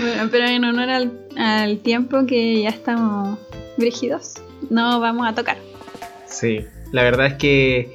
Bueno, 0.00 0.28
pero 0.30 0.46
en 0.46 0.64
honor 0.64 0.88
al, 0.90 1.18
al 1.38 1.78
tiempo 1.78 2.26
que 2.26 2.62
ya 2.62 2.68
estamos 2.68 3.38
brígidos, 3.78 4.34
no 4.70 5.00
vamos 5.00 5.26
a 5.26 5.34
tocar. 5.34 5.56
Sí, 6.26 6.60
la 6.92 7.02
verdad 7.02 7.26
es 7.28 7.34
que 7.34 7.94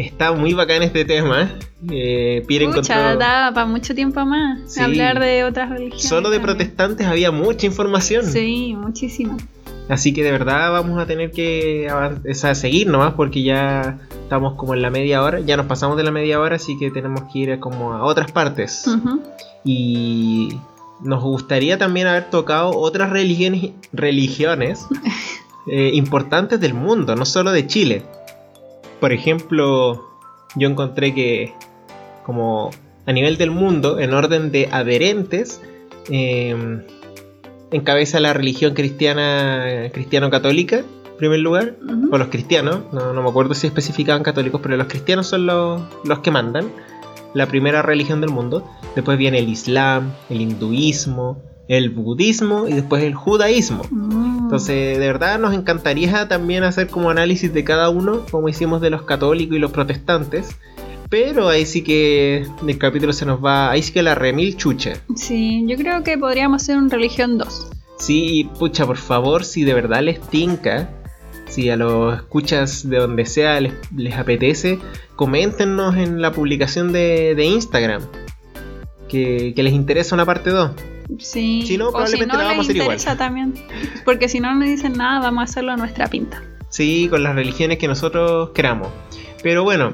está 0.00 0.32
muy 0.32 0.54
bacán 0.54 0.82
este 0.82 1.04
tema. 1.04 1.50
Eh, 1.90 2.44
Pierre 2.46 2.66
Pucha, 2.66 2.78
encontró- 2.94 3.18
da 3.18 3.52
para 3.54 3.66
mucho 3.66 3.94
tiempo 3.94 4.24
más 4.24 4.72
Sí. 4.72 4.80
hablar 4.80 5.18
de 5.20 5.44
otras 5.44 5.70
religiones. 5.70 6.02
Solo 6.08 6.30
de 6.30 6.36
también. 6.38 6.56
protestantes 6.56 7.06
había 7.06 7.30
mucha 7.30 7.66
información. 7.66 8.24
Sí, 8.26 8.74
muchísimo. 8.76 9.36
Así 9.88 10.12
que 10.14 10.22
de 10.22 10.30
verdad 10.30 10.70
vamos 10.70 10.98
a 11.00 11.06
tener 11.06 11.32
que 11.32 11.88
sea, 12.32 12.54
seguir 12.54 12.86
nomás 12.86 13.14
porque 13.14 13.42
ya 13.42 13.98
estamos 14.22 14.54
como 14.54 14.74
en 14.74 14.82
la 14.82 14.90
media 14.90 15.20
hora. 15.22 15.40
Ya 15.40 15.56
nos 15.56 15.66
pasamos 15.66 15.96
de 15.96 16.04
la 16.04 16.12
media 16.12 16.38
hora, 16.38 16.56
así 16.56 16.78
que 16.78 16.90
tenemos 16.92 17.22
que 17.32 17.38
ir 17.40 17.58
como 17.58 17.92
a 17.92 18.04
otras 18.04 18.30
partes. 18.30 18.84
Y 19.64 20.50
nos 21.02 21.22
gustaría 21.22 21.76
también 21.78 22.06
haber 22.06 22.30
tocado 22.30 22.70
otras 22.70 23.10
religiones, 23.10 23.70
religiones 23.92 24.86
eh, 25.70 25.90
importantes 25.94 26.60
del 26.60 26.74
mundo, 26.74 27.16
no 27.16 27.24
solo 27.24 27.50
de 27.50 27.66
Chile. 27.66 28.02
Por 29.00 29.12
ejemplo, 29.12 30.08
yo 30.56 30.68
encontré 30.68 31.14
que 31.14 31.54
como 32.24 32.70
a 33.06 33.12
nivel 33.12 33.38
del 33.38 33.50
mundo, 33.50 33.98
en 33.98 34.12
orden 34.14 34.52
de 34.52 34.68
adherentes, 34.70 35.60
eh, 36.10 36.54
encabeza 37.72 38.20
la 38.20 38.32
religión 38.32 38.74
cristiana 38.74 39.90
cristiano-católica, 39.92 40.78
en 40.78 41.16
primer 41.18 41.40
lugar, 41.40 41.76
Ujú. 41.82 42.14
o 42.14 42.18
los 42.18 42.28
cristianos, 42.28 42.80
no, 42.92 43.12
no 43.12 43.22
me 43.22 43.28
acuerdo 43.28 43.54
si 43.54 43.66
especificaban 43.66 44.22
católicos, 44.22 44.60
pero 44.62 44.76
los 44.76 44.86
cristianos 44.86 45.26
son 45.26 45.46
los, 45.46 45.82
los 46.04 46.18
que 46.20 46.30
mandan, 46.30 46.70
la 47.34 47.46
primera 47.46 47.82
religión 47.82 48.20
del 48.20 48.30
mundo. 48.30 48.66
Después 48.94 49.18
viene 49.18 49.38
el 49.38 49.48
Islam, 49.48 50.12
el 50.28 50.40
hinduismo, 50.40 51.42
el 51.68 51.90
budismo 51.90 52.66
y 52.66 52.72
después 52.72 53.02
el 53.04 53.14
judaísmo. 53.14 53.82
Mm. 53.90 54.19
Entonces, 54.60 54.98
de 54.98 55.06
verdad 55.06 55.38
nos 55.38 55.54
encantaría 55.54 56.28
también 56.28 56.64
hacer 56.64 56.88
como 56.88 57.08
análisis 57.08 57.50
de 57.50 57.64
cada 57.64 57.88
uno, 57.88 58.26
como 58.30 58.46
hicimos 58.46 58.82
de 58.82 58.90
los 58.90 59.04
católicos 59.04 59.56
y 59.56 59.58
los 59.58 59.72
protestantes. 59.72 60.54
Pero 61.08 61.48
ahí 61.48 61.64
sí 61.64 61.82
que 61.82 62.44
el 62.68 62.78
capítulo 62.78 63.14
se 63.14 63.24
nos 63.24 63.42
va, 63.42 63.70
ahí 63.70 63.82
sí 63.82 63.90
que 63.90 64.02
la 64.02 64.14
remil 64.14 64.58
chucha. 64.58 65.00
Sí, 65.16 65.64
yo 65.66 65.78
creo 65.78 66.04
que 66.04 66.18
podríamos 66.18 66.60
hacer 66.60 66.76
un 66.76 66.90
religión 66.90 67.38
2. 67.38 67.70
Sí, 67.96 68.50
pucha, 68.58 68.84
por 68.84 68.98
favor, 68.98 69.46
si 69.46 69.64
de 69.64 69.72
verdad 69.72 70.02
les 70.02 70.20
tinca, 70.20 70.90
si 71.48 71.70
a 71.70 71.76
los 71.76 72.16
escuchas 72.16 72.86
de 72.86 72.98
donde 72.98 73.24
sea 73.24 73.58
les, 73.62 73.72
les 73.96 74.14
apetece, 74.14 74.78
coméntenos 75.16 75.96
en 75.96 76.20
la 76.20 76.32
publicación 76.32 76.92
de, 76.92 77.34
de 77.34 77.46
Instagram. 77.46 78.02
Que, 79.08 79.54
que 79.56 79.62
les 79.62 79.72
interesa 79.72 80.14
una 80.14 80.26
parte 80.26 80.50
2. 80.50 80.72
Sí. 81.18 81.62
Si 81.66 81.76
no, 81.76 81.88
o 81.88 82.06
si 82.06 82.16
probablemente 82.16 82.26
no 82.26 82.38
la 82.38 82.44
vamos 82.44 82.68
a 82.68 82.70
hacer 82.70 82.76
igual. 82.76 83.18
también. 83.18 83.54
Porque 84.04 84.28
si 84.28 84.40
no 84.40 84.54
nos 84.54 84.68
dicen 84.68 84.92
nada, 84.92 85.20
vamos 85.20 85.40
a 85.42 85.44
hacerlo 85.44 85.72
a 85.72 85.76
nuestra 85.76 86.06
pinta. 86.08 86.42
Sí, 86.68 87.08
con 87.10 87.22
las 87.22 87.34
religiones 87.34 87.78
que 87.78 87.88
nosotros 87.88 88.50
queramos. 88.50 88.88
Pero 89.42 89.64
bueno, 89.64 89.92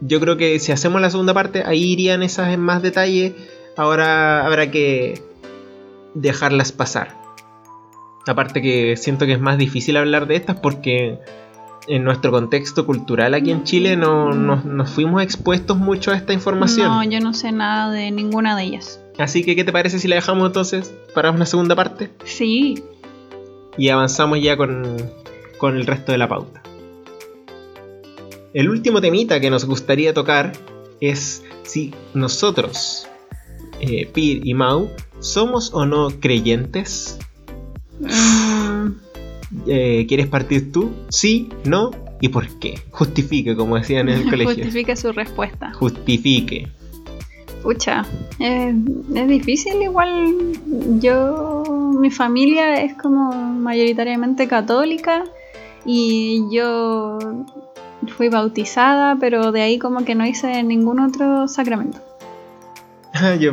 yo 0.00 0.20
creo 0.20 0.36
que 0.36 0.58
si 0.58 0.72
hacemos 0.72 1.00
la 1.00 1.10
segunda 1.10 1.34
parte, 1.34 1.62
ahí 1.64 1.92
irían 1.92 2.22
esas 2.22 2.52
en 2.52 2.60
más 2.60 2.82
detalle. 2.82 3.34
Ahora 3.76 4.46
habrá 4.46 4.70
que 4.70 5.22
dejarlas 6.14 6.72
pasar. 6.72 7.16
Aparte 8.26 8.60
que 8.60 8.96
siento 8.96 9.26
que 9.26 9.32
es 9.32 9.40
más 9.40 9.58
difícil 9.58 9.96
hablar 9.96 10.26
de 10.26 10.36
estas 10.36 10.60
porque 10.60 11.18
en 11.88 12.04
nuestro 12.04 12.30
contexto 12.30 12.86
cultural 12.86 13.34
aquí 13.34 13.50
en 13.50 13.64
Chile 13.64 13.96
no 13.96 14.32
nos, 14.32 14.64
nos 14.64 14.90
fuimos 14.90 15.22
expuestos 15.22 15.78
mucho 15.78 16.10
a 16.12 16.16
esta 16.16 16.32
información. 16.32 16.88
No, 16.88 17.02
yo 17.04 17.20
no 17.20 17.32
sé 17.32 17.52
nada 17.52 17.90
de 17.90 18.10
ninguna 18.10 18.56
de 18.56 18.64
ellas. 18.64 19.00
Así 19.20 19.44
que, 19.44 19.54
¿qué 19.54 19.64
te 19.64 19.72
parece 19.72 19.98
si 19.98 20.08
la 20.08 20.16
dejamos 20.16 20.46
entonces 20.46 20.92
para 21.14 21.30
una 21.30 21.44
segunda 21.46 21.74
parte? 21.76 22.10
Sí, 22.24 22.82
y 23.76 23.88
avanzamos 23.88 24.42
ya 24.42 24.56
con, 24.56 24.96
con 25.58 25.76
el 25.76 25.86
resto 25.86 26.12
de 26.12 26.18
la 26.18 26.28
pauta. 26.28 26.62
El 28.52 28.68
último 28.68 29.00
temita 29.00 29.38
que 29.40 29.50
nos 29.50 29.64
gustaría 29.64 30.12
tocar 30.14 30.52
es 31.00 31.44
si 31.62 31.94
nosotros, 32.14 33.06
eh, 33.80 34.06
Pir 34.12 34.44
y 34.46 34.54
Mau, 34.54 34.90
somos 35.20 35.72
o 35.72 35.86
no 35.86 36.08
creyentes. 36.20 37.18
Mm, 38.00 38.90
Eh, 39.66 40.06
¿Quieres 40.08 40.26
partir 40.28 40.70
tú? 40.72 40.90
Sí, 41.10 41.48
no 41.64 41.90
y 42.20 42.28
por 42.28 42.46
qué. 42.60 42.80
Justifique, 42.90 43.54
como 43.56 43.76
decían 43.76 44.08
en 44.08 44.20
el 44.22 44.24
colegio. 44.30 44.54
justifique 44.54 44.94
su 44.96 45.12
respuesta. 45.12 45.72
Justifique. 45.74 46.68
Pucha, 47.62 48.04
eh, 48.38 48.74
es 49.14 49.28
difícil 49.28 49.82
igual. 49.82 50.34
Yo, 51.00 51.64
mi 51.98 52.10
familia 52.10 52.82
es 52.82 52.94
como 52.94 53.32
mayoritariamente 53.32 54.48
católica 54.48 55.24
y 55.84 56.44
yo 56.50 57.18
fui 58.16 58.28
bautizada, 58.28 59.16
pero 59.20 59.52
de 59.52 59.62
ahí 59.62 59.78
como 59.78 60.04
que 60.04 60.14
no 60.14 60.26
hice 60.26 60.62
ningún 60.62 61.00
otro 61.00 61.48
sacramento. 61.48 61.98
Yo 63.40 63.52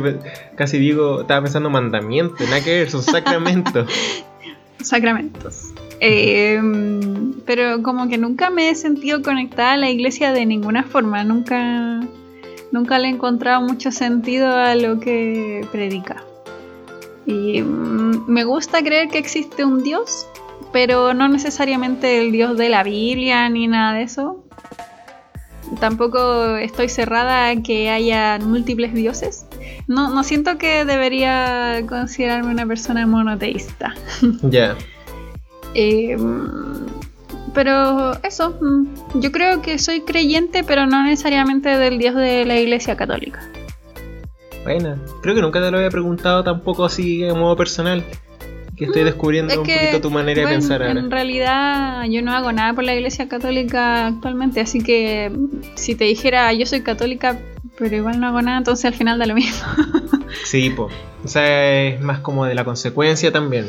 casi 0.54 0.78
digo, 0.78 1.22
estaba 1.22 1.42
pensando 1.42 1.70
mandamiento, 1.70 2.44
nada 2.44 2.62
que 2.62 2.78
ver, 2.78 2.90
son 2.90 3.02
sacramentos. 3.02 3.90
Sacramentos. 4.80 5.74
Eh, 6.00 6.60
pero 7.44 7.82
como 7.82 8.08
que 8.08 8.16
nunca 8.16 8.50
me 8.50 8.70
he 8.70 8.74
sentido 8.76 9.22
conectada 9.22 9.72
a 9.72 9.76
la 9.76 9.90
iglesia 9.90 10.32
de 10.32 10.46
ninguna 10.46 10.84
forma, 10.84 11.24
nunca, 11.24 12.00
nunca 12.72 12.98
le 12.98 13.08
he 13.08 13.10
encontrado 13.10 13.60
mucho 13.60 13.92
sentido 13.92 14.56
a 14.56 14.74
lo 14.74 15.00
que 15.00 15.66
predica. 15.72 16.22
Y 17.26 17.62
mm, 17.62 18.26
me 18.26 18.44
gusta 18.44 18.82
creer 18.82 19.08
que 19.08 19.18
existe 19.18 19.64
un 19.64 19.82
Dios, 19.82 20.26
pero 20.72 21.14
no 21.14 21.28
necesariamente 21.28 22.20
el 22.20 22.32
Dios 22.32 22.56
de 22.56 22.68
la 22.68 22.82
Biblia 22.82 23.48
ni 23.48 23.66
nada 23.66 23.94
de 23.94 24.02
eso. 24.02 24.44
Tampoco 25.80 26.56
estoy 26.56 26.88
cerrada 26.88 27.50
a 27.50 27.56
que 27.62 27.90
haya 27.90 28.38
múltiples 28.38 28.94
dioses. 28.94 29.46
No, 29.86 30.08
no 30.10 30.24
siento 30.24 30.56
que 30.56 30.86
debería 30.86 31.82
considerarme 31.86 32.50
una 32.50 32.66
persona 32.66 33.06
monoteísta. 33.06 33.94
ya. 34.42 34.76
Eh, 35.74 36.16
pero 37.58 38.12
eso, 38.22 38.56
mm, 38.60 39.18
yo 39.18 39.32
creo 39.32 39.62
que 39.62 39.80
soy 39.80 40.02
creyente, 40.02 40.62
pero 40.62 40.86
no 40.86 41.02
necesariamente 41.02 41.70
del 41.70 41.98
Dios 41.98 42.14
de 42.14 42.44
la 42.44 42.56
Iglesia 42.56 42.96
Católica. 42.96 43.42
Bueno, 44.62 44.94
creo 45.22 45.34
que 45.34 45.40
nunca 45.40 45.60
te 45.60 45.68
lo 45.72 45.78
había 45.78 45.90
preguntado 45.90 46.44
tampoco 46.44 46.84
así 46.84 47.18
de 47.18 47.34
modo 47.34 47.56
personal. 47.56 48.04
Que 48.76 48.84
estoy 48.84 49.02
descubriendo 49.02 49.52
Es 49.52 49.58
un 49.58 49.64
que, 49.64 49.74
poquito 49.74 50.00
tu 50.02 50.10
manera 50.12 50.42
bueno, 50.42 50.50
de 50.50 50.54
pensar 50.54 50.82
ahora. 50.84 51.00
En 51.00 51.10
realidad 51.10 52.04
yo 52.08 52.22
no 52.22 52.32
hago 52.32 52.52
nada 52.52 52.74
por 52.74 52.84
la 52.84 52.94
Iglesia 52.94 53.26
Católica 53.26 54.06
actualmente, 54.06 54.60
así 54.60 54.80
que 54.80 55.32
si 55.74 55.96
te 55.96 56.04
dijera 56.04 56.52
yo 56.52 56.64
soy 56.64 56.82
católica, 56.82 57.40
pero 57.76 57.96
igual 57.96 58.20
no 58.20 58.28
hago 58.28 58.40
nada, 58.40 58.58
entonces 58.58 58.84
al 58.84 58.94
final 58.94 59.18
da 59.18 59.26
lo 59.26 59.34
mismo. 59.34 59.66
Sí, 60.44 60.70
po. 60.70 60.90
O 61.24 61.28
sea, 61.28 61.88
es 61.88 62.00
más 62.00 62.20
como 62.20 62.44
de 62.44 62.54
la 62.54 62.64
consecuencia 62.64 63.32
también. 63.32 63.66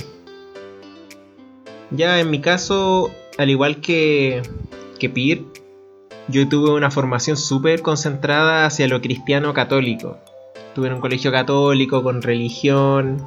Ya 1.89 2.19
en 2.19 2.29
mi 2.29 2.39
caso, 2.39 3.09
al 3.39 3.49
igual 3.49 3.79
que, 3.79 4.41
que 4.99 5.45
yo 6.27 6.49
tuve 6.49 6.71
una 6.71 6.91
formación 6.91 7.37
súper 7.37 7.81
concentrada 7.81 8.65
hacia 8.65 8.89
lo 8.89 8.99
cristiano 8.99 9.53
católico. 9.53 10.17
Estuve 10.67 10.87
en 10.87 10.95
un 10.95 10.99
colegio 10.99 11.31
católico 11.31 12.03
con 12.03 12.21
religión, 12.21 13.25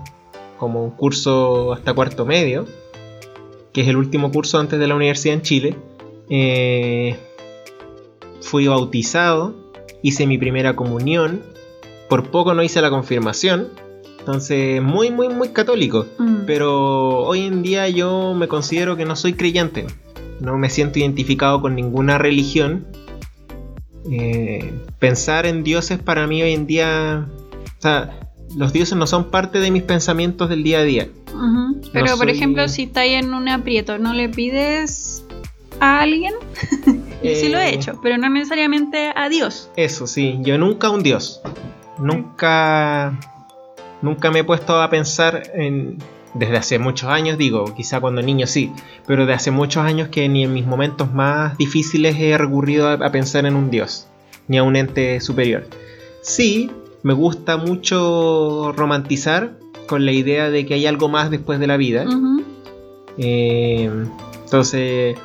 como 0.58 0.84
un 0.84 0.90
curso 0.90 1.72
hasta 1.72 1.94
cuarto 1.94 2.26
medio, 2.26 2.66
que 3.72 3.80
es 3.80 3.88
el 3.88 3.96
último 3.96 4.30
curso 4.30 4.58
antes 4.60 4.78
de 4.78 4.86
la 4.86 4.94
universidad 4.96 5.36
en 5.36 5.42
Chile. 5.42 5.76
Eh, 6.28 7.16
fui 8.42 8.66
bautizado, 8.66 9.54
hice 10.02 10.26
mi 10.26 10.36
primera 10.36 10.76
comunión, 10.76 11.42
por 12.10 12.30
poco 12.30 12.52
no 12.52 12.62
hice 12.62 12.82
la 12.82 12.90
confirmación, 12.90 13.68
entonces 14.22 14.80
muy, 14.80 15.10
muy, 15.10 15.28
muy 15.28 15.48
católico. 15.48 16.06
Mm. 16.18 16.36
Pero 16.46 17.18
hoy 17.24 17.40
en 17.40 17.62
día 17.62 17.88
yo 17.88 18.34
me 18.34 18.46
considero 18.46 18.96
que 18.96 19.04
no 19.04 19.16
soy 19.16 19.32
creyente. 19.32 19.86
No 20.38 20.56
me 20.58 20.70
siento 20.70 21.00
identificado 21.00 21.60
con 21.60 21.74
ninguna 21.74 22.18
religión. 22.18 22.86
Eh, 24.10 24.72
pensar 25.00 25.44
en 25.46 25.64
dioses 25.64 25.98
para 25.98 26.26
mí 26.28 26.40
hoy 26.42 26.52
en 26.52 26.66
día... 26.66 27.26
O 27.78 27.82
sea, 27.82 28.20
los 28.56 28.72
dioses 28.72 28.96
no 28.96 29.06
son 29.08 29.30
parte 29.30 29.58
de 29.58 29.70
mis 29.72 29.82
pensamientos 29.82 30.48
del 30.48 30.62
día 30.62 30.78
a 30.78 30.82
día. 30.82 31.08
Pero, 31.92 32.16
por 32.16 32.28
ejemplo, 32.30 32.68
si 32.68 32.84
estás 32.84 33.06
en 33.06 33.34
un 33.34 33.48
aprieto, 33.48 33.98
¿no 33.98 34.12
le 34.12 34.28
pides 34.28 35.24
a 35.80 36.00
alguien? 36.00 36.34
Yo 37.24 37.34
sí 37.34 37.48
lo 37.48 37.58
he 37.58 37.70
Eh, 37.70 37.74
hecho, 37.74 37.98
pero 38.02 38.18
no 38.18 38.28
necesariamente 38.28 39.12
a 39.16 39.28
Dios. 39.28 39.68
Eso 39.76 40.06
sí, 40.06 40.38
yo 40.42 40.58
nunca 40.58 40.90
un 40.90 41.02
dios. 41.02 41.40
Nunca. 41.98 43.18
Nunca 44.02 44.30
me 44.30 44.40
he 44.40 44.44
puesto 44.44 44.80
a 44.80 44.90
pensar 44.90 45.42
en. 45.54 45.98
Desde 46.34 46.56
hace 46.56 46.78
muchos 46.78 47.10
años, 47.10 47.36
digo, 47.36 47.74
quizá 47.76 48.00
cuando 48.00 48.22
niño 48.22 48.46
sí, 48.46 48.72
pero 49.06 49.26
de 49.26 49.34
hace 49.34 49.50
muchos 49.50 49.84
años 49.84 50.08
que 50.08 50.30
ni 50.30 50.44
en 50.44 50.54
mis 50.54 50.64
momentos 50.64 51.12
más 51.12 51.58
difíciles 51.58 52.16
he 52.18 52.38
recurrido 52.38 52.88
a, 52.88 52.94
a 52.94 53.12
pensar 53.12 53.44
en 53.44 53.54
un 53.54 53.70
dios, 53.70 54.08
ni 54.48 54.56
a 54.56 54.62
un 54.62 54.76
ente 54.76 55.20
superior. 55.20 55.66
Sí, 56.22 56.70
me 57.02 57.12
gusta 57.12 57.58
mucho 57.58 58.72
romantizar 58.74 59.58
con 59.86 60.06
la 60.06 60.12
idea 60.12 60.50
de 60.50 60.64
que 60.64 60.74
hay 60.74 60.86
algo 60.86 61.08
más 61.08 61.30
después 61.30 61.60
de 61.60 61.66
la 61.66 61.76
vida. 61.76 62.06
Eh, 63.18 63.90
entonces, 64.44 65.18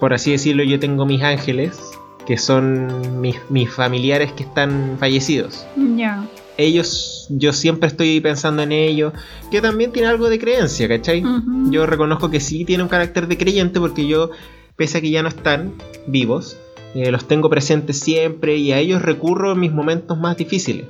por 0.00 0.12
así 0.12 0.32
decirlo, 0.32 0.64
yo 0.64 0.80
tengo 0.80 1.06
mis 1.06 1.22
ángeles, 1.22 1.78
que 2.26 2.36
son 2.36 3.20
mis, 3.20 3.36
mis 3.48 3.72
familiares 3.72 4.32
que 4.32 4.42
están 4.42 4.96
fallecidos. 4.98 5.66
Ya. 5.96 6.24
Ellos, 6.58 7.26
yo 7.30 7.52
siempre 7.52 7.88
estoy 7.88 8.20
pensando 8.20 8.62
en 8.62 8.72
ellos, 8.72 9.12
que 9.50 9.62
también 9.62 9.92
tiene 9.92 10.08
algo 10.08 10.28
de 10.28 10.38
creencia, 10.38 10.88
¿cachai? 10.88 11.22
Yo 11.70 11.86
reconozco 11.86 12.30
que 12.30 12.40
sí 12.40 12.64
tiene 12.64 12.82
un 12.82 12.88
carácter 12.88 13.28
de 13.28 13.38
creyente 13.38 13.80
porque 13.80 14.06
yo, 14.06 14.30
pese 14.76 14.98
a 14.98 15.00
que 15.00 15.10
ya 15.10 15.22
no 15.22 15.28
están 15.28 15.72
vivos, 16.06 16.58
eh, 16.94 17.10
los 17.10 17.28
tengo 17.28 17.48
presentes 17.48 18.00
siempre 18.00 18.56
y 18.56 18.72
a 18.72 18.78
ellos 18.78 19.02
recurro 19.02 19.52
en 19.52 19.60
mis 19.60 19.72
momentos 19.72 20.18
más 20.18 20.36
difíciles. 20.36 20.86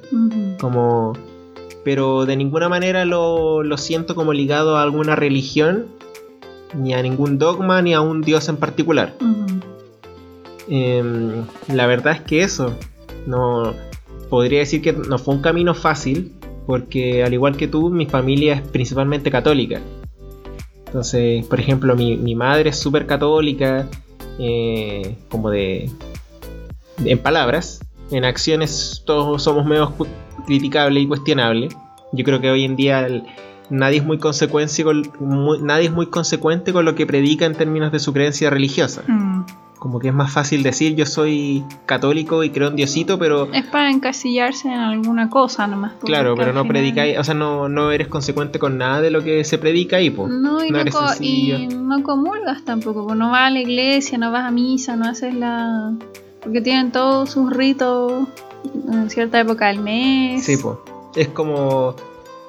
Como... 0.61 1.13
Pero 1.85 2.27
de 2.27 2.37
ninguna 2.37 2.69
manera 2.69 3.05
lo, 3.05 3.63
lo 3.63 3.79
siento 3.79 4.15
como 4.15 4.33
ligado 4.33 4.77
a 4.77 4.83
alguna 4.83 5.17
religión, 5.17 5.87
ni 6.75 6.93
a 6.95 7.03
ningún 7.03 7.39
dogma, 7.39 7.83
ni 7.83 7.95
a 7.95 8.01
un 8.01 8.21
dios 8.21 8.49
en 8.49 8.57
particular. 8.57 9.15
Em, 10.69 11.45
la 11.73 11.87
verdad 11.87 12.15
es 12.15 12.21
que 12.23 12.43
eso, 12.43 12.75
no 13.27 13.75
podría 14.29 14.61
decir 14.61 14.83
que 14.83 14.93
no 14.93 15.19
fue 15.19 15.35
un 15.35 15.43
camino 15.43 15.75
fácil, 15.75 16.33
porque 16.67 17.25
al 17.25 17.33
igual 17.33 17.57
que 17.57 17.69
tú, 17.69 17.91
mi 17.91 18.07
familia 18.07 18.55
es 18.55 18.63
principalmente 18.63 19.31
católica. 19.31 19.81
Entonces, 20.87 21.45
por 21.47 21.61
ejemplo, 21.61 21.95
mi, 21.97 22.35
madre 22.35 22.71
es 22.71 22.79
súper 22.79 23.07
católica, 23.07 23.87
eh, 24.39 25.17
como 25.29 25.51
de, 25.51 25.91
en 27.05 27.19
palabras, 27.19 27.81
en 28.11 28.25
acciones 28.25 29.03
todos 29.05 29.43
somos 29.43 29.67
cu- 29.91 30.07
criticables 30.47 31.03
y 31.03 31.07
cuestionables. 31.07 31.75
Yo 32.13 32.25
creo 32.25 32.41
que 32.41 32.51
hoy 32.51 32.65
en 32.65 32.77
día 32.77 33.07
nadie 33.69 33.99
es 33.99 34.05
muy 34.05 34.17
consecuente 34.19 34.83
con, 34.83 35.03
nadie 35.63 35.87
es 35.87 35.93
muy 35.93 36.07
consecuente 36.07 36.73
con 36.73 36.87
lo 36.87 36.95
que 36.95 37.07
predica 37.07 37.45
en 37.45 37.55
términos 37.55 37.93
de 37.93 37.99
su 37.99 38.15
creencia 38.15 38.49
religiosa. 38.49 39.03
Mm. 39.07 39.28
Como 39.79 40.01
que 40.01 40.09
es 40.09 40.15
más 40.15 40.33
fácil 40.33 40.63
decir 40.65 40.97
yo 40.97 41.07
soy 41.07 41.63
católico 41.87 42.43
y 42.43 42.51
creo 42.51 42.69
en 42.69 42.77
Diosito, 42.77 43.19
pero 43.19 43.49
Es 43.53 43.65
para 43.67 43.91
encasillarse 43.91 44.67
en 44.69 44.75
alguna 44.75 45.31
cosa 45.31 45.67
nomás. 45.69 45.93
claro, 46.05 46.35
pero 46.37 46.53
no 46.53 46.63
final- 46.63 46.69
predicáis, 46.69 47.17
o 47.19 47.23
sea, 47.25 47.35
no, 47.35 47.69
no 47.69 47.93
eres 47.93 48.09
consecuente 48.09 48.59
con 48.59 48.77
nada 48.77 49.01
de 49.01 49.11
lo 49.13 49.23
que 49.23 49.45
se 49.45 49.57
predica 49.59 49.97
ahí, 49.99 50.11
po. 50.11 50.27
No, 50.27 50.65
y 50.65 50.71
No 50.71 50.79
no, 50.79 50.81
eres 50.83 50.95
co- 50.95 51.05
y 51.21 51.69
no 51.75 52.03
comulgas 52.03 52.65
tampoco, 52.65 53.07
pues 53.07 53.17
no 53.17 53.31
vas 53.31 53.47
a 53.47 53.51
la 53.51 53.61
iglesia, 53.61 54.19
no 54.19 54.33
vas 54.33 54.45
a 54.45 54.51
misa, 54.51 54.97
no 54.97 55.07
haces 55.09 55.33
la... 55.35 55.93
Porque 56.43 56.61
tienen 56.61 56.91
todos 56.93 57.31
sus 57.31 57.53
ritos 57.53 58.27
en 58.91 59.09
cierta 59.11 59.39
época 59.41 59.69
del 59.69 59.79
mes. 59.81 60.45
Sí, 60.45 60.57
po. 60.57 60.83
Es 61.15 61.29
como 61.29 61.95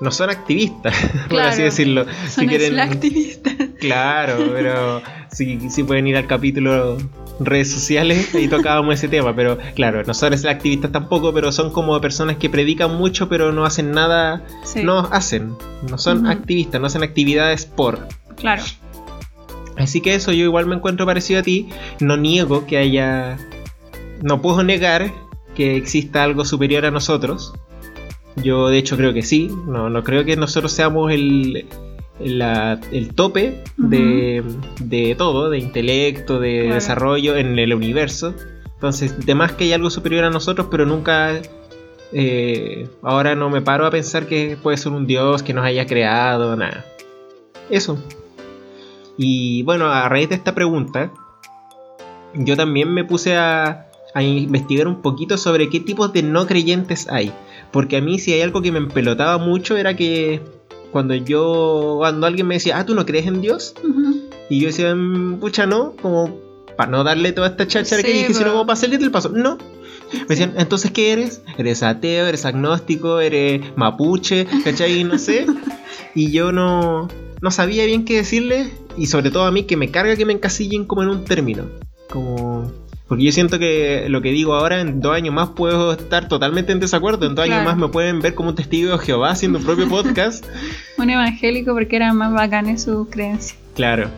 no 0.01 0.11
son 0.11 0.29
activistas, 0.29 0.95
por 1.29 1.41
así 1.41 1.61
decirlo. 1.63 2.05
Son 2.29 2.43
si 2.43 2.47
quieren, 2.47 2.79
activistas. 2.79 3.53
claro, 3.79 4.37
pero 4.53 5.01
si, 5.31 5.69
si 5.69 5.83
pueden 5.83 6.07
ir 6.07 6.17
al 6.17 6.27
capítulo 6.27 6.97
redes 7.39 7.71
sociales, 7.71 8.33
ahí 8.35 8.47
tocábamos 8.47 8.95
ese 8.95 9.07
tema, 9.07 9.35
pero 9.35 9.57
claro, 9.75 10.03
no 10.05 10.13
son 10.13 10.33
activistas 10.33 10.91
tampoco, 10.91 11.33
pero 11.33 11.51
son 11.51 11.71
como 11.71 11.99
personas 12.01 12.37
que 12.37 12.49
predican 12.49 12.95
mucho, 12.95 13.29
pero 13.29 13.51
no 13.51 13.65
hacen 13.65 13.91
nada, 13.91 14.43
Sí, 14.63 14.83
no 14.83 14.99
hacen, 15.11 15.55
no 15.89 15.97
son 15.97 16.27
activistas, 16.27 16.79
no 16.81 16.87
hacen 16.87 17.03
actividades 17.03 17.65
por. 17.65 18.07
claro. 18.35 18.63
Así 19.77 20.01
que 20.01 20.13
eso, 20.13 20.33
yo 20.33 20.43
igual 20.43 20.65
me 20.65 20.75
encuentro 20.75 21.05
parecido 21.05 21.39
a 21.39 21.43
ti. 21.43 21.69
No 22.01 22.17
niego 22.17 22.65
que 22.65 22.77
haya. 22.77 23.37
No 24.21 24.41
puedo 24.41 24.61
negar 24.61 25.09
que 25.55 25.77
exista 25.77 26.23
algo 26.23 26.43
superior 26.43 26.85
a 26.85 26.91
nosotros. 26.91 27.53
Yo 28.43 28.69
de 28.69 28.77
hecho 28.77 28.95
creo 28.97 29.13
que 29.13 29.21
sí. 29.23 29.49
No, 29.67 29.89
no 29.89 30.03
creo 30.03 30.23
que 30.25 30.35
nosotros 30.35 30.71
seamos 30.71 31.11
el, 31.11 31.65
la- 32.19 32.79
el 32.91 33.13
tope 33.13 33.63
de, 33.77 34.43
de 34.79 35.15
todo, 35.15 35.49
de 35.49 35.59
intelecto, 35.59 36.39
de 36.39 36.59
Claro. 36.61 36.75
desarrollo 36.75 37.35
en 37.37 37.57
el 37.59 37.73
universo. 37.73 38.33
Entonces, 38.75 39.25
de 39.25 39.35
más 39.35 39.51
que 39.53 39.65
hay 39.65 39.73
algo 39.73 39.89
superior 39.89 40.23
a 40.23 40.29
nosotros, 40.29 40.67
pero 40.71 40.85
nunca... 40.85 41.33
eh, 42.13 42.87
ahora 43.03 43.35
no 43.35 43.49
me 43.49 43.61
paro 43.61 43.85
a 43.85 43.91
pensar 43.91 44.25
que 44.25 44.57
puede 44.61 44.77
ser 44.77 44.93
un 44.93 45.05
dios 45.05 45.43
que 45.43 45.53
nos 45.53 45.65
haya 45.65 45.85
creado, 45.85 46.55
nada. 46.55 46.85
Eso. 47.69 48.01
Y 49.17 49.63
bueno, 49.63 49.87
a 49.87 50.07
raíz 50.07 50.29
de 50.29 50.35
esta 50.35 50.55
pregunta, 50.55 51.11
yo 52.33 52.55
también 52.55 52.93
me 52.93 53.03
puse 53.03 53.35
a, 53.35 53.87
a 54.13 54.23
investigar 54.23 54.87
un 54.87 55.01
poquito 55.01 55.37
sobre 55.37 55.69
qué 55.69 55.81
tipos 55.81 56.13
de 56.13 56.23
no 56.23 56.47
creyentes 56.47 57.07
hay. 57.11 57.33
Porque 57.71 57.97
a 57.97 58.01
mí 58.01 58.19
si 58.19 58.33
hay 58.33 58.41
algo 58.41 58.61
que 58.61 58.71
me 58.71 58.79
empelotaba 58.79 59.37
mucho 59.37 59.77
era 59.77 59.95
que 59.95 60.41
cuando 60.91 61.13
yo, 61.13 61.95
cuando 61.99 62.25
alguien 62.27 62.47
me 62.47 62.55
decía, 62.55 62.79
ah, 62.79 62.85
¿tú 62.85 62.95
no 62.95 63.05
crees 63.05 63.27
en 63.27 63.41
Dios? 63.41 63.75
Y 64.49 64.59
yo 64.59 64.67
decía, 64.67 64.95
"Mm, 64.95 65.39
pucha, 65.39 65.67
no, 65.67 65.93
como 66.01 66.39
para 66.75 66.89
no 66.89 67.03
darle 67.03 67.31
toda 67.33 67.49
esta 67.49 67.67
cháchara 67.67 68.01
que 68.01 68.11
Sí, 68.11 68.17
dije, 68.19 68.33
sino 68.33 68.51
como 68.51 68.65
para 68.65 68.77
salir 68.77 68.99
del 68.99 69.11
paso. 69.11 69.29
No. 69.29 69.57
Me 70.13 70.25
decían, 70.29 70.53
entonces, 70.57 70.89
¿qué 70.91 71.11
eres? 71.11 71.41
¿Eres 71.57 71.83
ateo? 71.83 72.25
¿Eres 72.25 72.45
agnóstico? 72.45 73.19
¿Eres 73.19 73.61
mapuche? 73.75 74.47
¿Cachai? 74.63 75.03
No 75.03 75.17
sé. 75.19 75.45
Y 76.15 76.31
yo 76.31 76.51
no, 76.51 77.07
no 77.41 77.51
sabía 77.51 77.85
bien 77.85 78.05
qué 78.05 78.15
decirle. 78.15 78.71
Y 78.97 79.05
sobre 79.05 79.29
todo 79.29 79.43
a 79.43 79.51
mí 79.51 79.63
que 79.63 79.77
me 79.77 79.91
carga 79.91 80.15
que 80.15 80.25
me 80.25 80.33
encasillen 80.33 80.85
como 80.85 81.03
en 81.03 81.09
un 81.09 81.25
término. 81.25 81.65
Como... 82.09 82.71
Porque 83.09 83.23
yo 83.23 83.31
siento 83.31 83.57
que 83.57 84.05
lo 84.07 84.21
que 84.21 84.29
digo 84.29 84.53
ahora 84.53 84.81
en 84.81 85.01
dos 85.01 85.15
años 85.15 85.33
más 85.33 85.49
puedo 85.49 85.93
estar 85.93 86.27
totalmente 86.27 86.71
en 86.71 86.79
desacuerdo. 86.79 87.25
En 87.25 87.33
dos 87.33 87.43
años 87.43 87.65
más 87.65 87.75
me 87.75 87.87
pueden 87.87 88.21
ver 88.21 88.35
como 88.35 88.49
un 88.49 88.55
testigo 88.55 88.91
de 88.91 88.99
Jehová 88.99 89.31
haciendo 89.31 89.57
un 89.57 89.65
propio 89.65 89.89
podcast. 89.89 90.45
Un 90.95 91.09
evangélico 91.09 91.73
porque 91.73 91.95
era 91.95 92.13
más 92.13 92.31
bacán 92.31 92.69
en 92.69 92.77
su 92.79 93.09
creencia. 93.09 93.57
Claro. 93.73 94.09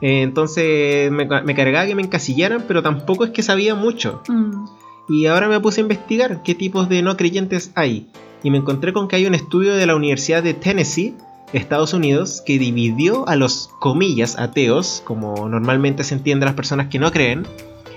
Eh, 0.00 0.22
entonces 0.22 1.10
me, 1.10 1.26
me 1.26 1.54
cargaba 1.56 1.86
que 1.86 1.96
me 1.96 2.02
encasillaran, 2.02 2.64
pero 2.68 2.84
tampoco 2.84 3.24
es 3.24 3.32
que 3.32 3.42
sabía 3.42 3.74
mucho. 3.74 4.22
Mm. 4.28 4.64
Y 5.08 5.26
ahora 5.26 5.48
me 5.48 5.58
puse 5.58 5.80
a 5.80 5.82
investigar 5.82 6.44
qué 6.44 6.54
tipos 6.54 6.88
de 6.88 7.02
no 7.02 7.16
creyentes 7.16 7.72
hay. 7.74 8.06
Y 8.44 8.52
me 8.52 8.58
encontré 8.58 8.92
con 8.92 9.08
que 9.08 9.16
hay 9.16 9.26
un 9.26 9.34
estudio 9.34 9.74
de 9.74 9.86
la 9.86 9.96
Universidad 9.96 10.44
de 10.44 10.54
Tennessee, 10.54 11.16
Estados 11.52 11.94
Unidos, 11.94 12.44
que 12.46 12.60
dividió 12.60 13.28
a 13.28 13.34
los 13.34 13.70
comillas 13.80 14.38
ateos, 14.38 15.02
como 15.04 15.48
normalmente 15.48 16.04
se 16.04 16.14
entiende 16.14 16.44
a 16.44 16.50
las 16.50 16.54
personas 16.54 16.86
que 16.86 17.00
no 17.00 17.10
creen, 17.10 17.44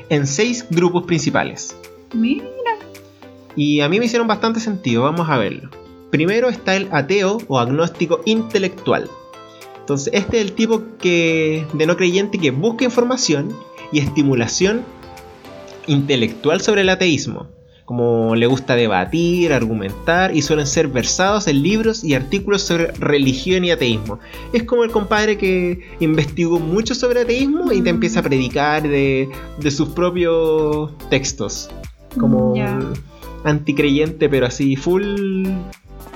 en 0.10 0.28
seis 0.28 0.66
grupos 0.70 1.04
principales. 1.04 1.76
Mira. 2.14 2.46
Y 3.56 3.82
a 3.82 3.90
mí 3.90 4.00
me 4.00 4.06
hicieron 4.06 4.28
bastante 4.28 4.60
sentido, 4.60 5.04
vamos 5.04 5.30
a 5.30 5.38
verlo. 5.38 5.70
Primero 6.10 6.50
está 6.50 6.76
el 6.76 6.90
ateo 6.92 7.40
o 7.48 7.60
agnóstico 7.60 8.22
intelectual. 8.26 9.10
Entonces, 9.80 10.14
este 10.14 10.38
es 10.40 10.46
el 10.46 10.54
tipo 10.54 10.84
que, 11.00 11.66
de 11.74 11.86
no 11.86 11.98
creyente 11.98 12.38
que 12.38 12.52
busca 12.52 12.86
información 12.86 13.56
y 13.92 14.00
estimulación 14.00 14.84
intelectual 15.88 16.62
sobre 16.62 16.82
el 16.82 16.90
ateísmo. 16.90 17.48
Como 17.86 18.36
le 18.36 18.48
gusta 18.48 18.76
debatir, 18.76 19.52
argumentar 19.52 20.36
y 20.36 20.42
suelen 20.42 20.68
ser 20.68 20.88
versados 20.88 21.48
en 21.48 21.62
libros 21.62 22.04
y 22.04 22.14
artículos 22.14 22.62
sobre 22.62 22.92
religión 22.94 23.66
y 23.66 23.72
ateísmo. 23.72 24.20
Es 24.54 24.64
como 24.64 24.86
el 24.86 24.92
compadre 24.92 25.38
que 25.38 25.82
investigó 26.00 26.60
mucho 26.60 26.96
sobre 26.96 27.22
ateísmo 27.22 27.72
y 27.74 27.82
te 27.82 27.90
empieza 27.90 28.22
a 28.22 28.24
predicar 28.24 28.84
de, 28.84 29.30
de 29.60 29.72
sus 29.72 29.90
propios 29.90 30.92
textos. 31.10 31.70
Como 32.18 32.54
un 32.54 32.94
anticreyente, 33.44 34.30
pero 34.30 34.46
así 34.46 34.76
full 34.76 35.48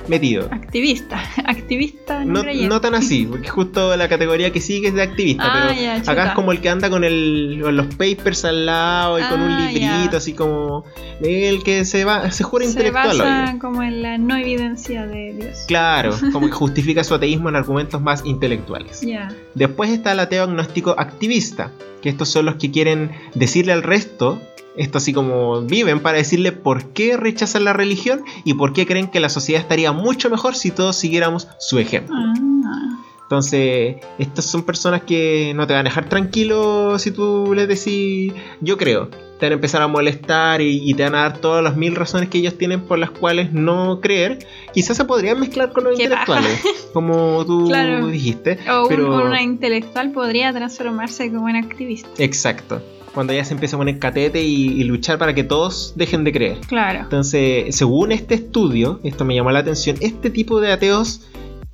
metido. 0.08 0.48
Activista. 0.50 1.20
Activista 1.46 2.24
no, 2.24 2.42
No, 2.42 2.80
tan 2.80 2.94
así, 2.94 3.26
porque 3.26 3.48
justo 3.48 3.96
la 3.96 4.08
categoría 4.08 4.50
que 4.52 4.60
sigue 4.60 4.88
es 4.88 4.94
de 4.94 5.02
activista, 5.02 5.44
Ah, 5.46 5.66
pero 5.68 5.80
ya, 5.80 5.96
acá 6.10 6.26
es 6.28 6.32
como 6.32 6.52
el 6.52 6.60
que 6.60 6.68
anda 6.68 6.90
con, 6.90 7.04
el, 7.04 7.60
con 7.62 7.76
los 7.76 7.86
papers 7.94 8.44
al 8.44 8.66
lado 8.66 9.18
y 9.18 9.22
con 9.22 9.40
un 9.40 9.50
Ah, 9.52 9.70
librito, 9.70 10.12
ya. 10.12 10.16
así 10.18 10.32
como 10.32 10.84
el 11.20 11.62
que 11.62 11.84
se 11.84 12.04
va, 12.04 12.30
se 12.30 12.44
jura 12.44 12.64
Se 12.64 12.70
intelectual. 12.70 13.18
basa 13.18 13.50
oye. 13.50 13.58
como 13.58 13.82
en 13.82 14.02
la 14.02 14.18
no 14.18 14.36
evidencia 14.36 15.06
de 15.06 15.34
Dios. 15.34 15.64
Claro, 15.66 16.14
como 16.32 16.46
que 16.46 16.52
justifica 16.52 17.04
su 17.04 17.14
ateísmo 17.14 17.48
en 17.48 17.56
argumentos 17.56 18.00
más 18.00 18.24
intelectuales. 18.24 19.00
Ya. 19.02 19.28
Después 19.54 19.90
está 19.90 20.12
el 20.12 20.20
ateo 20.20 20.44
agnóstico 20.44 20.94
activista, 20.98 21.70
que 22.02 22.08
estos 22.08 22.28
son 22.28 22.46
los 22.46 22.56
que 22.56 22.70
quieren 22.70 23.12
decirle 23.34 23.72
al 23.72 23.82
resto, 23.82 24.40
esto 24.76 24.98
así 24.98 25.12
como 25.12 25.60
viven 25.62 26.00
para 26.00 26.18
decirle 26.18 26.52
por 26.52 26.92
qué 26.92 27.16
rechazan 27.16 27.64
la 27.64 27.72
religión 27.72 28.22
y 28.44 28.54
por 28.54 28.72
qué 28.72 28.86
creen 28.86 29.08
que 29.08 29.20
la 29.20 29.28
sociedad 29.28 29.60
estaría 29.60 29.92
mucho 29.92 30.30
mejor 30.30 30.54
si 30.54 30.70
todos 30.70 30.96
siguiéramos 30.96 31.48
su 31.58 31.78
ejemplo. 31.78 32.14
Ah. 32.16 32.97
Entonces, 33.28 33.96
estas 34.18 34.46
son 34.46 34.62
personas 34.62 35.02
que 35.02 35.52
no 35.54 35.66
te 35.66 35.74
van 35.74 35.80
a 35.86 35.90
dejar 35.90 36.08
tranquilo 36.08 36.98
si 36.98 37.10
tú 37.10 37.52
les 37.54 37.68
decís, 37.68 38.32
yo 38.62 38.78
creo. 38.78 39.10
Te 39.38 39.44
van 39.46 39.52
a 39.52 39.54
empezar 39.56 39.82
a 39.82 39.86
molestar 39.86 40.62
y, 40.62 40.80
y 40.90 40.94
te 40.94 41.02
van 41.04 41.14
a 41.14 41.18
dar 41.20 41.36
todas 41.38 41.62
las 41.62 41.76
mil 41.76 41.94
razones 41.94 42.30
que 42.30 42.38
ellos 42.38 42.56
tienen 42.56 42.80
por 42.80 42.98
las 42.98 43.10
cuales 43.10 43.52
no 43.52 44.00
creer. 44.00 44.38
Quizás 44.72 44.96
se 44.96 45.04
podrían 45.04 45.38
mezclar 45.38 45.72
con 45.74 45.84
los 45.84 45.92
intelectuales, 45.92 46.58
como 46.94 47.44
tú 47.46 47.66
Claro. 47.68 48.06
dijiste. 48.06 48.58
O 48.70 48.84
un- 48.84 48.88
pero... 48.88 49.14
una 49.26 49.42
intelectual 49.42 50.10
podría 50.12 50.50
transformarse 50.54 51.30
como 51.30 51.50
en 51.50 51.56
activista. 51.56 52.08
Exacto. 52.16 52.80
Cuando 53.12 53.34
ya 53.34 53.44
se 53.44 53.52
empieza 53.52 53.76
a 53.76 53.78
poner 53.78 53.98
catete 53.98 54.42
y, 54.42 54.68
y 54.80 54.84
luchar 54.84 55.18
para 55.18 55.34
que 55.34 55.44
todos 55.44 55.92
dejen 55.96 56.24
de 56.24 56.32
creer. 56.32 56.58
Claro. 56.66 57.00
Entonces, 57.00 57.76
según 57.76 58.10
este 58.10 58.36
estudio, 58.36 59.00
esto 59.04 59.24
me 59.26 59.34
llamó 59.34 59.50
la 59.50 59.58
atención, 59.60 59.96
este 60.00 60.30
tipo 60.30 60.60
de 60.60 60.72
ateos 60.72 61.28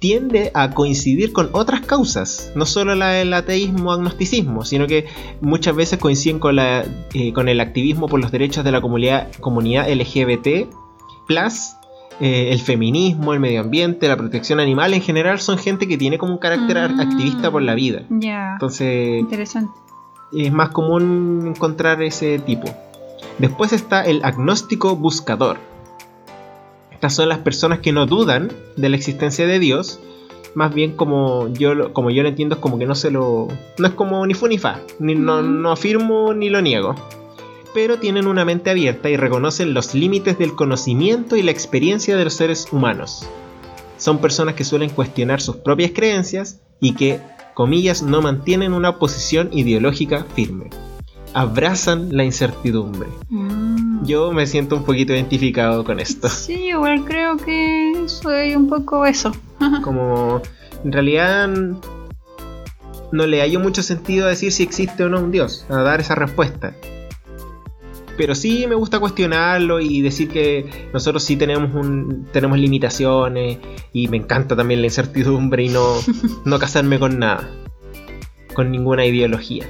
tiende 0.05 0.51
a 0.53 0.69
coincidir 0.73 1.33
con 1.33 1.49
otras 1.53 1.81
causas, 1.81 2.53
no 2.55 2.67
solo 2.67 2.95
la 2.95 3.09
del 3.09 3.33
ateísmo 3.33 3.91
agnosticismo, 3.91 4.63
sino 4.63 4.87
que 4.87 5.07
muchas 5.41 5.75
veces 5.75 5.99
coinciden 5.99 6.39
con, 6.41 6.57
la, 6.57 6.85
eh, 7.15 7.33
con 7.33 7.49
el 7.49 7.59
activismo 7.59 8.07
por 8.07 8.21
los 8.21 8.31
derechos 8.31 8.65
de 8.65 8.71
la 8.71 8.83
comunidad, 8.83 9.29
comunidad 9.41 9.89
LGBT, 9.91 10.69
plus 11.27 11.73
eh, 12.21 12.51
el 12.53 12.61
feminismo, 12.61 13.33
el 13.33 13.41
medio 13.41 13.63
ambiente, 13.63 14.07
la 14.07 14.19
protección 14.19 14.61
animal 14.61 14.93
en 14.93 15.01
general, 15.01 15.41
son 15.41 15.57
gente 15.57 15.89
que 15.89 15.97
tiene 15.97 16.19
como 16.19 16.33
un 16.35 16.39
carácter 16.39 16.77
ar- 16.77 16.93
Mm. 16.97 17.01
activista 17.01 17.51
por 17.51 17.63
la 17.63 17.75
vida. 17.75 18.03
Ya. 18.11 18.51
Entonces, 18.53 19.21
Interesante. 19.21 19.73
es 20.35 20.53
más 20.53 20.69
común 20.69 21.45
encontrar 21.57 22.03
ese 22.03 22.39
tipo. 22.41 22.69
Después 23.39 23.73
está 23.73 24.05
el 24.05 24.23
agnóstico 24.23 24.97
buscador. 24.97 25.57
Estas 27.05 27.17
son 27.17 27.29
las 27.29 27.41
personas 27.41 27.81
que 27.81 27.93
no 27.93 28.07
dudan 28.07 28.51
de 28.77 28.89
la 28.89 28.97
existencia 28.97 29.47
de 29.47 29.59
Dios. 29.59 30.01
Más 30.55 30.73
bien 30.73 30.93
como 30.93 31.53
yo, 31.53 31.75
lo- 31.75 31.93
como 31.93 32.11
yo 32.11 32.23
lo 32.23 32.31
entiendo 32.31 32.55
es 32.55 32.63
como 32.63 32.79
que 32.79 32.87
no 32.87 32.95
se 32.95 33.11
lo... 33.11 33.49
No 33.77 33.87
es 33.87 33.93
como 33.93 34.27
ni 34.27 34.33
fu 34.33 34.47
ni 34.49 34.57
fa. 34.57 34.81
Ni, 35.01 35.15
no, 35.15 35.43
no 35.43 35.71
afirmo 35.71 36.33
ni 36.33 36.49
lo 36.49 36.63
niego. 36.63 36.95
Pero 37.75 37.99
tienen 37.99 38.27
una 38.27 38.47
mente 38.47 38.71
abierta 38.71 39.11
y 39.11 39.19
reconocen 39.19 39.75
los 39.75 39.95
límites 39.95 40.39
del 40.39 40.55
conocimiento 40.55 41.37
y 41.37 41.43
la 41.43 41.51
experiencia 41.51 42.17
de 42.17 42.25
los 42.25 42.33
seres 42.33 42.69
humanos. 42.73 43.29
Son 43.99 44.17
personas 44.17 44.55
que 44.55 44.65
suelen 44.65 44.89
cuestionar 44.89 45.43
sus 45.43 45.57
propias 45.57 45.91
creencias 45.95 46.63
y 46.81 46.95
que, 46.95 47.21
comillas, 47.53 48.03
no 48.03 48.23
mantienen 48.23 48.73
una 48.73 48.99
posición 48.99 49.51
ideológica 49.53 50.25
firme. 50.35 50.71
Abrazan 51.35 52.17
la 52.17 52.25
incertidumbre. 52.25 53.09
Mm. 53.29 54.05
Yo 54.05 54.33
me 54.33 54.47
siento 54.47 54.77
un 54.77 54.85
poquito 54.85 55.13
identificado 55.13 55.85
con 55.85 55.99
esto. 55.99 56.29
Sí, 56.29 56.69
igual 56.69 57.05
creo 57.05 57.37
que 57.37 58.05
soy 58.07 58.55
un 58.55 58.69
poco 58.69 59.05
eso. 59.05 59.33
Como 59.83 60.41
en 60.85 60.93
realidad 60.93 61.49
no 63.15 63.27
le 63.27 63.41
hallo 63.41 63.61
mucho 63.61 63.83
sentido 63.83 64.27
a 64.27 64.31
decir 64.31 64.53
si 64.53 64.63
existe 64.63 65.05
o 65.05 65.09
no 65.09 65.21
un 65.21 65.31
Dios, 65.31 65.67
a 65.69 65.77
dar 65.79 66.01
esa 66.01 66.15
respuesta. 66.15 66.75
Pero 68.17 68.35
sí 68.35 68.67
me 68.69 68.75
gusta 68.77 69.01
cuestionarlo 69.01 69.81
y 69.81 70.01
decir 70.03 70.29
que 70.29 70.89
nosotros 70.93 71.25
sí 71.25 71.37
tenemos 71.37 71.75
un, 71.75 72.29
tenemos 72.33 72.59
limitaciones 72.59 73.59
y 73.93 74.09
me 74.09 74.19
encanta 74.19 74.55
también 74.55 74.81
la 74.81 74.87
incertidumbre 74.87 75.65
y 75.65 75.69
no, 75.69 75.97
no 76.45 76.59
casarme 76.59 76.99
con 76.99 77.19
nada, 77.19 77.49
con 78.55 78.71
ninguna 78.71 79.05
ideología. 79.05 79.67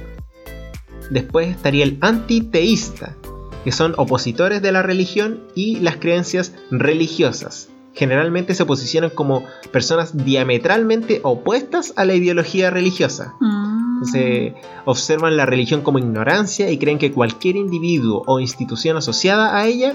Después 1.11 1.49
estaría 1.49 1.85
el 1.85 1.99
antiteísta, 2.01 3.17
que 3.65 3.73
son 3.73 3.95
opositores 3.97 4.63
de 4.63 4.73
la 4.73 4.83
religión 4.83 5.41
y 5.55 5.81
las 5.81 5.97
creencias 5.97 6.55
religiosas. 6.71 7.69
Generalmente 7.95 8.55
se 8.55 8.67
posicionan 8.67 9.11
como 9.11 9.45
personas 9.71 10.25
diametralmente 10.25 11.21
opuestas 11.23 11.93
a 11.97 12.05
la 12.05 12.15
ideología 12.15 12.71
religiosa. 12.71 13.35
Mm. 13.41 13.75
Entonces, 13.95 14.53
observan 14.85 15.37
la 15.37 15.47
religión 15.47 15.83
como 15.83 15.99
ignorancia 15.99 16.71
y 16.71 16.79
creen 16.79 16.99
que 16.99 17.13
cualquier 17.13 17.57
individuo 17.57 18.25
o 18.27 18.41
institución 18.41 18.97
asociada 18.97 19.57
a 19.57 19.67
ella 19.67 19.95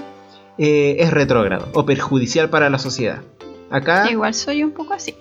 eh, 0.58 0.96
es 0.98 1.10
retrógrado 1.10 1.68
o 1.74 1.84
perjudicial 1.84 2.48
para 2.48 2.70
la 2.70 2.78
sociedad. 2.78 3.22
Acá, 3.70 4.10
Igual 4.10 4.34
soy 4.34 4.64
un 4.64 4.72
poco 4.72 4.94
así. 4.94 5.14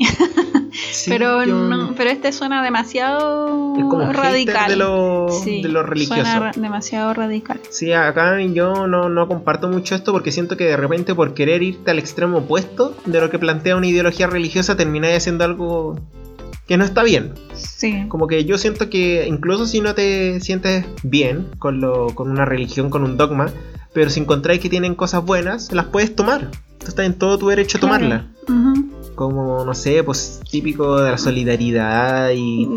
sí, 0.91 1.09
pero 1.11 1.43
yo- 1.45 1.55
no, 1.69 1.93
pero 1.95 2.09
este 2.09 2.31
suena 2.31 2.63
demasiado 2.63 3.75
es 3.77 3.83
como 3.83 4.11
radical. 4.11 4.69
de 4.71 4.75
lo, 4.75 5.27
Sí, 5.43 5.61
de 5.61 5.69
lo 5.69 5.83
religioso. 5.83 6.21
Suena 6.23 6.51
demasiado 6.55 7.13
radical. 7.13 7.59
Sí, 7.69 7.93
acá 7.93 8.41
yo 8.41 8.87
no, 8.87 9.07
no 9.09 9.27
comparto 9.27 9.69
mucho 9.69 9.93
esto 9.95 10.11
porque 10.11 10.31
siento 10.31 10.57
que 10.57 10.65
de 10.65 10.77
repente 10.77 11.13
por 11.15 11.33
querer 11.33 11.61
irte 11.63 11.91
al 11.91 11.99
extremo 11.99 12.39
opuesto 12.39 12.95
de 13.05 13.21
lo 13.21 13.29
que 13.29 13.37
plantea 13.39 13.75
una 13.75 13.87
ideología 13.87 14.27
religiosa 14.27 14.75
termináis 14.75 15.17
haciendo 15.17 15.43
algo 15.43 15.99
que 16.67 16.77
no 16.77 16.85
está 16.85 17.03
bien. 17.03 17.33
Sí. 17.53 18.05
Como 18.09 18.27
que 18.27 18.45
yo 18.45 18.57
siento 18.57 18.89
que 18.89 19.27
incluso 19.27 19.65
si 19.67 19.81
no 19.81 19.93
te 19.95 20.39
sientes 20.39 20.85
bien 21.03 21.47
con, 21.59 21.81
lo, 21.81 22.07
con 22.15 22.29
una 22.29 22.45
religión, 22.45 22.89
con 22.89 23.03
un 23.03 23.17
dogma, 23.17 23.47
pero 23.93 24.09
si 24.09 24.19
encontráis 24.19 24.59
que 24.61 24.69
tienen 24.69 24.95
cosas 24.95 25.23
buenas, 25.25 25.71
las 25.71 25.85
puedes 25.87 26.15
tomar. 26.15 26.49
Tú 26.79 26.87
estás 26.87 27.05
en 27.05 27.13
todo 27.15 27.37
tu 27.37 27.47
derecho 27.49 27.77
a 27.77 27.81
tomarlas. 27.81 28.23
Ujú. 28.47 28.89
Como, 29.15 29.65
no 29.65 29.73
sé, 29.73 30.03
pues 30.03 30.39
típico 30.49 31.01
de 31.01 31.11
la 31.11 31.17
solidaridad 31.17 32.29
y 32.33 32.67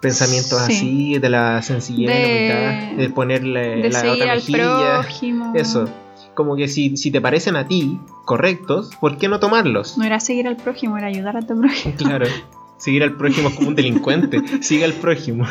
pensamientos 0.00 0.60
Sí. 0.66 0.72
así, 0.72 1.18
de 1.18 1.28
la 1.30 1.62
sencillez, 1.62 2.08
De- 2.10 2.94
de 2.96 3.08
ponerle 3.10 3.82
De 3.82 3.90
la 3.90 3.98
otra 4.12 4.34
mejilla. 4.34 5.00
prójimo. 5.02 5.52
Eso. 5.54 5.88
Como 6.34 6.56
que 6.56 6.66
si, 6.66 6.96
si 6.96 7.10
te 7.10 7.20
parecen 7.20 7.54
a 7.56 7.68
ti 7.68 8.00
correctos, 8.24 8.90
¿por 9.00 9.16
qué 9.18 9.28
no 9.28 9.38
tomarlos? 9.38 9.96
No 9.98 10.04
era 10.04 10.18
seguir 10.18 10.48
al 10.48 10.56
prójimo, 10.56 10.96
era 10.98 11.06
ayudar 11.06 11.36
a 11.36 11.42
tu 11.42 11.56
prójimo. 11.60 11.94
Claro. 11.98 12.26
Seguir 12.78 13.02
al 13.04 13.16
prójimo 13.16 13.50
es 13.50 13.54
como 13.54 13.68
un 13.68 13.74
delincuente. 13.76 14.40
Sigue 14.62 14.84
al 14.84 14.94
prójimo. 14.94 15.46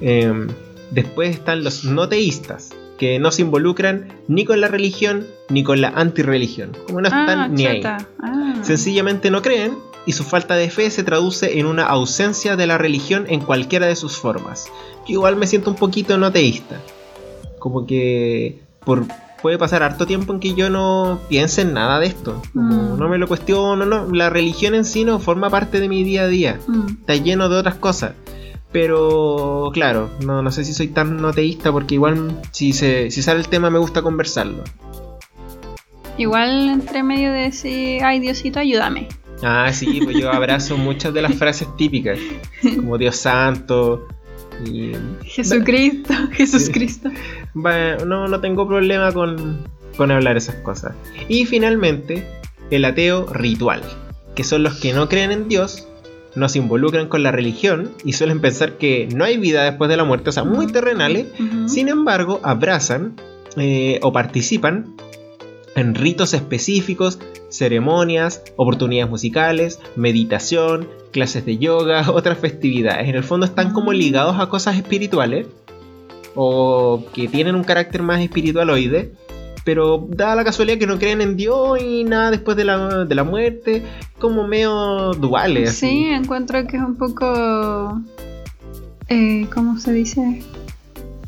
Em, 0.00 0.48
después 0.90 1.30
están 1.30 1.62
los 1.62 1.84
no 1.84 2.08
teístas, 2.08 2.70
que 2.98 3.18
no 3.18 3.30
se 3.30 3.42
involucran 3.42 4.12
ni 4.28 4.44
con 4.44 4.60
la 4.60 4.68
religión 4.68 5.26
ni 5.48 5.64
con 5.64 5.80
la 5.80 5.88
antirreligión. 5.88 6.76
Como 6.86 7.00
no 7.00 7.08
están 7.08 7.38
ah, 7.38 7.48
ni 7.48 7.66
ahí. 7.66 7.82
Ah. 7.84 8.54
Sencillamente 8.62 9.30
no 9.30 9.42
creen 9.42 9.76
y 10.06 10.12
su 10.12 10.24
falta 10.24 10.54
de 10.54 10.70
fe 10.70 10.90
se 10.90 11.02
traduce 11.02 11.58
en 11.58 11.66
una 11.66 11.86
ausencia 11.86 12.56
de 12.56 12.66
la 12.66 12.78
religión 12.78 13.24
en 13.28 13.40
cualquiera 13.40 13.86
de 13.86 13.96
sus 13.96 14.16
formas. 14.16 14.66
Yo 15.06 15.14
igual 15.14 15.36
me 15.36 15.46
siento 15.46 15.70
un 15.70 15.76
poquito 15.76 16.18
no 16.18 16.30
teísta. 16.30 16.80
Como 17.58 17.86
que 17.86 18.60
por, 18.84 19.06
puede 19.42 19.58
pasar 19.58 19.82
harto 19.82 20.06
tiempo 20.06 20.32
en 20.32 20.40
que 20.40 20.54
yo 20.54 20.70
no 20.70 21.20
piense 21.28 21.62
en 21.62 21.72
nada 21.74 22.00
de 22.00 22.06
esto. 22.06 22.42
Mm. 22.52 22.98
No 22.98 23.08
me 23.08 23.18
lo 23.18 23.26
cuestiono, 23.28 23.84
no. 23.84 24.10
La 24.12 24.30
religión 24.30 24.74
en 24.74 24.84
sí 24.84 25.04
no 25.04 25.18
forma 25.18 25.50
parte 25.50 25.80
de 25.80 25.88
mi 25.88 26.04
día 26.04 26.22
a 26.22 26.28
día. 26.28 26.60
Mm. 26.66 26.86
Está 27.00 27.16
lleno 27.16 27.48
de 27.48 27.56
otras 27.56 27.76
cosas. 27.76 28.12
Pero 28.74 29.70
claro, 29.72 30.10
no, 30.26 30.42
no 30.42 30.50
sé 30.50 30.64
si 30.64 30.74
soy 30.74 30.88
tan 30.88 31.18
no 31.18 31.32
teísta 31.32 31.70
porque 31.70 31.94
igual 31.94 32.40
si, 32.50 32.72
se, 32.72 33.08
si 33.12 33.22
sale 33.22 33.38
el 33.38 33.46
tema 33.46 33.70
me 33.70 33.78
gusta 33.78 34.02
conversarlo. 34.02 34.64
Igual 36.18 36.70
entre 36.70 37.04
medio 37.04 37.32
de 37.32 37.42
decir, 37.42 38.02
ay 38.02 38.18
Diosito, 38.18 38.58
ayúdame. 38.58 39.06
Ah, 39.44 39.70
sí, 39.72 40.00
pues 40.02 40.18
yo 40.18 40.28
abrazo 40.32 40.76
muchas 40.90 41.14
de 41.14 41.22
las 41.22 41.36
frases 41.36 41.68
típicas, 41.76 42.18
como 42.74 42.98
Dios 42.98 43.14
santo. 43.14 44.08
Y, 44.66 44.90
Jesucristo, 45.22 46.12
Jesús 46.32 46.62
Sí. 46.66 46.72
Cristo. 46.72 47.10
bueno, 47.54 48.04
no, 48.06 48.26
no 48.26 48.40
tengo 48.40 48.66
problema 48.66 49.12
con, 49.12 49.68
con 49.96 50.10
hablar 50.10 50.36
esas 50.36 50.56
cosas. 50.56 50.96
Y 51.28 51.46
finalmente, 51.46 52.26
el 52.72 52.84
ateo 52.84 53.32
ritual, 53.32 53.82
que 54.34 54.42
son 54.42 54.64
los 54.64 54.80
que 54.80 54.92
no 54.92 55.08
creen 55.08 55.30
en 55.30 55.48
Dios, 55.48 55.86
no 56.36 56.48
se 56.48 56.58
involucran 56.58 57.08
con 57.08 57.22
la 57.22 57.30
religión 57.30 57.92
y 58.04 58.14
suelen 58.14 58.40
pensar 58.40 58.72
que 58.78 59.08
no 59.14 59.24
hay 59.24 59.36
vida 59.36 59.64
después 59.64 59.88
de 59.88 59.96
la 59.96 60.04
muerte, 60.04 60.30
o 60.30 60.32
sea, 60.32 60.44
muy 60.44 60.66
terrenales. 60.66 61.26
Sin 61.66 61.88
embargo, 61.88 62.40
abrazan 62.42 63.16
eh, 63.56 64.00
o 64.02 64.12
participan 64.12 64.94
en 65.76 65.94
ritos 65.94 66.34
específicos, 66.34 67.18
ceremonias, 67.50 68.42
oportunidades 68.56 69.10
musicales, 69.10 69.80
meditación, 69.96 70.88
clases 71.12 71.44
de 71.44 71.58
yoga, 71.58 72.10
otras 72.12 72.38
festividades. 72.38 73.08
En 73.08 73.14
el 73.14 73.24
fondo 73.24 73.46
están 73.46 73.72
como 73.72 73.92
ligados 73.92 74.40
a 74.40 74.48
cosas 74.48 74.76
espirituales 74.76 75.46
o 76.34 77.04
que 77.14 77.28
tienen 77.28 77.54
un 77.54 77.64
carácter 77.64 78.02
más 78.02 78.20
espiritualoide, 78.20 79.12
pero 79.64 80.06
da 80.10 80.34
la 80.34 80.44
casualidad 80.44 80.78
que 80.78 80.86
no 80.86 80.98
creen 80.98 81.20
en 81.20 81.36
Dios 81.36 81.80
y 81.82 82.04
nada 82.04 82.30
después 82.30 82.56
de 82.56 82.64
la, 82.64 83.04
de 83.04 83.14
la 83.14 83.24
muerte, 83.24 83.82
como 84.18 84.46
medio 84.46 85.12
duales. 85.14 85.70
así. 85.70 85.86
Sí, 85.88 86.04
encuentro 86.06 86.66
que 86.66 86.76
es 86.76 86.82
un 86.82 86.96
poco. 86.96 88.00
Eh, 89.08 89.46
¿Cómo 89.52 89.78
se 89.78 89.92
dice? 89.92 90.42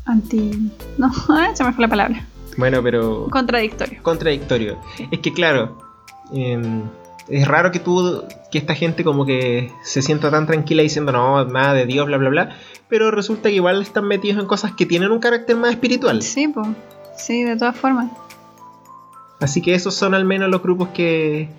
Anti. 0.05 0.71
No, 0.97 1.11
ah, 1.29 1.49
se 1.53 1.63
me 1.63 1.73
fue 1.73 1.81
la 1.83 1.87
palabra. 1.89 2.25
Bueno, 2.57 2.81
pero 2.81 3.27
Contradictorio. 3.29 4.01
contradictorio. 4.01 4.77
Es 5.11 5.19
que 5.19 5.31
claro, 5.31 5.77
em, 6.33 6.81
es 7.27 7.47
raro 7.47 7.71
que 7.71 7.79
tú, 7.79 8.23
que 8.51 8.57
esta 8.57 8.73
gente 8.73 9.03
como 9.03 9.25
que 9.27 9.71
se 9.83 10.01
sienta 10.01 10.31
tan 10.31 10.47
tranquila 10.47 10.81
diciendo 10.81 11.11
no, 11.11 11.45
nada 11.45 11.73
de 11.75 11.85
Dios, 11.85 12.07
bla, 12.07 12.17
bla, 12.17 12.29
bla, 12.29 12.55
pero 12.89 13.11
resulta 13.11 13.49
que 13.49 13.55
igual 13.55 13.81
están 13.83 14.07
metidos 14.07 14.39
en 14.39 14.47
cosas 14.47 14.71
que 14.71 14.85
tienen 14.87 15.11
un 15.11 15.19
carácter 15.19 15.55
más 15.55 15.69
espiritual. 15.71 16.21
Sí, 16.23 16.47
pues. 16.47 16.67
Sí, 17.15 17.43
de 17.43 17.55
todas 17.57 17.75
formas. 17.75 18.11
Así 19.39 19.61
que 19.61 19.75
esos 19.75 19.93
son 19.93 20.13
al 20.13 20.25
menos 20.25 20.49
los 20.49 20.61
grupos 20.63 20.89
que, 20.89 21.49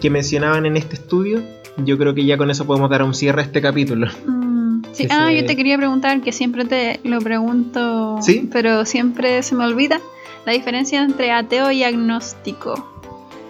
que 0.00 0.10
mencionaban 0.10 0.66
en 0.66 0.76
este 0.76 0.94
estudio. 0.96 1.42
Yo 1.78 1.98
creo 1.98 2.14
que 2.14 2.24
ya 2.24 2.36
con 2.38 2.50
eso 2.50 2.66
podemos 2.66 2.90
dar 2.90 3.02
un 3.02 3.14
cierre 3.14 3.42
a 3.42 3.44
este 3.44 3.60
capítulo. 3.60 4.08
Mm, 4.26 4.82
sí. 4.92 5.06
Ah, 5.10 5.26
se- 5.28 5.36
yo 5.40 5.46
te 5.46 5.56
quería 5.56 5.76
preguntar, 5.78 6.20
que 6.22 6.32
siempre 6.32 6.64
te 6.64 7.00
lo 7.04 7.20
pregunto, 7.20 8.18
¿Sí? 8.22 8.48
pero 8.52 8.84
siempre 8.84 9.42
se 9.42 9.54
me 9.54 9.64
olvida, 9.64 10.00
la 10.44 10.52
diferencia 10.52 11.02
entre 11.02 11.32
ateo 11.32 11.70
y 11.70 11.84
agnóstico. 11.84 12.92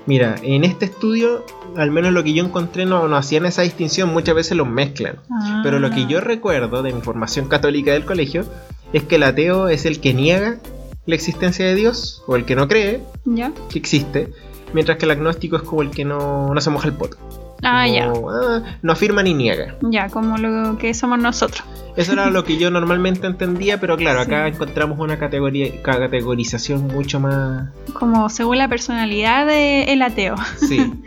Mira, 0.07 0.37
en 0.43 0.63
este 0.65 0.85
estudio, 0.85 1.45
al 1.77 1.91
menos 1.91 2.13
lo 2.13 2.23
que 2.23 2.33
yo 2.33 2.45
encontré, 2.45 2.87
no, 2.87 3.09
no 3.09 3.17
hacían 3.17 3.45
esa 3.47 3.63
distinción, 3.63 4.13
muchas 4.13 4.37
veces 4.37 4.57
los 4.57 4.69
mezclan. 4.69 5.17
Ah. 5.31 5.61
Pero 5.65 5.81
lo 5.81 5.91
que 5.91 6.07
yo 6.07 6.21
recuerdo 6.21 6.83
de 6.85 6.93
mi 6.93 7.01
formación 7.01 7.49
católica 7.49 7.93
del 7.93 8.05
colegio 8.05 8.45
es 8.93 9.03
que 9.03 9.17
el 9.17 9.25
ateo 9.25 9.69
es 9.69 9.85
el 9.85 10.01
que 10.01 10.15
niega 10.15 10.59
la 11.07 11.15
existencia 11.15 11.65
de 11.67 11.75
Dios 11.75 12.23
o 12.27 12.37
el 12.37 12.45
que 12.45 12.57
no 12.57 12.69
cree 12.69 13.01
¿Ya? 13.25 13.53
que 13.71 13.79
existe, 13.79 14.29
mientras 14.73 14.99
que 14.99 15.05
el 15.05 15.13
agnóstico 15.13 15.57
es 15.57 15.63
como 15.63 15.83
el 15.83 15.91
que 15.91 16.05
no, 16.05 16.53
no 16.53 16.61
se 16.61 16.71
moja 16.71 16.89
el 16.89 16.95
poto. 16.95 17.17
Ah, 17.63 17.89
ya. 17.89 18.11
Como, 18.13 18.31
ah, 18.31 18.63
no 18.83 18.93
afirma 18.93 19.23
ni 19.23 19.33
niega. 19.33 19.77
Ya, 19.81 20.09
como 20.09 20.37
lo 20.37 20.77
que 20.79 20.93
somos 20.93 21.19
nosotros. 21.19 21.65
Eso 21.97 22.13
era 22.13 22.29
lo 22.31 22.45
que 22.45 22.59
yo 22.59 22.71
normalmente 22.71 23.27
entendía, 23.27 23.81
pero 23.81 23.97
claro, 23.97 24.21
acá 24.21 24.47
encontramos 24.49 24.99
una 24.99 25.19
categoría, 25.19 25.81
categorización 25.83 26.87
mucho 26.89 27.19
más... 27.21 27.71
Como 27.95 28.29
según 28.29 28.59
la 28.59 28.69
personalidad 28.69 29.47
del 29.47 30.03
ateo. 30.03 30.35
Sí. 30.59 30.93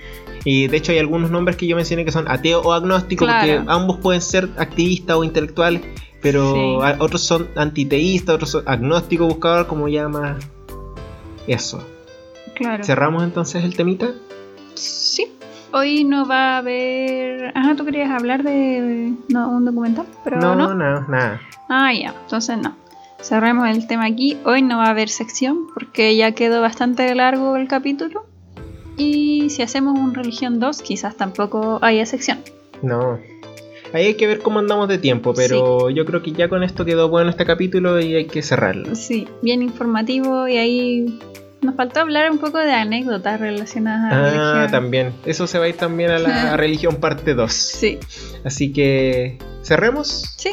Y 0.45 0.67
de 0.67 0.77
hecho 0.77 0.93
hay 0.93 0.99
algunos 0.99 1.31
nombres 1.31 1.57
que 1.57 1.67
yo 1.67 1.75
mencioné 1.75 2.05
que 2.05 2.13
son 2.13 2.31
ateo 2.31 2.61
o 2.61 2.71
agnóstico, 2.71 3.25
Claro. 3.25 3.57
porque 3.57 3.71
ambos 3.71 3.97
pueden 3.97 4.21
ser 4.21 4.47
activistas 4.57 5.17
o 5.17 5.25
intelectuales, 5.25 5.81
pero 6.22 6.53
Sí. 6.53 6.78
otros 6.99 7.22
son 7.22 7.47
antiteístas, 7.55 8.36
otros 8.36 8.51
son 8.51 8.63
agnóstico 8.65 9.26
buscador, 9.26 9.67
como 9.67 9.88
llama 9.88 10.38
eso. 11.47 11.84
Claro. 12.55 12.84
¿Cerramos 12.84 13.24
entonces 13.24 13.63
el 13.63 13.76
temita? 13.76 14.09
Sí. 14.76 15.28
Hoy 15.72 16.03
no 16.03 16.26
va 16.28 16.55
a 16.55 16.57
haber. 16.57 17.51
Ah, 17.55 17.74
tú 17.78 17.86
querías 17.86 18.09
hablar 18.09 18.43
de 18.43 19.13
no, 19.28 19.49
un 19.49 19.65
documental, 19.65 20.07
pero 20.24 20.39
no, 20.39 20.55
no. 20.55 20.74
no, 20.74 21.07
nada. 21.07 21.41
Ah, 21.70 21.93
ya. 21.93 22.13
Entonces 22.24 22.57
no. 22.57 22.76
Cerremos 23.22 23.67
el 23.70 23.86
tema 23.86 24.05
aquí. 24.05 24.38
Hoy 24.45 24.61
no 24.63 24.78
va 24.78 24.86
a 24.86 24.89
haber 24.89 25.09
sección 25.09 25.67
porque 25.74 26.15
ya 26.15 26.32
quedó 26.32 26.61
bastante 26.61 27.13
largo 27.13 27.55
el 27.55 27.67
capítulo. 27.67 28.26
Y 28.97 29.49
si 29.51 29.61
hacemos 29.61 29.97
un 29.97 30.13
Religión 30.13 30.59
2, 30.59 30.82
quizás 30.82 31.15
tampoco 31.15 31.80
haya 31.82 32.05
sección. 32.05 32.39
No. 32.82 33.20
Ahí 33.93 34.05
hay 34.07 34.13
que 34.15 34.27
ver 34.27 34.39
cómo 34.39 34.59
andamos 34.59 34.87
de 34.87 34.97
tiempo, 34.97 35.33
pero 35.33 35.89
yo 35.89 36.05
creo 36.05 36.21
que 36.21 36.31
ya 36.31 36.47
con 36.49 36.63
esto 36.63 36.85
quedó 36.85 37.09
bueno 37.09 37.29
este 37.29 37.45
capítulo 37.45 37.99
y 37.99 38.15
hay 38.15 38.25
que 38.25 38.41
cerrarlo. 38.41 38.95
Sí, 38.95 39.27
bien 39.41 39.61
informativo 39.63 40.47
y 40.47 40.57
ahí 40.57 41.19
nos 41.61 41.75
faltó 41.75 41.99
hablar 42.01 42.31
un 42.31 42.37
poco 42.37 42.57
de 42.59 42.71
anécdotas 42.71 43.39
relacionadas 43.39 44.13
a 44.13 44.15
la 44.15 44.27
Ah, 44.27 44.29
religión. 44.31 44.71
también. 44.71 45.13
Eso 45.25 45.47
se 45.47 45.57
va 45.59 45.65
a 45.65 45.69
ir 45.69 45.75
también 45.77 46.11
a 46.11 46.19
la 46.19 46.55
religión 46.57 46.97
parte 46.97 47.33
2. 47.33 47.51
Sí, 47.51 47.97
Así 48.43 48.71
que 48.71 49.37
cerremos. 49.63 50.33
sí. 50.37 50.51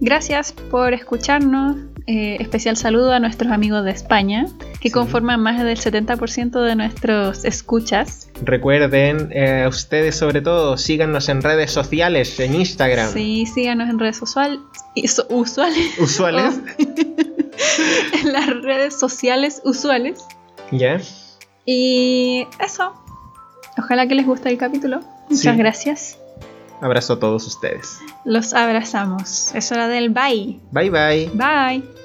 Gracias 0.00 0.52
por 0.52 0.92
escucharnos. 0.92 1.76
Eh, 2.06 2.36
especial 2.38 2.76
saludo 2.76 3.12
a 3.14 3.18
nuestros 3.18 3.50
amigos 3.50 3.82
de 3.84 3.90
España, 3.90 4.44
que 4.80 4.88
Sí. 4.88 4.92
conforman 4.92 5.40
más 5.40 5.62
del 5.62 5.78
70% 5.78 6.60
de 6.62 6.76
nuestros 6.76 7.46
escuchas. 7.46 8.28
Recuerden, 8.42 9.30
eh, 9.32 9.64
ustedes 9.66 10.14
sobre 10.14 10.42
todo, 10.42 10.76
síganos 10.76 11.30
en 11.30 11.40
redes 11.40 11.70
sociales, 11.70 12.38
en 12.40 12.56
Instagram. 12.56 13.10
Sí, 13.10 13.46
síganos 13.46 13.88
en 13.88 13.98
redes 13.98 14.20
usual, 14.20 14.60
iso- 14.94 15.26
usuales. 15.30 15.98
Usuales. 15.98 16.60
en 18.22 18.32
las 18.32 18.48
redes 18.62 18.98
sociales 18.98 19.62
usuales. 19.64 20.20
¿Ya? 20.70 21.00
Y 21.64 22.46
eso. 22.62 22.92
Ojalá 23.78 24.06
que 24.06 24.14
les 24.14 24.26
guste 24.26 24.50
el 24.50 24.58
capítulo. 24.58 25.00
Muchas 25.30 25.54
Sí. 25.54 25.58
gracias. 25.58 26.18
Abrazo 26.84 27.14
a 27.14 27.18
todos 27.18 27.46
ustedes. 27.46 27.98
Los 28.26 28.52
abrazamos. 28.52 29.54
Es 29.54 29.72
hora 29.72 29.88
del 29.88 30.10
bye. 30.10 30.60
Bye 30.70 30.90
bye. 30.90 31.30
Bye. 31.32 32.03